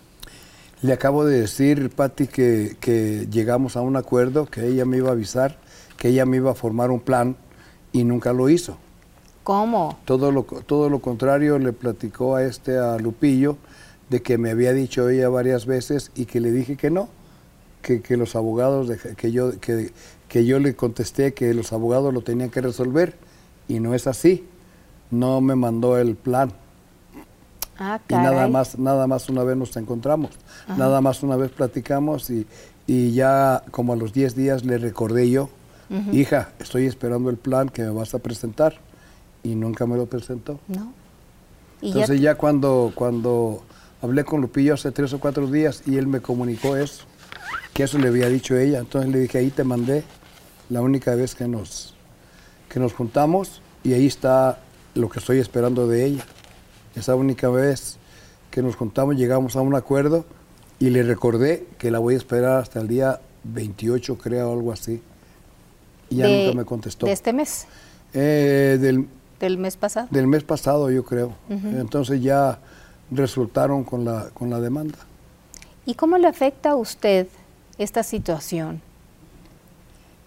Le 0.84 0.94
acabo 0.94 1.26
de 1.26 1.42
decir, 1.42 1.90
Patti, 1.90 2.28
que, 2.28 2.78
que 2.80 3.28
llegamos 3.32 3.76
a 3.76 3.82
un 3.82 3.96
acuerdo, 3.98 4.46
que 4.46 4.68
ella 4.68 4.86
me 4.86 4.98
iba 4.98 5.10
a 5.10 5.14
avisar, 5.14 5.58
que 5.98 6.10
ella 6.10 6.26
me 6.26 6.38
iba 6.38 6.52
a 6.52 6.56
formar 6.56 6.92
un 6.92 7.00
plan 7.00 7.36
y 7.92 8.04
nunca 8.04 8.32
lo 8.32 8.48
hizo. 8.50 8.78
¿Cómo? 9.46 9.98
Todo 10.06 10.32
lo, 10.32 10.44
todo 10.44 10.90
lo 10.90 11.00
contrario 11.00 11.58
le 11.60 11.72
platicó 11.72 12.36
a 12.36 12.44
este, 12.44 12.78
a 12.78 12.98
Lupillo, 12.98 13.58
de 14.10 14.22
que 14.22 14.38
me 14.38 14.50
había 14.52 14.74
dicho 14.74 15.08
ella 15.08 15.30
varias 15.30 15.66
veces 15.66 16.12
y 16.16 16.26
que 16.26 16.40
le 16.42 16.52
dije 16.52 16.76
que 16.76 16.90
no, 16.90 17.08
que, 17.82 18.02
que 18.02 18.18
los 18.18 18.36
abogados, 18.36 18.88
deja- 18.88 19.16
que 19.16 19.32
yo, 19.32 19.58
que, 19.60 19.92
que 20.28 20.46
yo 20.46 20.60
le 20.60 20.76
contesté 20.76 21.34
que 21.34 21.54
los 21.54 21.72
abogados 21.74 22.14
lo 22.14 22.22
tenían 22.22 22.50
que 22.50 22.60
resolver 22.60 23.16
y 23.68 23.80
no 23.80 23.94
es 23.94 24.08
así. 24.08 24.46
No 25.12 25.40
me 25.42 25.56
mandó 25.56 25.98
el 26.00 26.16
plan. 26.16 26.52
Ah, 27.78 28.00
Y 28.10 28.14
nada 28.16 28.48
más, 28.48 28.80
nada 28.80 29.06
más 29.06 29.30
una 29.30 29.44
vez 29.44 29.58
nos 29.58 29.76
encontramos, 29.78 30.32
nada 30.78 31.02
más 31.02 31.22
una 31.24 31.36
vez 31.36 31.52
platicamos 31.52 32.30
y, 32.32 32.48
y 32.88 33.12
ya 33.12 33.64
como 33.70 33.94
a 33.94 33.96
los 33.96 34.12
10 34.14 34.36
días 34.36 34.66
le 34.66 34.78
recordé 34.80 35.30
yo, 35.30 35.50
hija, 36.14 36.50
estoy 36.60 36.88
esperando 36.88 37.30
el 37.30 37.38
plan 37.38 37.70
que 37.70 37.84
me 37.84 37.90
vas 37.92 38.16
a 38.16 38.20
presentar 38.20 38.78
y 39.46 39.54
nunca 39.54 39.86
me 39.86 39.96
lo 39.96 40.08
presentó. 40.08 40.60
No. 40.68 40.92
Y 41.82 41.90
Entonces 41.90 42.20
ya, 42.20 42.32
ya 42.32 42.36
cuando, 42.36 42.92
cuando 42.96 43.64
hablé 44.02 44.24
con 44.26 44.42
Lupillo 44.42 44.74
hace 44.74 44.92
tres 44.92 45.14
o 45.14 45.20
cuatro 45.20 45.46
días 45.48 45.84
y 45.86 45.98
él 45.98 46.08
me 46.08 46.20
comunicó 46.20 46.76
eso, 46.76 47.06
que 47.74 47.84
eso 47.84 48.00
le 48.00 48.08
había 48.08 48.28
dicho 48.28 48.58
ella, 48.58 48.80
entonces 48.80 49.12
le 49.12 49.20
dije, 49.20 49.38
ahí 49.38 49.52
te 49.52 49.64
mandé 49.64 50.04
la 50.70 50.82
única 50.82 51.14
vez 51.14 51.36
que 51.36 51.48
nos, 51.48 51.94
que 52.70 52.80
nos 52.80 52.94
juntamos 52.94 53.62
y 53.84 53.94
ahí 53.94 54.08
está 54.08 54.60
lo 54.96 55.10
que 55.10 55.20
estoy 55.20 55.38
esperando 55.38 55.88
de 55.88 56.06
ella. 56.06 56.26
Esa 56.96 57.14
única 57.14 57.48
vez 57.50 57.98
que 58.50 58.64
nos 58.64 58.76
juntamos 58.76 59.16
llegamos 59.16 59.56
a 59.56 59.62
un 59.62 59.76
acuerdo 59.76 60.26
y 60.80 60.90
le 60.90 61.04
recordé 61.04 61.68
que 61.78 61.92
la 61.92 62.00
voy 62.00 62.16
a 62.16 62.18
esperar 62.18 62.58
hasta 62.58 62.80
el 62.80 62.88
día 62.88 63.22
28, 63.44 64.18
creo, 64.18 64.52
algo 64.52 64.72
así. 64.72 65.04
Y 66.10 66.16
ya 66.18 66.28
de, 66.28 66.46
nunca 66.46 66.58
me 66.58 66.66
contestó. 66.66 67.06
de 67.06 67.12
este 67.12 67.32
mes. 67.32 67.68
Eh, 68.14 68.78
del, 68.80 69.08
del 69.40 69.58
mes 69.58 69.78
pasado. 69.78 70.08
Del 70.12 70.28
mes 70.28 70.44
pasado, 70.44 70.90
yo 70.92 71.04
creo. 71.04 71.34
Entonces 71.50 72.22
ya 72.22 72.60
resultaron 73.12 73.84
con 73.84 74.06
la, 74.06 74.30
con 74.34 74.50
la 74.50 74.60
demanda. 74.60 74.98
¿Y 75.86 75.96
cómo 75.96 76.18
le 76.18 76.28
afecta 76.28 76.72
a 76.72 76.76
usted 76.76 77.28
esta 77.78 78.04
situación? 78.04 78.82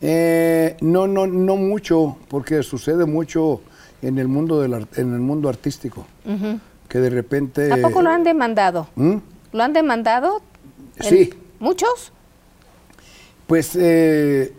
Eh, 0.00 0.76
no, 0.80 1.08
no, 1.08 1.26
no 1.26 1.56
mucho, 1.56 2.16
porque 2.28 2.62
sucede 2.62 3.04
mucho 3.04 3.60
en 4.00 4.18
el 4.18 4.28
mundo 4.28 4.60
del 4.60 4.86
en 4.96 5.12
el 5.12 5.20
mundo 5.20 5.48
artístico, 5.48 6.06
que 6.88 6.98
de 6.98 7.10
repente. 7.10 7.72
¿A 7.72 7.78
poco 7.78 8.02
lo 8.02 8.10
han 8.10 8.22
demandado? 8.22 8.86
¿Mm? 8.94 9.16
¿Lo 9.52 9.62
han 9.62 9.72
demandado? 9.72 10.40
Sí. 11.00 11.30
¿Muchos? 11.58 12.12
Pues 13.48 13.74
eh, 13.74 14.52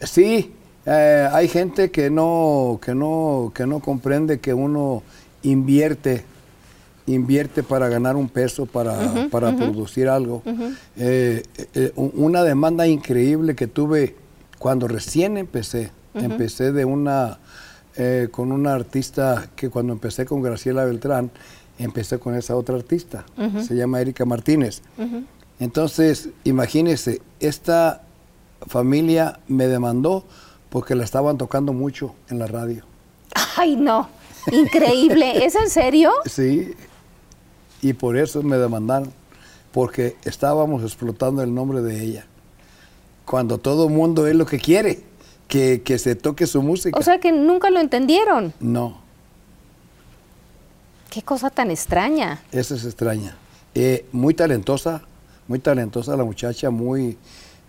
sí, 0.00 0.54
eh, 0.86 1.28
hay 1.32 1.48
gente 1.48 1.90
que 1.90 2.10
no, 2.10 2.80
que 2.82 2.94
no, 2.94 3.52
que 3.54 3.66
no 3.66 3.80
comprende 3.80 4.40
que 4.40 4.54
uno 4.54 5.02
invierte 5.42 6.24
invierte 7.04 7.64
para 7.64 7.88
ganar 7.88 8.14
un 8.14 8.28
peso, 8.28 8.64
para, 8.64 9.28
para 9.28 9.56
producir 9.56 10.08
algo. 10.08 10.40
Eh, 10.96 11.42
eh, 11.74 11.92
una 11.96 12.44
demanda 12.44 12.86
increíble 12.86 13.56
que 13.56 13.66
tuve 13.66 14.14
cuando 14.58 14.86
recién 14.86 15.36
empecé. 15.36 15.90
Empecé 16.14 16.70
de 16.70 16.84
una, 16.84 17.38
con 18.30 18.52
una 18.52 18.74
artista 18.74 19.48
que 19.56 19.68
cuando 19.68 19.92
empecé 19.92 20.26
con 20.26 20.42
Graciela 20.42 20.84
Beltrán, 20.84 21.32
empecé 21.76 22.20
con 22.20 22.36
esa 22.36 22.54
otra 22.54 22.76
artista, 22.76 23.24
se 23.66 23.74
llama 23.74 24.00
Erika 24.00 24.24
Martínez. 24.24 24.82
Entonces, 25.58 26.28
imagínense, 26.44 27.20
esta 27.40 28.02
familia 28.68 29.40
me 29.48 29.66
demandó 29.66 30.24
porque 30.72 30.94
la 30.94 31.04
estaban 31.04 31.36
tocando 31.36 31.74
mucho 31.74 32.14
en 32.30 32.38
la 32.38 32.46
radio. 32.46 32.82
Ay, 33.58 33.76
no. 33.76 34.08
Increíble. 34.50 35.44
¿Es 35.44 35.54
en 35.54 35.68
serio? 35.68 36.10
Sí, 36.24 36.72
y 37.82 37.92
por 37.92 38.16
eso 38.16 38.42
me 38.42 38.56
demandaron, 38.56 39.12
porque 39.70 40.16
estábamos 40.24 40.82
explotando 40.82 41.42
el 41.42 41.54
nombre 41.54 41.82
de 41.82 42.02
ella. 42.02 42.26
Cuando 43.26 43.58
todo 43.58 43.88
el 43.88 43.92
mundo 43.92 44.26
es 44.26 44.34
lo 44.34 44.46
que 44.46 44.58
quiere, 44.58 45.04
que, 45.46 45.82
se 45.98 46.14
toque 46.16 46.46
su 46.46 46.62
música. 46.62 46.98
O 46.98 47.02
sea 47.02 47.20
que 47.20 47.32
nunca 47.32 47.68
lo 47.68 47.78
entendieron. 47.78 48.54
No. 48.58 49.02
Qué 51.10 51.20
cosa 51.20 51.50
tan 51.50 51.70
extraña. 51.70 52.40
Esa 52.50 52.76
es 52.76 52.86
extraña. 52.86 53.36
Eh, 53.74 54.06
muy 54.10 54.32
talentosa, 54.32 55.02
muy 55.48 55.58
talentosa 55.58 56.16
la 56.16 56.24
muchacha, 56.24 56.70
muy, 56.70 57.18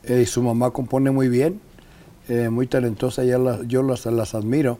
eh, 0.04 0.26
su 0.26 0.42
mamá 0.42 0.72
compone 0.72 1.12
muy 1.12 1.28
bien, 1.28 1.60
eh, 2.30 2.50
muy 2.50 2.68
talentosa, 2.68 3.24
ya 3.24 3.38
yo 3.68 3.84
las, 3.84 4.06
las 4.06 4.36
admiro, 4.36 4.80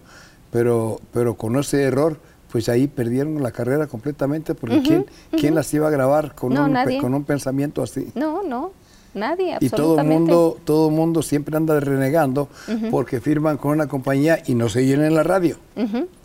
pero, 0.52 1.00
pero 1.12 1.36
con 1.36 1.58
ese 1.58 1.84
error 1.84 2.18
pues 2.54 2.70
ahí 2.70 2.86
perdieron 2.86 3.42
la 3.42 3.52
carrera 3.52 3.88
completamente, 3.88 4.54
porque 4.54 4.84
¿quién, 4.84 5.08
¿quién, 5.32 5.56
las 5.56 5.74
iba 5.74 5.88
a 5.88 5.90
grabar 5.90 6.36
con, 6.36 6.56
un, 6.56 6.78
con 7.02 7.16
un 7.16 7.24
pensamiento 7.24 7.82
así? 7.82 8.12
No, 8.14 8.44
no, 8.44 8.72
nadie, 9.16 9.58
Y 9.60 9.70
todo 9.70 10.00
el 10.00 10.06
mundo, 10.06 10.60
todo 10.64 10.92
mundo 10.92 11.24
siempre 11.24 11.58
anda 11.58 11.80
renegando 11.80 12.50
porque 12.92 13.20
firman 13.22 13.58
con 13.58 13.72
una 13.72 13.88
compañía 13.88 14.44
y 14.46 14.54
no 14.54 14.70
se 14.70 14.86
llenan 14.86 15.08
en 15.08 15.16
la 15.16 15.24
radio. 15.24 15.58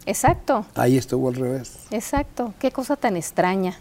Exacto. 0.05 0.67
Ahí 0.75 0.99
estuvo 0.99 1.31
al 1.31 1.37
revés. 1.37 1.79
Exacto, 1.91 2.53
qué 2.59 2.73
cosa 2.73 2.97
tan 2.97 3.17
extraña. 3.17 3.79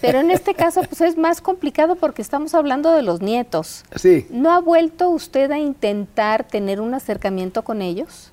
Pero 0.00 0.20
en 0.20 0.30
este 0.30 0.54
caso 0.54 0.82
pues 0.82 1.00
es 1.00 1.16
más 1.16 1.40
complicado 1.40 1.96
porque 1.96 2.22
estamos 2.22 2.54
hablando 2.54 2.92
de 2.92 3.02
los 3.02 3.20
nietos. 3.20 3.84
Sí. 3.96 4.26
¿No 4.30 4.52
ha 4.52 4.60
vuelto 4.60 5.10
usted 5.10 5.50
a 5.50 5.58
intentar 5.58 6.44
tener 6.44 6.80
un 6.80 6.94
acercamiento 6.94 7.62
con 7.62 7.82
ellos? 7.82 8.32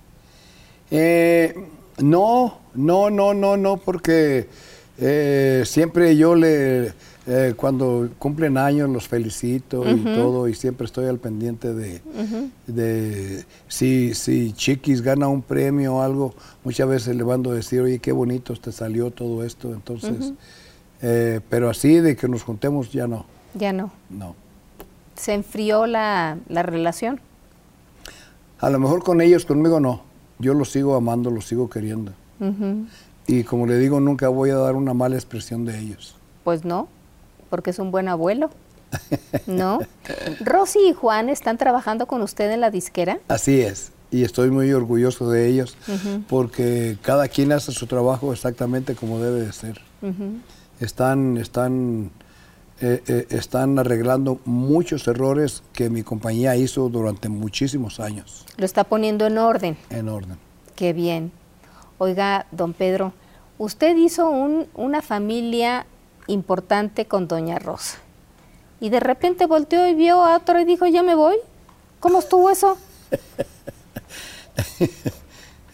Eh, 0.91 1.55
no, 1.97 2.59
no, 2.73 3.09
no, 3.09 3.33
no, 3.33 3.57
no, 3.57 3.77
porque 3.77 4.47
eh, 4.97 5.63
siempre 5.65 6.15
yo 6.15 6.35
le, 6.35 6.93
eh, 7.27 7.53
cuando 7.57 8.09
cumplen 8.19 8.55
años 8.55 8.87
los 8.87 9.07
felicito 9.07 9.89
y 9.89 9.95
todo, 10.03 10.47
y 10.47 10.53
siempre 10.53 10.85
estoy 10.85 11.07
al 11.07 11.17
pendiente 11.17 11.73
de, 11.73 12.01
de 12.67 13.45
si, 13.67 14.13
si 14.13 14.53
Chiquis 14.53 15.01
gana 15.01 15.27
un 15.27 15.41
premio 15.41 15.95
o 15.95 16.01
algo, 16.01 16.35
muchas 16.63 16.87
veces 16.87 17.15
le 17.15 17.23
van 17.23 17.45
a 17.47 17.51
decir, 17.51 17.81
oye, 17.81 17.97
qué 17.97 18.11
bonito 18.11 18.53
te 18.53 18.71
salió 18.71 19.09
todo 19.09 19.43
esto, 19.43 19.73
entonces, 19.73 20.33
eh, 21.07 21.41
pero 21.49 21.69
así 21.69 21.99
de 21.99 22.15
que 22.15 22.27
nos 22.27 22.43
juntemos 22.43 22.91
ya 22.91 23.07
no. 23.07 23.25
Ya 23.53 23.73
no. 23.73 23.91
No. 24.09 24.35
¿Se 25.15 25.33
enfrió 25.33 25.85
la, 25.85 26.37
la 26.49 26.63
relación? 26.63 27.21
A 28.59 28.69
lo 28.69 28.79
mejor 28.79 29.03
con 29.03 29.21
ellos, 29.21 29.45
conmigo 29.45 29.79
no 29.79 30.01
yo 30.39 30.53
lo 30.53 30.65
sigo 30.65 30.95
amando, 30.95 31.31
lo 31.31 31.41
sigo 31.41 31.69
queriendo. 31.69 32.13
Y 33.27 33.43
como 33.43 33.65
le 33.65 33.77
digo, 33.77 33.99
nunca 33.99 34.27
voy 34.27 34.49
a 34.49 34.55
dar 34.55 34.75
una 34.75 34.93
mala 34.93 35.15
expresión 35.15 35.65
de 35.65 35.79
ellos. 35.79 36.15
Pues 36.43 36.65
no, 36.65 36.87
porque 37.49 37.71
es 37.71 37.79
un 37.79 37.91
buen 37.91 38.07
abuelo. 38.07 38.49
¿No? 39.47 39.79
Rosy 40.41 40.79
y 40.89 40.93
Juan 40.93 41.29
están 41.29 41.57
trabajando 41.57 42.05
con 42.05 42.21
usted 42.21 42.51
en 42.51 42.61
la 42.61 42.71
disquera. 42.71 43.19
Así 43.27 43.61
es. 43.61 43.91
Y 44.11 44.23
estoy 44.23 44.51
muy 44.51 44.71
orgulloso 44.71 45.29
de 45.29 45.47
ellos 45.47 45.75
porque 46.29 46.97
cada 47.01 47.27
quien 47.27 47.51
hace 47.51 47.71
su 47.71 47.87
trabajo 47.87 48.31
exactamente 48.31 48.95
como 48.95 49.19
debe 49.19 49.41
de 49.41 49.51
ser. 49.51 49.81
Están, 50.79 51.37
están 51.37 52.11
eh, 52.81 53.01
eh, 53.07 53.27
están 53.29 53.79
arreglando 53.79 54.39
muchos 54.43 55.07
errores 55.07 55.63
que 55.71 55.89
mi 55.89 56.03
compañía 56.03 56.57
hizo 56.57 56.89
durante 56.89 57.29
muchísimos 57.29 58.01
años. 58.01 58.45
Lo 58.57 58.65
está 58.65 58.83
poniendo 58.83 59.25
en 59.25 59.37
orden. 59.37 59.77
En 59.89 60.09
orden. 60.09 60.37
Qué 60.75 60.91
bien. 60.91 61.31
Oiga, 61.99 62.47
don 62.51 62.73
Pedro, 62.73 63.13
usted 63.57 63.95
hizo 63.95 64.29
una 64.29 65.01
familia 65.01 65.85
importante 66.27 67.05
con 67.05 67.29
doña 67.29 67.59
Rosa. 67.59 67.99
Y 68.81 68.89
de 68.89 68.99
repente 68.99 69.45
volteó 69.45 69.87
y 69.87 69.95
vio 69.95 70.21
a 70.25 70.35
otro 70.35 70.59
y 70.59 70.65
dijo, 70.65 70.85
ya 70.85 71.01
me 71.01 71.15
voy. 71.15 71.37
¿Cómo 72.01 72.19
estuvo 72.19 72.49
eso? 72.49 72.77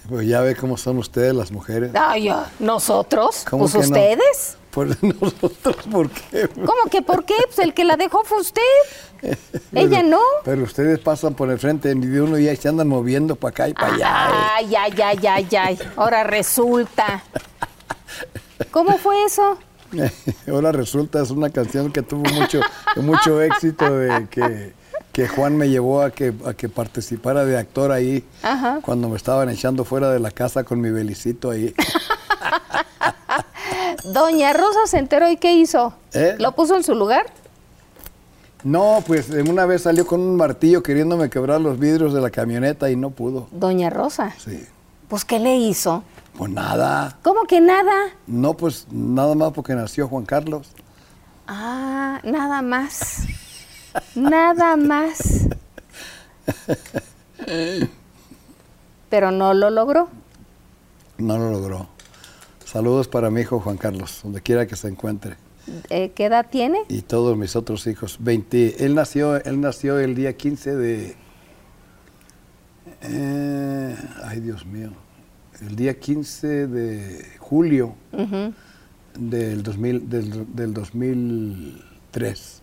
pues 0.08 0.28
ya 0.28 0.41
ve 0.41 0.56
cómo 0.56 0.78
son 0.78 0.99
ustedes 0.99 1.34
las 1.34 1.52
mujeres. 1.52 1.89
Ay, 1.95 2.32
¿nosotros? 2.60 3.43
Pues 3.49 3.74
ustedes. 3.74 4.58
Pues 4.72 5.01
nosotros, 5.22 5.76
¿por 5.91 6.09
qué? 6.09 6.47
¿Cómo 6.47 6.89
que 6.89 7.01
por 7.01 7.26
qué? 7.26 7.36
Pues 7.45 7.59
el 7.59 7.74
que 7.74 7.84
la 7.84 7.97
dejó 7.97 8.24
fue 8.24 8.39
usted. 8.39 8.61
Ella 9.74 10.01
no. 10.01 10.22
Pero 10.43 10.63
ustedes 10.63 10.99
pasan 10.99 11.34
por 11.34 11.51
el 11.51 11.59
frente 11.59 11.93
de 11.93 12.22
uno 12.22 12.38
y 12.39 12.45
ya 12.45 12.55
se 12.55 12.69
andan 12.69 12.88
moviendo 12.88 13.36
para 13.36 13.49
acá 13.51 13.69
y 13.69 13.74
para 13.74 13.93
allá. 13.93 14.55
Ay, 14.55 14.76
ay, 14.76 14.93
ay, 15.01 15.28
ay, 15.28 15.47
ay. 15.55 15.80
Ahora 15.95 16.24
resulta. 16.24 17.24
¿Cómo 18.72 18.97
fue 18.97 19.26
eso? 19.26 19.57
Ahora 20.47 20.72
resulta, 20.72 21.22
es 21.22 21.32
una 21.32 21.49
canción 21.49 21.91
que 21.91 22.01
tuvo 22.01 22.24
mucho, 22.32 22.61
mucho 22.97 23.41
éxito 23.41 23.97
de 23.97 24.28
que, 24.30 24.74
que 25.11 25.28
Juan 25.28 25.57
me 25.57 25.69
llevó 25.69 26.01
a 26.01 26.11
que, 26.11 26.34
a 26.45 26.53
que 26.53 26.69
participara 26.69 27.45
de 27.45 27.57
actor 27.57 27.91
ahí 27.91 28.24
cuando 28.84 29.09
me 29.09 29.17
estaban 29.17 29.49
echando 29.49 29.84
fuera 29.84 30.09
de 30.11 30.19
la 30.19 30.32
casa 30.32 30.63
con 30.63 30.80
mi 30.80 30.91
belicito 30.91 31.51
ahí. 31.51 31.74
Doña 34.04 34.54
Rosa 34.54 34.88
se 34.88 34.97
enteró 34.97 35.30
y 35.30 35.38
¿qué 35.38 35.54
hizo? 35.54 35.93
¿Eh? 36.14 36.36
¿Lo 36.39 36.54
puso 36.54 36.76
en 36.76 36.84
su 36.84 36.95
lugar? 36.95 37.26
No, 38.64 39.04
pues 39.06 39.30
una 39.30 39.66
vez 39.66 39.84
salió 39.84 40.06
con 40.06 40.22
un 40.22 40.36
martillo 40.36 40.84
queriéndome 40.84 41.30
quebrar 41.30 41.60
los 41.62 41.80
vidrios 41.80 42.14
de 42.14 42.22
la 42.22 42.30
camioneta 42.30 42.91
y 42.91 42.95
no 42.95 43.10
pudo. 43.10 43.47
Doña 43.52 43.89
Rosa. 43.89 44.36
Sí. 44.38 44.66
Pues 45.08 45.26
¿qué 45.26 45.39
le 45.39 45.58
hizo? 45.58 46.04
Pues 46.38 46.52
nada. 46.52 47.18
¿Cómo 47.24 47.43
que 47.43 47.60
nada? 47.60 47.91
No, 48.28 48.54
pues 48.54 48.88
nada 48.91 49.36
más 49.36 49.52
porque 49.54 49.74
nació 49.74 50.08
Juan 50.08 50.26
Carlos. 50.26 50.70
Ah, 51.47 52.20
nada 52.24 52.62
más. 52.62 53.24
nada 54.16 54.76
más. 54.78 55.47
Pero 59.10 59.32
no 59.32 59.54
lo 59.54 59.70
logró. 59.70 60.08
No 61.18 61.38
lo 61.38 61.52
logró. 61.52 61.88
Saludos 62.72 63.09
para 63.09 63.30
mi 63.30 63.41
hijo 63.41 63.59
Juan 63.59 63.76
Carlos, 63.76 64.22
donde 64.24 64.39
quiera 64.39 64.65
que 64.65 64.78
se 64.78 64.88
encuentre. 64.88 65.36
Eh, 65.89 66.13
¿Qué 66.15 66.28
edad 66.28 66.47
tiene? 66.49 66.84
Y 66.88 67.01
todos 67.01 67.38
mis 67.38 67.57
otros 67.57 67.86
hijos. 67.86 68.15
20, 68.22 68.86
él, 68.86 68.95
nació, 68.95 69.36
él 69.43 69.59
nació 69.59 69.99
el 69.99 70.15
día 70.15 70.38
15 70.38 70.76
de... 70.78 71.15
Eh, 73.01 73.95
ay, 74.24 74.39
Dios 74.39 74.65
mío. 74.65 74.91
El 75.59 75.76
día 75.76 75.99
15 75.99 76.67
de 76.67 77.26
julio 77.39 77.93
del, 79.19 79.63
2000, 79.63 80.09
del, 80.09 80.74
2003. 80.74 82.61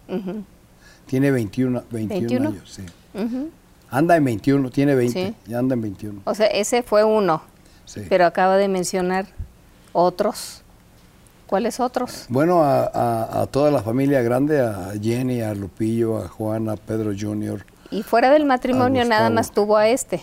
Tiene 1.04 1.30
21, 1.30 1.84
21, 1.90 2.48
años, 2.48 2.72
sí. 2.72 2.82
Anda 3.90 4.16
en 4.16 4.24
21, 4.24 4.70
tiene 4.70 4.94
20, 4.94 5.34
ya 5.46 5.58
anda 5.58 5.74
en 5.74 5.82
21. 5.82 6.22
O 6.24 6.34
sea, 6.34 6.46
ese 6.46 6.82
fue 6.82 7.04
uno. 7.04 7.42
Sí. 7.84 8.00
Pero 8.08 8.24
acaba 8.24 8.56
de 8.56 8.68
mencionar 8.68 9.26
¿Otros? 10.00 10.62
¿Cuáles 11.48 11.80
otros? 11.80 12.26
Bueno, 12.28 12.62
a, 12.62 13.48
toda 13.50 13.72
la 13.72 13.82
familia 13.82 14.22
grande, 14.22 14.60
a 14.60 14.92
Jenny, 15.02 15.42
a 15.42 15.52
Lupillo, 15.54 16.18
a 16.18 16.28
Juan, 16.28 16.68
a 16.68 16.76
Pedro 16.76 17.10
Jr. 17.18 17.66
¿Y 17.90 18.04
fuera 18.04 18.30
del 18.30 18.44
matrimonio 18.44 19.04
nada 19.04 19.28
más 19.28 19.50
tuvo 19.50 19.76
a 19.76 19.88
este? 19.88 20.20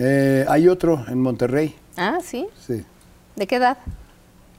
Eh, 0.00 0.44
hay 0.48 0.66
otro 0.66 1.04
en 1.06 1.22
Monterrey. 1.22 1.76
Ah, 1.96 2.18
sí. 2.20 2.48
Sí. 2.66 2.84
¿De 3.36 3.46
qué 3.46 3.56
edad? 3.56 3.78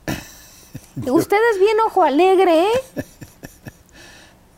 Usted 0.95 1.37
es 1.51 1.59
bien 1.59 1.77
ojo 1.85 2.03
alegre, 2.03 2.63
¿eh? 2.63 3.03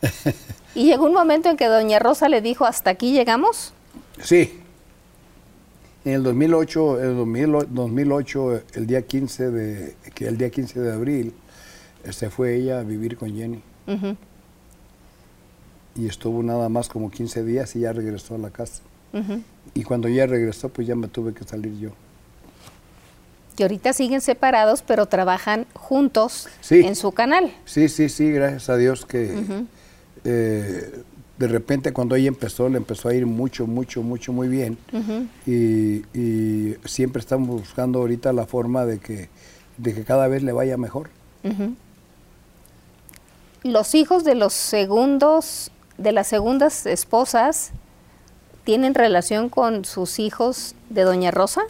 Y 0.76 0.84
llegó 0.84 1.04
un 1.04 1.14
momento 1.14 1.50
en 1.50 1.56
que 1.56 1.66
doña 1.66 1.98
Rosa 1.98 2.28
le 2.28 2.40
dijo, 2.40 2.64
¿hasta 2.64 2.90
aquí 2.90 3.12
llegamos? 3.12 3.72
Sí. 4.22 4.57
En 6.08 6.14
el 6.14 6.22
2008, 6.22 7.02
el 7.02 7.16
2000 7.16 7.66
2008, 7.68 8.62
el 8.76 8.86
día 8.86 9.02
15 9.02 9.50
de, 9.50 9.94
que 10.14 10.26
el 10.26 10.38
día 10.38 10.48
15 10.48 10.80
de 10.80 10.90
abril, 10.90 11.34
se 12.08 12.30
fue 12.30 12.54
ella 12.56 12.78
a 12.80 12.82
vivir 12.82 13.18
con 13.18 13.36
Jenny. 13.36 13.60
Y 15.94 16.06
estuvo 16.06 16.42
nada 16.42 16.70
más 16.70 16.88
como 16.88 17.10
15 17.10 17.44
días 17.44 17.76
y 17.76 17.80
ya 17.80 17.92
regresó 17.92 18.36
a 18.36 18.38
la 18.38 18.48
casa. 18.48 18.80
Y 19.74 19.82
cuando 19.82 20.08
ya 20.08 20.24
regresó, 20.26 20.70
pues 20.70 20.86
ya 20.88 20.94
me 20.96 21.08
tuve 21.08 21.34
que 21.34 21.44
salir 21.44 21.78
yo. 21.78 21.90
Y 23.58 23.62
ahorita 23.62 23.92
siguen 23.92 24.22
separados, 24.22 24.80
pero 24.80 25.04
trabajan 25.04 25.66
juntos 25.74 26.48
Sí. 26.62 26.80
en 26.86 26.96
su 26.96 27.12
canal. 27.12 27.52
Sí, 27.66 27.90
sí, 27.90 28.08
sí, 28.08 28.30
gracias 28.32 28.70
a 28.70 28.78
Dios 28.78 29.04
que 29.04 29.44
eh, 30.24 31.02
de 31.38 31.48
repente 31.48 31.92
cuando 31.92 32.16
ella 32.16 32.28
empezó, 32.28 32.68
le 32.68 32.78
empezó 32.78 33.08
a 33.08 33.14
ir 33.14 33.26
mucho, 33.26 33.66
mucho, 33.66 34.02
mucho, 34.02 34.32
muy 34.32 34.48
bien. 34.48 34.76
y, 35.46 36.04
y 36.18 36.76
siempre 36.84 37.20
estamos 37.20 37.48
buscando 37.48 38.00
ahorita 38.00 38.32
la 38.32 38.46
forma 38.46 38.84
de 38.84 38.98
que, 38.98 39.28
de 39.76 39.94
que 39.94 40.04
cada 40.04 40.26
vez 40.28 40.42
le 40.42 40.52
vaya 40.52 40.76
mejor. 40.76 41.10
Los 43.62 43.94
hijos 43.94 44.24
de 44.24 44.34
los 44.34 44.52
segundos, 44.52 45.70
de 45.96 46.12
las 46.12 46.26
segundas 46.26 46.86
esposas, 46.86 47.70
¿tienen 48.64 48.94
relación 48.94 49.48
con 49.48 49.84
sus 49.84 50.18
hijos 50.18 50.74
de 50.90 51.02
doña 51.02 51.30
Rosa 51.30 51.62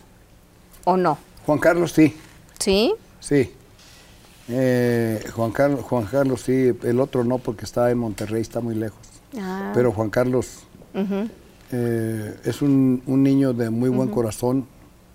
o 0.85 0.97
no? 0.97 1.19
Juan 1.47 1.59
Carlos 1.59 1.93
sí, 1.93 2.17
¿Sí? 2.59 2.95
sí. 3.21 3.53
Eh, 4.51 5.23
Juan, 5.35 5.51
Carlos, 5.53 5.83
Juan 5.83 6.07
Carlos 6.07 6.43
sí, 6.43 6.73
el 6.83 7.01
otro 7.01 7.23
no 7.23 7.37
porque 7.39 7.67
está 7.67 7.91
en 7.91 7.99
Monterrey, 7.99 8.41
está 8.41 8.61
muy 8.61 8.75
lejos. 8.75 8.99
Ah, 9.37 9.73
Pero 9.75 9.93
Juan 9.93 10.11
Carlos 10.11 10.61
eh, 11.73 12.41
es 12.45 12.63
un, 12.63 13.03
un 13.07 13.23
niño 13.23 13.53
de 13.53 13.71
muy 13.71 13.89
buen 13.91 14.09
corazón, 14.09 14.67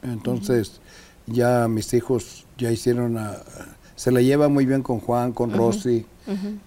entonces 0.04 0.80
ya 1.26 1.68
mis 1.68 1.94
hijos 1.94 2.46
ya 2.58 2.72
hicieron, 2.72 3.18
a- 3.18 3.38
se 3.96 4.12
la 4.12 4.22
lleva 4.22 4.50
muy 4.50 4.66
bien 4.66 4.84
con 4.84 5.00
Juan, 5.00 5.32
con 5.34 5.52
Rosy, 5.54 6.06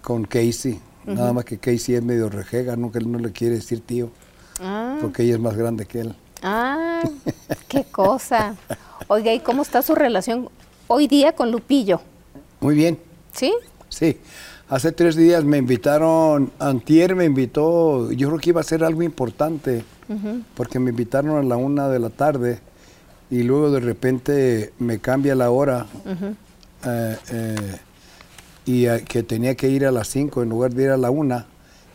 con 0.03 0.25
Casey, 0.25 0.81
nada 1.05 1.33
más 1.33 1.45
que 1.45 1.59
Casey 1.59 1.95
es 1.95 2.03
medio 2.03 2.29
rejega, 2.29 2.77
no, 2.77 2.91
que 2.91 2.99
él 2.99 3.11
no 3.11 3.19
le 3.19 3.33
quiere 3.33 3.57
decir 3.57 3.81
tío, 3.81 4.11
Ah, 4.61 4.97
porque 5.03 5.23
ella 5.23 5.35
es 5.35 5.41
más 5.41 5.55
grande 5.57 5.85
que 5.87 6.01
él. 6.01 6.17
ah, 6.43 7.03
qué 7.69 7.85
cosa. 7.85 8.55
Oiga, 9.09 9.33
¿y 9.35 9.41
cómo 9.41 9.63
está 9.63 9.83
su 9.83 9.95
relación 9.95 10.49
hoy 10.89 11.07
día 11.07 11.33
con 11.35 11.53
Lupillo? 11.53 12.01
Muy 12.61 12.75
bien, 12.75 12.99
¿Sí? 13.33 13.53
sí. 13.89 14.19
Hace 14.69 14.91
tres 14.91 15.15
días 15.15 15.45
me 15.45 15.59
invitaron, 15.59 16.51
Antier 16.59 17.15
me 17.15 17.25
invitó, 17.25 18.11
yo 18.11 18.29
creo 18.29 18.41
que 18.41 18.51
iba 18.51 18.61
a 18.61 18.65
ser 18.65 18.83
algo 18.83 19.03
importante, 19.03 19.85
porque 20.57 20.81
me 20.81 20.91
invitaron 20.91 21.37
a 21.39 21.43
la 21.43 21.57
una 21.57 21.89
de 21.89 22.01
la 22.01 22.11
tarde 22.11 22.59
y 23.31 23.43
luego 23.45 23.71
de 23.71 23.81
repente 23.81 24.73
me 24.81 24.99
cambia 24.99 25.35
la 25.37 25.51
hora 25.51 25.87
eh, 26.85 27.17
eh, 27.33 27.57
y 28.67 28.87
que 29.05 29.23
tenía 29.23 29.55
que 29.55 29.69
ir 29.69 29.87
a 29.87 29.93
las 29.93 30.09
cinco 30.09 30.43
en 30.43 30.49
lugar 30.49 30.75
de 30.75 30.85
ir 30.85 30.91
a 30.91 30.97
la 30.97 31.11
una 31.11 31.47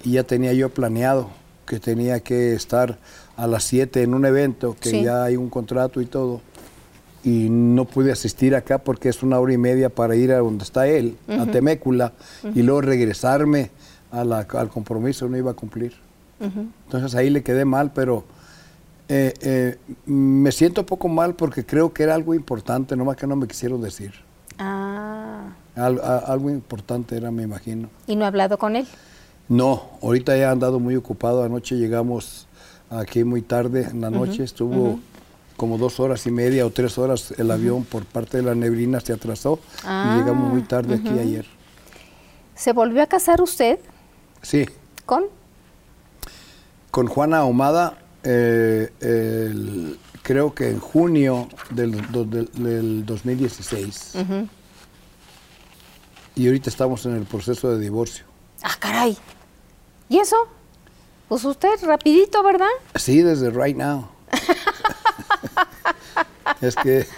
y 0.03 0.11
ya 0.13 0.23
tenía 0.23 0.53
yo 0.53 0.69
planeado 0.69 1.29
que 1.65 1.79
tenía 1.79 2.19
que 2.21 2.53
estar 2.53 2.97
a 3.37 3.47
las 3.47 3.63
siete 3.65 4.01
en 4.03 4.13
un 4.13 4.25
evento, 4.25 4.75
que 4.79 4.89
Sí. 4.91 5.03
ya 5.03 5.23
hay 5.23 5.35
un 5.37 5.49
contrato 5.49 6.01
y 6.01 6.05
todo 6.05 6.41
y 7.23 7.49
no 7.49 7.85
pude 7.85 8.11
asistir 8.11 8.55
acá 8.55 8.77
porque 8.79 9.09
es 9.09 9.21
una 9.23 9.39
hora 9.39 9.53
y 9.53 9.57
media 9.57 9.89
para 9.89 10.15
ir 10.15 10.31
a 10.31 10.39
donde 10.39 10.63
está 10.63 10.87
él, 10.87 11.17
a 11.27 11.45
Temécula, 11.45 12.13
y 12.55 12.61
luego 12.63 12.81
regresarme 12.81 13.69
a 14.11 14.23
la- 14.23 14.47
al 14.53 14.69
compromiso, 14.69 15.27
no 15.29 15.37
iba 15.37 15.51
a 15.51 15.53
cumplir. 15.53 15.93
Entonces 16.85 17.13
ahí 17.15 17.29
le 17.29 17.43
quedé 17.43 17.65
mal, 17.65 17.91
pero 17.93 18.23
eh, 19.09 19.33
eh, 19.41 19.77
me 20.05 20.51
siento 20.51 20.81
un 20.81 20.87
poco 20.87 21.07
mal 21.09 21.35
porque 21.35 21.65
creo 21.65 21.93
que 21.93 22.03
era 22.03 22.15
algo 22.15 22.33
importante, 22.33 22.95
nomás 22.95 23.17
que 23.17 23.27
no 23.27 23.35
me 23.35 23.45
quisieron 23.47 23.81
decir. 23.81 24.11
Ah, 24.57 25.49
Al- 25.75 25.99
a- 26.01 26.17
algo 26.27 26.49
importante 26.49 27.15
era, 27.17 27.29
me 27.31 27.43
imagino. 27.43 27.89
¿y 28.07 28.15
no 28.15 28.25
ha 28.25 28.27
hablado 28.29 28.57
con 28.57 28.75
él? 28.75 28.87
No, 29.49 29.83
ahorita 30.01 30.35
ya 30.37 30.43
he 30.43 30.45
andado 30.45 30.79
muy 30.79 30.95
ocupado. 30.95 31.43
Anoche 31.43 31.75
llegamos 31.75 32.47
aquí 32.89 33.23
muy 33.23 33.41
tarde 33.41 33.87
en 33.91 34.01
la 34.01 34.09
noche. 34.09 34.43
Estuvo 34.43 34.99
como 35.61 35.77
dos 35.77 35.99
horas 35.99 36.25
y 36.25 36.31
media 36.31 36.65
o 36.65 36.71
tres 36.71 36.97
horas 36.97 37.35
el 37.37 37.51
avión 37.51 37.85
por 37.85 38.03
parte 38.03 38.37
de 38.37 38.41
la 38.43 38.55
neblina 38.55 38.99
se 38.99 39.13
atrasó 39.13 39.59
Ah, 39.85 40.09
y 40.15 40.19
llegamos 40.19 40.51
muy 40.51 40.63
tarde 40.63 40.95
aquí 40.95 41.19
ayer. 41.19 41.45
¿Se 42.55 42.73
volvió 42.73 43.03
a 43.03 43.05
casar 43.05 43.41
usted 43.43 43.77
Sí, 44.41 44.65
con? 45.05 45.25
con 46.89 47.05
Juana 47.05 47.37
Ahumada, 47.37 47.99
eh, 48.23 48.89
el- 49.01 49.99
creo 50.23 50.55
que 50.55 50.71
en 50.71 50.79
junio 50.79 51.47
del, 51.69 52.11
do- 52.11 52.25
del- 52.25 52.49
del 52.53 53.05
2016. 53.05 54.15
Y 56.33 56.47
ahorita 56.47 56.71
estamos 56.71 57.05
en 57.05 57.15
el 57.17 57.25
proceso 57.25 57.69
de 57.69 57.79
divorcio. 57.79 58.25
Ah, 58.63 58.73
caray. 58.79 59.15
¿Y 60.09 60.17
eso? 60.17 60.37
Pues 61.29 61.45
usted 61.45 61.69
rapidito, 61.83 62.41
¿verdad? 62.41 62.65
Sí, 62.95 63.21
desde 63.21 63.51
right 63.51 63.77
now. 63.77 64.07
Es 66.61 66.75
que 66.75 67.07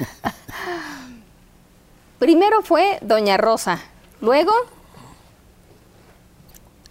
Primero 2.20 2.62
fue 2.62 3.00
Doña 3.02 3.38
Rosa, 3.38 3.80
luego, 4.22 4.54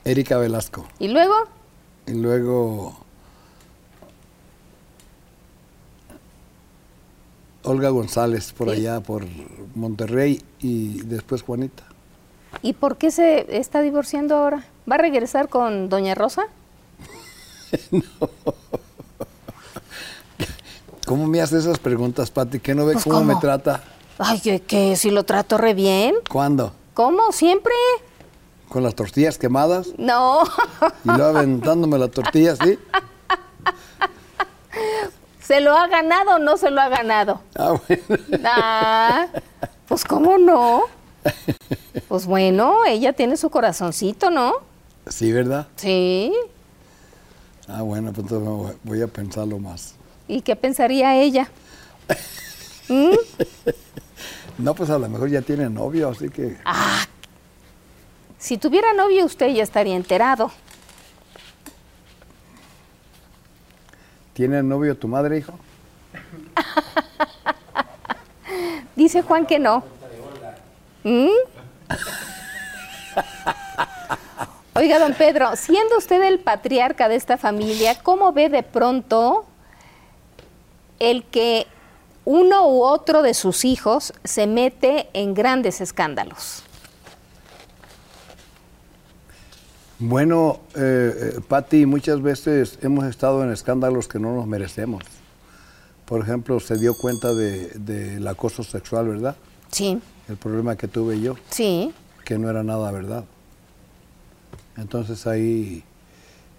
Erika 0.04 0.36
Velasco. 0.38 0.86
y 0.98 1.08
luego, 1.08 1.34
Y 2.06 2.12
luego 2.12 2.96
Olga 7.64 7.90
González 7.90 8.52
por 8.52 8.68
Sí. 8.70 8.76
allá, 8.80 9.00
por 9.00 9.24
Monterrey, 9.74 10.42
y 10.60 11.02
después 11.02 11.42
Juanita. 11.42 11.84
¿y 12.60 12.74
por 12.74 12.98
qué 12.98 13.10
se 13.10 13.56
está 13.56 13.80
divorciando 13.80 14.36
ahora? 14.36 14.64
¿Va 14.90 14.96
a 14.96 14.98
regresar 14.98 15.48
con 15.48 15.88
Doña 15.88 16.14
Rosa? 16.14 16.42
¿Cómo 21.12 21.26
me 21.26 21.42
hace 21.42 21.58
esas 21.58 21.78
preguntas, 21.78 22.30
Pati? 22.30 22.58
¿Qué 22.58 22.74
no 22.74 22.86
ve 22.86 22.94
Pues, 22.94 23.04
cómo, 23.04 23.22
me 23.22 23.36
trata? 23.36 23.82
Ay, 24.18 24.40
que, 24.40 24.60
que 24.60 24.96
si 24.96 25.10
lo 25.10 25.24
trato 25.24 25.58
re 25.58 25.74
bien. 25.74 26.14
¿Cuándo? 26.30 26.72
¿Cómo? 26.94 27.32
¿Siempre? 27.32 27.74
¿Con 28.70 28.82
las 28.82 28.94
tortillas 28.94 29.36
quemadas? 29.36 29.88
No. 29.98 30.42
Y 31.04 31.08
luego 31.08 31.36
aventándome 31.36 31.98
la 31.98 32.08
tortilla, 32.08 32.56
¿sí? 32.56 32.78
¿Se 35.42 35.60
lo 35.60 35.76
ha 35.76 35.86
ganado 35.86 36.36
o 36.36 36.38
no 36.38 36.56
se 36.56 36.70
lo 36.70 36.80
ha 36.80 36.88
ganado? 36.88 37.42
Ah, 37.58 37.74
bueno. 37.86 38.02
Ah, 38.46 39.26
pues 39.86 40.06
cómo 40.06 40.38
no. 40.38 40.84
Pues 42.08 42.24
bueno, 42.24 42.86
ella 42.86 43.12
tiene 43.12 43.36
su 43.36 43.50
corazoncito, 43.50 44.30
¿no? 44.30 44.54
Sí, 45.08 45.30
¿verdad? 45.30 45.66
Sí. 45.76 46.32
Ah, 47.68 47.82
bueno, 47.82 48.14
pues 48.14 48.32
entonces 48.32 48.78
voy 48.82 49.02
a 49.02 49.08
pensarlo 49.08 49.58
más. 49.58 49.96
¿Y 50.32 50.40
qué 50.40 50.56
pensaría 50.56 51.14
ella? 51.16 51.48
No, 54.58 54.74
pues 54.74 54.90
a 54.90 54.98
lo 54.98 55.08
mejor 55.08 55.30
ya 55.30 55.40
tiene 55.40 55.70
novio, 55.70 56.10
así 56.10 56.28
que... 56.28 56.58
Ah, 56.64 57.04
si 58.38 58.58
tuviera 58.58 58.92
novio 58.92 59.24
usted 59.24 59.48
ya 59.48 59.62
estaría 59.62 59.96
enterado. 59.96 60.52
¿Tiene 64.34 64.62
novio 64.62 64.96
tu 64.96 65.08
madre, 65.08 65.38
hijo? 65.38 65.54
Dice 68.94 69.22
Juan 69.22 69.46
que 69.46 69.58
no. 69.58 69.82
¿Mm? 71.02 71.28
Oiga, 74.74 74.98
don 74.98 75.14
Pedro, 75.14 75.56
siendo 75.56 75.96
usted 75.96 76.22
el 76.22 76.40
patriarca 76.40 77.08
de 77.08 77.16
esta 77.16 77.38
familia, 77.38 77.98
¿cómo 78.02 78.32
ve 78.32 78.50
de 78.50 78.62
pronto 78.62 79.46
el 81.10 81.24
que 81.24 81.66
uno 82.24 82.68
u 82.68 82.82
otro 82.84 83.22
de 83.22 83.34
sus 83.34 83.64
hijos 83.64 84.12
se 84.24 84.46
mete 84.46 85.08
en 85.12 85.34
grandes 85.34 85.80
escándalos? 85.80 86.62
Bueno, 89.98 90.60
eh, 90.74 91.34
eh, 91.36 91.40
Patti, 91.46 91.86
muchas 91.86 92.20
veces 92.22 92.78
hemos 92.82 93.04
estado 93.04 93.44
en 93.44 93.52
escándalos 93.52 94.08
que 94.08 94.18
no 94.18 94.34
nos 94.34 94.46
merecemos. 94.46 95.04
Por 96.06 96.20
ejemplo, 96.20 96.58
se 96.60 96.76
dio 96.76 96.94
cuenta 96.94 97.32
de- 97.34 97.68
del 97.78 98.26
acoso 98.26 98.64
sexual, 98.64 99.08
¿verdad? 99.08 99.36
Sí, 99.70 100.00
El 100.28 100.36
problema 100.36 100.76
que 100.76 100.88
tuve 100.88 101.20
yo, 101.20 101.36
sí. 101.50 101.92
que 102.24 102.38
no 102.38 102.48
era 102.50 102.62
nada 102.62 102.90
verdad. 102.92 103.24
Entonces 104.76 105.26
ahí, 105.26 105.84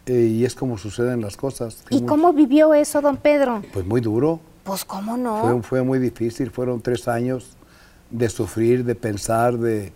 eh, 0.05 0.13
y 0.31 0.45
es 0.45 0.55
como 0.55 0.77
suceden 0.77 1.21
las 1.21 1.37
cosas. 1.37 1.83
¿Y 1.89 2.01
cómo 2.01 2.33
vivió 2.33 2.73
eso, 2.73 3.01
don 3.01 3.17
Pedro? 3.17 3.61
Pues 3.73 3.85
muy 3.85 4.01
duro. 4.01 4.39
Pues 4.63 4.85
cómo 4.85 5.17
no. 5.17 5.41
Fue, 5.41 5.61
fue 5.63 5.83
muy 5.83 5.99
difícil, 5.99 6.49
fueron 6.51 6.81
tres 6.81 7.07
años 7.07 7.57
de 8.09 8.29
sufrir, 8.29 8.85
de 8.85 8.95
pensar, 8.95 9.57
de, 9.57 9.91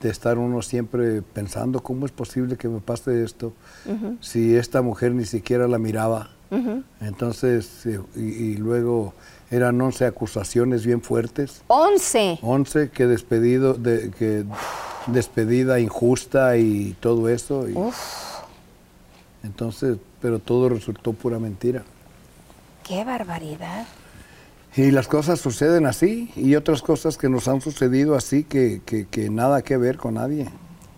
de 0.00 0.08
estar 0.10 0.38
uno 0.38 0.62
siempre 0.62 1.22
pensando 1.22 1.82
cómo 1.82 2.06
es 2.06 2.12
posible 2.12 2.56
que 2.56 2.68
me 2.68 2.80
pase 2.80 3.24
esto 3.24 3.52
si 4.20 4.54
esta 4.54 4.82
mujer 4.82 5.12
ni 5.12 5.24
siquiera 5.24 5.66
la 5.66 5.78
miraba. 5.78 6.30
Entonces, 7.00 7.84
eh, 7.86 8.00
y, 8.14 8.20
y 8.20 8.56
luego 8.56 9.14
eran 9.50 9.80
11 9.80 10.06
acusaciones 10.06 10.86
bien 10.86 11.00
fuertes. 11.02 11.62
11. 11.66 12.38
11 12.42 12.90
que 12.90 13.06
despedido, 13.06 13.74
de, 13.74 14.10
que 14.16 14.44
despedida 15.08 15.80
injusta 15.80 16.56
y 16.56 16.96
todo 17.00 17.28
eso. 17.28 17.68
y- 17.68 17.74
entonces, 19.44 19.98
pero 20.20 20.38
todo 20.40 20.68
resultó 20.68 21.12
pura 21.12 21.38
mentira. 21.38 21.82
Qué 22.82 23.04
barbaridad. 23.04 23.86
Y 24.76 24.90
las 24.90 25.06
cosas 25.06 25.38
suceden 25.40 25.86
así 25.86 26.32
y 26.34 26.56
otras 26.56 26.82
cosas 26.82 27.16
que 27.16 27.28
nos 27.28 27.46
han 27.46 27.60
sucedido 27.60 28.16
así 28.16 28.42
que, 28.42 28.80
que- 28.84 29.06
que 29.06 29.30
nada 29.30 29.62
que 29.62 29.76
ver 29.76 29.96
con 29.98 30.14
nadie. 30.14 30.48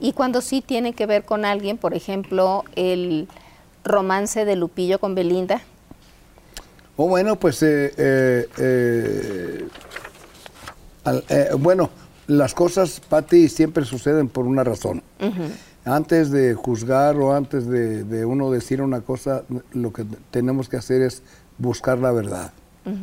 Y 0.00 0.12
cuando 0.12 0.40
sí 0.40 0.62
tiene 0.62 0.92
que 0.94 1.06
ver 1.06 1.24
con 1.24 1.44
alguien, 1.44 1.76
por 1.76 1.92
ejemplo, 1.94 2.64
el 2.74 3.28
romance 3.84 4.44
de 4.44 4.56
Lupillo 4.56 4.98
con 4.98 5.14
Belinda. 5.14 5.60
O 6.96 7.08
bueno, 7.08 7.36
pues 7.36 7.62
eh, 7.62 7.92
eh, 7.98 8.48
eh, 8.58 9.68
al- 11.04 11.24
eh, 11.28 11.48
bueno, 11.58 11.90
las 12.26 12.54
cosas, 12.54 13.00
Patti, 13.00 13.48
siempre 13.48 13.84
suceden 13.84 14.28
por 14.28 14.46
una 14.46 14.64
razón. 14.64 15.02
Antes 15.86 16.30
de 16.30 16.54
juzgar 16.54 17.16
o 17.16 17.32
antes 17.32 17.66
de, 17.66 18.04
de 18.04 18.26
uno 18.26 18.50
decir 18.50 18.82
una 18.82 19.00
cosa, 19.00 19.44
lo 19.72 19.92
que 19.92 20.04
tenemos 20.30 20.68
que 20.68 20.76
hacer 20.76 21.00
es 21.00 21.22
buscar 21.58 21.98
la 21.98 22.12
verdad 22.12 22.52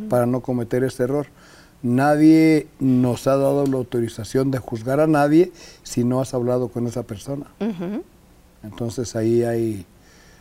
para 0.10 0.26
no 0.26 0.40
cometer 0.40 0.84
ese 0.84 1.04
error. 1.04 1.28
Nadie 1.82 2.68
nos 2.80 3.28
ha 3.28 3.36
dado 3.36 3.66
la 3.66 3.78
autorización 3.78 4.50
de 4.52 4.58
juzgar 4.58 5.02
a 5.02 5.08
nadie 5.08 5.52
si 5.84 6.06
no 6.06 6.22
has 6.22 6.34
hablado 6.34 6.70
con 6.70 6.88
esa 6.88 7.04
persona. 7.04 7.48
Entonces 8.64 9.16
ahí 9.18 9.44
hay, 9.44 9.86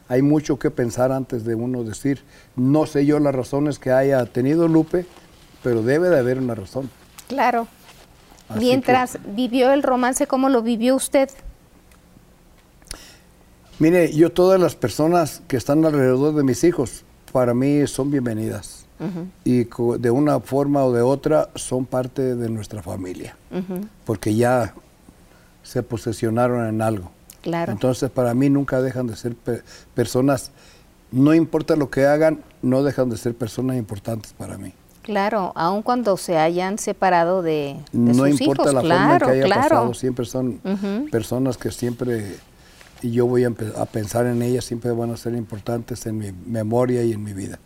hay 0.09 0.23
mucho 0.23 0.59
que 0.59 0.71
pensar 0.71 1.11
antes 1.11 1.45
de 1.45 1.57
uno 1.57 1.83
decir, 1.83 2.23
no 2.55 2.87
sé 2.87 3.05
yo 3.05 3.19
las 3.19 3.35
razones 3.35 3.81
que 3.81 3.91
haya 3.91 4.25
tenido 4.27 4.69
Lupe, 4.69 5.07
pero 5.65 5.83
debe 5.83 6.09
de 6.09 6.19
haber 6.21 6.39
una 6.39 6.55
razón. 6.55 6.89
Claro. 7.27 7.67
Así 8.49 8.61
Mientras 8.61 9.19
vivió 9.35 9.73
el 9.73 9.83
romance, 9.83 10.29
¿cómo 10.29 10.49
lo 10.49 10.63
vivió 10.63 10.95
usted? 10.95 11.31
Mire, 13.83 14.13
yo 14.13 14.31
todas 14.31 14.61
las 14.61 14.77
personas 14.77 15.43
que 15.49 15.57
están 15.57 15.85
alrededor 15.85 16.37
de 16.37 16.45
mis 16.45 16.63
hijos, 16.63 17.03
para 17.33 17.53
mí 17.53 17.85
son 17.89 18.13
bienvenidas. 18.13 18.87
Y 19.45 19.65
de 19.99 20.11
una 20.13 20.39
forma 20.39 20.85
o 20.85 20.93
de 20.93 21.03
otra 21.03 21.49
son 21.57 21.85
parte 21.87 22.37
de 22.37 22.49
nuestra 22.49 22.81
familia, 22.81 23.37
porque 24.05 24.37
ya 24.37 24.73
se 25.65 25.83
posesionaron 25.83 26.69
en 26.69 26.81
algo. 26.81 27.11
Claro. 27.41 27.73
Entonces, 27.73 28.09
para 28.09 28.33
mí 28.35 28.49
nunca 28.49 28.81
dejan 28.81 29.09
de 29.09 29.17
ser 29.17 29.35
pe- 29.35 29.63
personas, 29.95 30.53
no 31.11 31.35
importa 31.35 31.75
lo 31.75 31.91
que 31.91 32.07
hagan, 32.07 32.39
no 32.63 32.85
dejan 32.85 33.11
de 33.11 33.17
ser 33.17 33.35
personas 33.35 33.77
importantes 33.77 34.33
para 34.39 34.57
mí. 34.59 34.73
Claro, 35.03 35.51
aun 35.57 35.83
cuando 35.83 36.17
se 36.17 36.39
hayan 36.39 36.79
separado 36.79 37.43
de, 37.43 37.75
de 37.91 38.15
no 38.15 38.25
sus 38.29 38.41
importa 38.41 38.73
la 38.73 38.81
forma 38.83 38.95
en 38.95 39.01
claro, 39.09 39.27
que 39.27 39.33
haya 39.33 39.45
claro. 39.47 39.63
pasado, 39.63 39.95
siempre 39.95 40.25
son 40.27 40.61
personas 41.11 41.57
que 41.57 41.73
siempre, 41.73 42.37
y 43.03 43.11
yo 43.11 43.27
voy 43.27 43.45
a, 43.45 43.51
pensar 43.51 44.27
en 44.27 44.43
ellas, 44.43 44.65
siempre 44.65 44.93
van 44.93 45.11
a 45.11 45.17
ser 45.17 45.35
importantes 45.35 46.07
en 46.07 46.19
mi 46.19 46.33
memoria 46.47 47.03
y 47.03 47.13
en 47.13 47.23
mi 47.23 47.33
vida. 47.33 47.59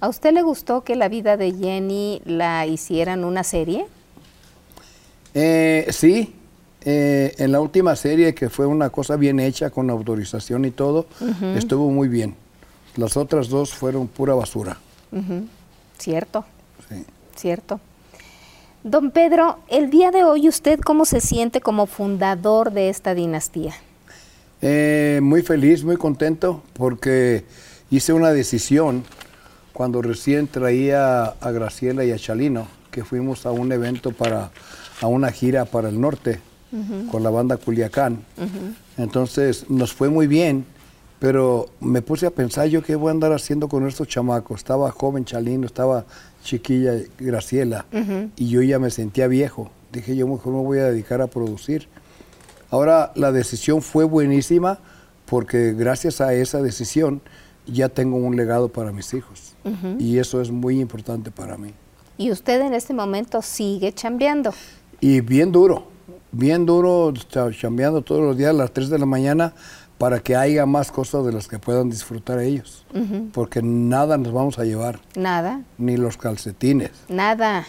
¿A 0.00 0.08
usted 0.08 0.32
le 0.32 0.42
gustó 0.42 0.84
que 0.84 0.96
la 0.96 1.08
vida 1.08 1.36
de 1.36 1.52
Jenny 1.52 2.20
la 2.26 2.66
hicieran 2.66 3.24
una 3.24 3.42
serie? 3.42 3.86
Eh, 5.32 5.86
sí, 5.90 6.34
eh, 6.84 7.34
en 7.38 7.52
la 7.52 7.60
última 7.60 7.96
serie, 7.96 8.34
que 8.34 8.50
fue 8.50 8.66
una 8.66 8.90
cosa 8.90 9.16
bien 9.16 9.40
hecha, 9.40 9.70
con 9.70 9.88
autorización 9.88 10.66
y 10.66 10.70
todo, 10.70 11.06
estuvo 11.56 11.90
muy 11.90 12.08
bien. 12.08 12.34
Las 12.96 13.16
otras 13.16 13.48
dos 13.48 13.72
fueron 13.72 14.06
pura 14.06 14.34
basura. 14.34 14.76
Cierto, 15.98 16.44
sí. 16.88 17.04
cierto. 17.34 17.80
Don 18.82 19.10
Pedro, 19.12 19.60
el 19.68 19.88
día 19.88 20.10
de 20.10 20.24
hoy 20.24 20.46
usted 20.46 20.78
cómo 20.80 21.06
se 21.06 21.22
siente 21.22 21.62
como 21.62 21.86
fundador 21.86 22.72
de 22.72 22.90
esta 22.90 23.14
dinastía? 23.14 23.74
Eh, 24.66 25.20
muy 25.22 25.42
feliz, 25.42 25.84
muy 25.84 25.98
contento, 25.98 26.62
porque 26.72 27.44
hice 27.90 28.14
una 28.14 28.32
decisión 28.32 29.04
cuando 29.74 30.00
recién 30.00 30.46
traía 30.46 31.24
a 31.24 31.50
Graciela 31.50 32.02
y 32.02 32.12
a 32.12 32.16
Chalino, 32.16 32.66
que 32.90 33.04
fuimos 33.04 33.44
a 33.44 33.52
un 33.52 33.72
evento 33.72 34.12
para, 34.12 34.52
a 35.02 35.06
una 35.06 35.30
gira 35.32 35.66
para 35.66 35.90
el 35.90 36.00
norte 36.00 36.40
con 37.10 37.22
la 37.22 37.28
banda 37.28 37.58
Culiacán. 37.58 38.24
Entonces 38.96 39.68
nos 39.68 39.92
fue 39.92 40.08
muy 40.08 40.26
bien, 40.26 40.64
pero 41.18 41.66
me 41.80 42.00
puse 42.00 42.24
a 42.24 42.30
pensar 42.30 42.66
yo 42.68 42.82
qué 42.82 42.96
voy 42.96 43.08
a 43.08 43.10
andar 43.10 43.34
haciendo 43.34 43.68
con 43.68 43.86
estos 43.86 44.08
chamacos. 44.08 44.60
Estaba 44.60 44.90
joven 44.90 45.26
Chalino, 45.26 45.66
estaba 45.66 46.06
chiquilla 46.42 46.94
Graciela, 47.18 47.84
y 48.36 48.48
yo 48.48 48.62
ya 48.62 48.78
me 48.78 48.88
sentía 48.88 49.26
viejo. 49.26 49.70
Dije 49.92 50.16
yo 50.16 50.26
mejor 50.26 50.54
me 50.54 50.62
voy 50.62 50.78
a 50.78 50.84
dedicar 50.84 51.20
a 51.20 51.26
producir. 51.26 51.86
Ahora 52.74 53.12
la 53.14 53.30
decisión 53.30 53.82
fue 53.82 54.02
buenísima 54.02 54.80
porque 55.26 55.74
gracias 55.74 56.20
a 56.20 56.34
esa 56.34 56.60
decisión 56.60 57.20
ya 57.68 57.88
tengo 57.88 58.16
un 58.16 58.34
legado 58.34 58.68
para 58.68 58.90
mis 58.90 59.14
hijos. 59.14 59.54
Y 60.00 60.18
eso 60.18 60.40
es 60.40 60.50
muy 60.50 60.80
importante 60.80 61.30
para 61.30 61.56
mí. 61.56 61.72
Y 62.18 62.32
usted 62.32 62.60
en 62.62 62.74
este 62.74 62.92
momento 62.92 63.42
sigue 63.42 63.92
chambeando. 63.92 64.52
Y 65.00 65.20
bien 65.20 65.52
duro, 65.52 65.86
bien 66.32 66.66
duro, 66.66 67.12
cha- 67.28 67.52
chambeando 67.52 68.02
todos 68.02 68.22
los 68.22 68.36
días 68.36 68.50
a 68.50 68.54
las 68.54 68.72
3 68.72 68.88
de 68.90 68.98
la 68.98 69.06
mañana 69.06 69.54
para 69.96 70.18
que 70.18 70.34
haya 70.34 70.66
más 70.66 70.90
cosas 70.90 71.24
de 71.24 71.30
las 71.32 71.46
que 71.46 71.60
puedan 71.60 71.88
disfrutar 71.90 72.40
ellos. 72.40 72.84
Porque 73.32 73.62
nada 73.62 74.18
nos 74.18 74.32
vamos 74.32 74.58
a 74.58 74.64
llevar, 74.64 74.98
Nada, 75.14 75.62
ni 75.78 75.96
los 75.96 76.16
calcetines, 76.16 76.90
nada, 77.08 77.66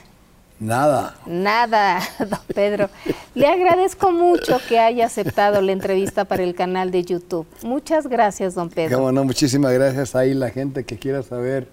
nada. 0.59 1.15
nada, 1.25 2.01
don 2.19 2.39
Pedro. 2.53 2.89
Le 3.33 3.47
agradezco 3.47 4.11
mucho 4.11 4.59
que 4.67 4.77
haya 4.79 5.05
aceptado 5.05 5.61
la 5.61 5.71
entrevista 5.71 6.25
para 6.25 6.43
el 6.43 6.53
canal 6.55 6.91
de 6.91 7.03
YouTube. 7.03 7.45
Muchas 7.63 8.07
gracias, 8.07 8.55
don 8.55 8.69
Pedro. 8.69 8.97
Cómo 8.97 9.11
no, 9.11 9.23
muchísimas 9.23 9.71
gracias 9.73 10.15
ahí 10.15 10.33
la 10.33 10.49
gente 10.49 10.83
que 10.83 10.97
quiera 10.97 11.21
saber 11.23 11.67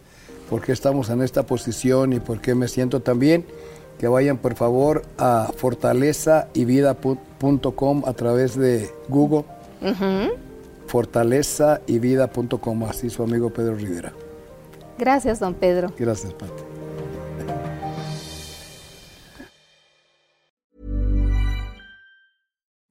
por 0.51 0.62
qué 0.62 0.72
estamos 0.72 1.09
en 1.11 1.22
esta 1.22 1.45
posición 1.45 2.12
y 2.12 2.20
por 2.20 2.41
qué 2.41 2.55
me 2.55 2.68
siento 2.68 3.01
tan 3.01 3.18
bien. 3.18 3.45
Que 3.99 4.09
vayan 4.09 4.39
por 4.39 4.55
favor 4.57 5.03
a 5.16 5.51
fortalezayvida.com 5.57 8.03
a 8.05 8.12
través 8.14 8.59
de 8.59 8.91
Google. 9.09 9.45
Fortalezayvida.com, 10.89 12.85
así 12.85 13.11
su 13.11 13.22
amigo 13.22 13.51
Pedro 13.51 13.76
Rivera. 13.76 14.12
Gracias, 14.99 15.39
don 15.39 15.55
Pedro. 15.55 15.93
Gracias, 15.97 16.35
Pati. 16.35 16.72